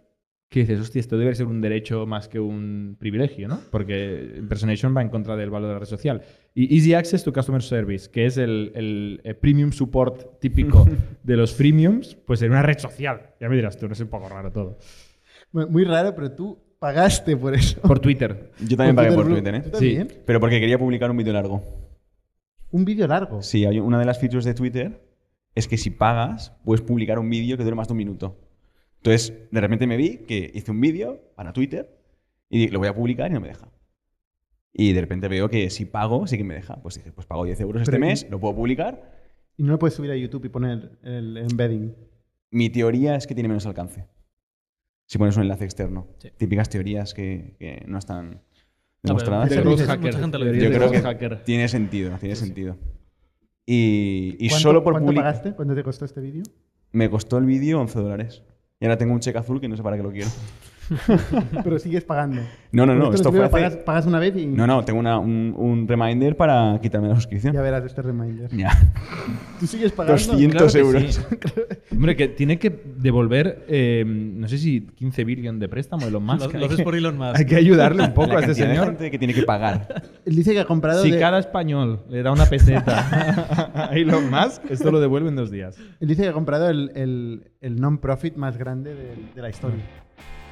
Que 0.49 0.61
dices, 0.61 0.81
hostia, 0.81 1.01
esto 1.01 1.19
debe 1.19 1.35
ser 1.35 1.47
un 1.47 1.61
derecho 1.61 2.07
más 2.07 2.29
que 2.29 2.39
un 2.39 2.97
privilegio, 3.01 3.49
¿no? 3.49 3.61
Porque 3.71 4.35
impersonation 4.39 4.97
va 4.97 5.03
en 5.03 5.09
contra 5.09 5.37
del 5.37 5.51
valor 5.51 5.69
de 5.69 5.75
la 5.75 5.81
red 5.81 5.87
social. 5.87 6.23
Y 6.55 6.77
Easy 6.77 6.95
Access 6.95 7.25
to 7.25 7.33
Customer 7.33 7.63
Service, 7.63 8.09
que 8.11 8.27
es 8.27 8.37
el, 8.39 8.71
el, 8.77 9.21
eh, 9.25 9.35
premium 9.35 9.73
support 9.73 10.39
típico 10.39 10.87
de 11.25 11.37
los 11.37 11.53
freemiums, 11.53 12.15
pues 12.15 12.43
en 12.43 12.53
una 12.53 12.63
red 12.63 12.79
social. 12.79 13.35
Ya 13.41 13.49
me 13.49 13.57
dirás 13.57 13.77
tú, 13.77 13.89
no 13.89 13.95
es 13.95 14.01
un 14.01 14.09
poco 14.09 14.29
raro 14.29 14.53
todo. 14.53 14.79
Muy 15.51 15.85
raro, 15.85 16.15
pero 16.15 16.33
tú 16.33 16.59
pagaste 16.79 17.37
por 17.37 17.55
eso. 17.55 17.81
Por 17.81 17.99
Twitter. 17.99 18.53
yo 18.61 18.77
también 18.77 18.95
pagué 18.95 19.13
por. 19.13 19.27
Twitter, 19.27 19.63
¿Tú 19.63 19.69
¿eh? 19.69 19.71
también? 19.71 20.13
Pero 20.25 20.39
porque 20.39 20.61
quería 20.61 20.79
publicar 20.79 21.11
un 21.11 21.17
vídeo 21.17 21.33
largo. 21.33 21.63
Un 22.71 22.85
vídeo 22.85 23.07
largo. 23.09 23.43
Sí, 23.43 23.65
hay 23.65 23.81
una 23.81 23.99
de 23.99 24.05
las 24.05 24.21
features 24.21 24.45
de 24.45 24.55
Twitter 24.55 25.07
es 25.57 25.67
que 25.67 25.79
si 25.79 25.91
pagas, 25.91 26.53
puedes 26.65 26.83
publicar 26.83 27.19
un 27.19 27.29
vídeo 27.29 27.57
que 27.57 27.65
dure 27.65 27.75
más 27.75 27.89
de 27.89 27.95
un 27.95 27.99
minuto. 27.99 28.37
Entonces, 29.07 29.33
de 29.53 29.61
repente 29.61 29.87
me 29.87 29.97
vi 29.97 30.19
que 30.27 30.51
hice 30.53 30.71
un 30.73 30.81
vídeo 30.81 31.21
para 31.37 31.53
Twitter 31.53 31.97
y 32.51 32.69
lo 32.69 32.81
voy 32.81 32.89
a 32.89 32.95
publicar 32.95 33.31
y 33.31 33.35
no 33.35 33.41
me 33.41 33.49
deja. 33.49 33.69
Y 34.73 34.93
de 34.93 35.01
repente 35.01 35.29
veo 35.29 35.49
que 35.49 35.71
si 35.71 35.85
pago, 35.85 36.27
sí 36.27 36.37
que 36.37 36.43
me 36.45 36.55
deja. 36.55 36.83
Pues 36.83 36.97
dije, 36.97 37.13
pues 37.13 37.25
pago 37.27 37.45
10 37.45 37.61
euros 37.61 37.83
este 37.83 37.99
mes, 38.01 38.27
lo 38.29 38.41
puedo 38.41 38.57
publicar. 38.57 39.15
Y 39.57 39.63
no 39.63 39.71
lo 39.73 39.79
puedes 39.79 39.95
subir 39.95 40.11
a 40.11 40.17
YouTube 40.17 40.45
y 40.47 40.49
poner 40.49 40.99
el 41.03 41.37
embedding. 41.37 41.95
Mi 42.51 42.69
teoría 42.69 43.15
es 43.15 43.27
que 43.29 43.35
tiene 43.35 43.49
menos 43.49 43.65
alcance. 43.67 44.07
Si 45.07 45.19
pones 45.19 45.37
un 45.37 45.43
enlace 45.45 45.65
externo. 45.65 46.09
Sí. 46.19 46.31
Típicas 46.37 46.69
teorías 46.69 47.15
que, 47.15 47.55
que 47.61 47.85
no 47.87 47.99
están 47.99 48.31
No, 48.31 48.41
pero 49.03 49.15
demostradas. 49.15 49.51
de 49.51 49.57
mucha 49.63 49.69
gente- 49.71 49.87
hacker. 49.87 50.05
mucha 50.07 50.19
gente 50.19 50.39
lo 50.39 50.45
dice. 50.47 50.65
Yo 50.65 50.73
creo 50.73 50.91
que 50.91 51.01
hacker. 51.01 51.45
tiene 51.45 51.69
sentido, 51.69 52.19
tiene 52.19 52.35
sentido. 52.35 52.77
Y, 53.65 54.37
y 54.41 54.49
¿Cuánto- 54.49 54.63
solo 54.63 54.83
por 54.83 54.95
¿Cuánto 54.95 55.07
publicar. 55.07 55.25
pagaste? 55.27 55.53
¿Cuánto 55.55 55.75
te 55.77 55.85
costó 55.85 56.05
este 56.05 56.21
vídeo? 56.21 56.43
Me 56.91 57.09
costó 57.09 57.39
el 57.39 57.47
vídeo 57.47 57.81
11 57.81 57.99
dólares. 58.01 58.43
Y 58.81 58.85
ahora 58.85 58.99
tengo 58.99 59.14
un 59.14 59.20
cheque 59.20 59.39
azul 59.39 59.61
que 59.61 59.68
no 59.68 59.77
sé 59.77 59.83
para 59.83 59.97
qué 59.97 60.03
lo 60.03 60.11
quiero. 60.11 60.29
pero 61.64 61.78
sigues 61.78 62.05
pagando. 62.05 62.43
No, 62.72 62.84
no, 62.87 62.95
no. 62.95 63.12
Esto 63.12 63.30
fue 63.32 63.43
hace... 63.45 63.51
pagas, 63.53 63.76
pagas 63.76 64.07
una 64.07 64.18
vez 64.18 64.37
y 64.37 64.47
No, 64.47 64.66
no. 64.66 64.84
Tengo 64.84 64.99
una- 65.01 65.18
un, 65.18 65.55
un 65.57 65.89
reminder 65.89 66.37
para 66.37 66.78
quitarme 66.82 67.09
la 67.09 67.14
suscripción. 67.14 67.55
ya 67.55 67.62
verás 67.62 67.84
este 67.84 68.03
reminder. 68.03 68.51
Ya. 68.55 68.70
¿Tú 69.61 69.66
sigues 69.66 69.93
pagando? 69.93 70.16
200 70.32 70.72
Claro 70.72 70.87
euros. 70.87 71.14
sí. 71.14 71.22
Hombre, 71.93 72.16
que 72.16 72.28
tiene 72.28 72.59
que 72.59 72.70
devolver, 72.97 73.64
eh, 73.68 74.05
no 74.07 74.47
sé 74.49 74.59
si 74.59 74.82
15 74.82 75.24
billones 75.24 75.61
de 75.61 75.68
préstamo 75.68 76.07
Elon 76.07 76.22
Musk. 76.24 76.53
Lo, 76.55 76.68
que- 76.68 76.82
por 76.84 76.95
Elon 76.95 77.16
Musk. 77.16 77.37
Hay 77.39 77.47
que 77.47 77.57
ayudarle 77.57 78.03
un 78.05 78.14
poco 78.14 78.32
La 78.32 78.39
a 78.39 78.41
este 78.41 78.55
señor. 78.55 78.87
gente 78.87 79.11
que 79.11 79.18
tiene 79.18 79.32
que 79.34 79.43
pagar. 79.43 79.89
Él 80.24 80.37
dice 80.37 80.53
que 80.53 80.61
ha 80.61 80.64
comprado. 80.66 81.03
Si 81.03 81.11
de- 81.11 81.18
cada 81.18 81.39
español 81.39 82.03
le 82.11 82.22
da 82.22 82.32
una 82.32 82.47
peseta 82.47 83.70
a 83.74 83.91
Elon 83.95 84.30
Musk, 84.30 84.70
esto 84.70 84.91
lo 84.91 85.01
devuelve 85.01 85.28
en 85.30 85.37
dos 85.37 85.51
días. 85.51 85.76
Él 86.01 86.09
dice 86.09 86.22
que 86.22 86.28
ha 86.28 86.32
comprado 86.32 86.68
el, 86.68 86.91
el, 86.95 87.51
el 87.61 87.76
non-profit 87.80 88.37
más 88.37 88.57
grande 88.59 88.95
de, 88.95 89.14
de 89.34 89.43
la 89.43 89.49
historia. 89.49 89.80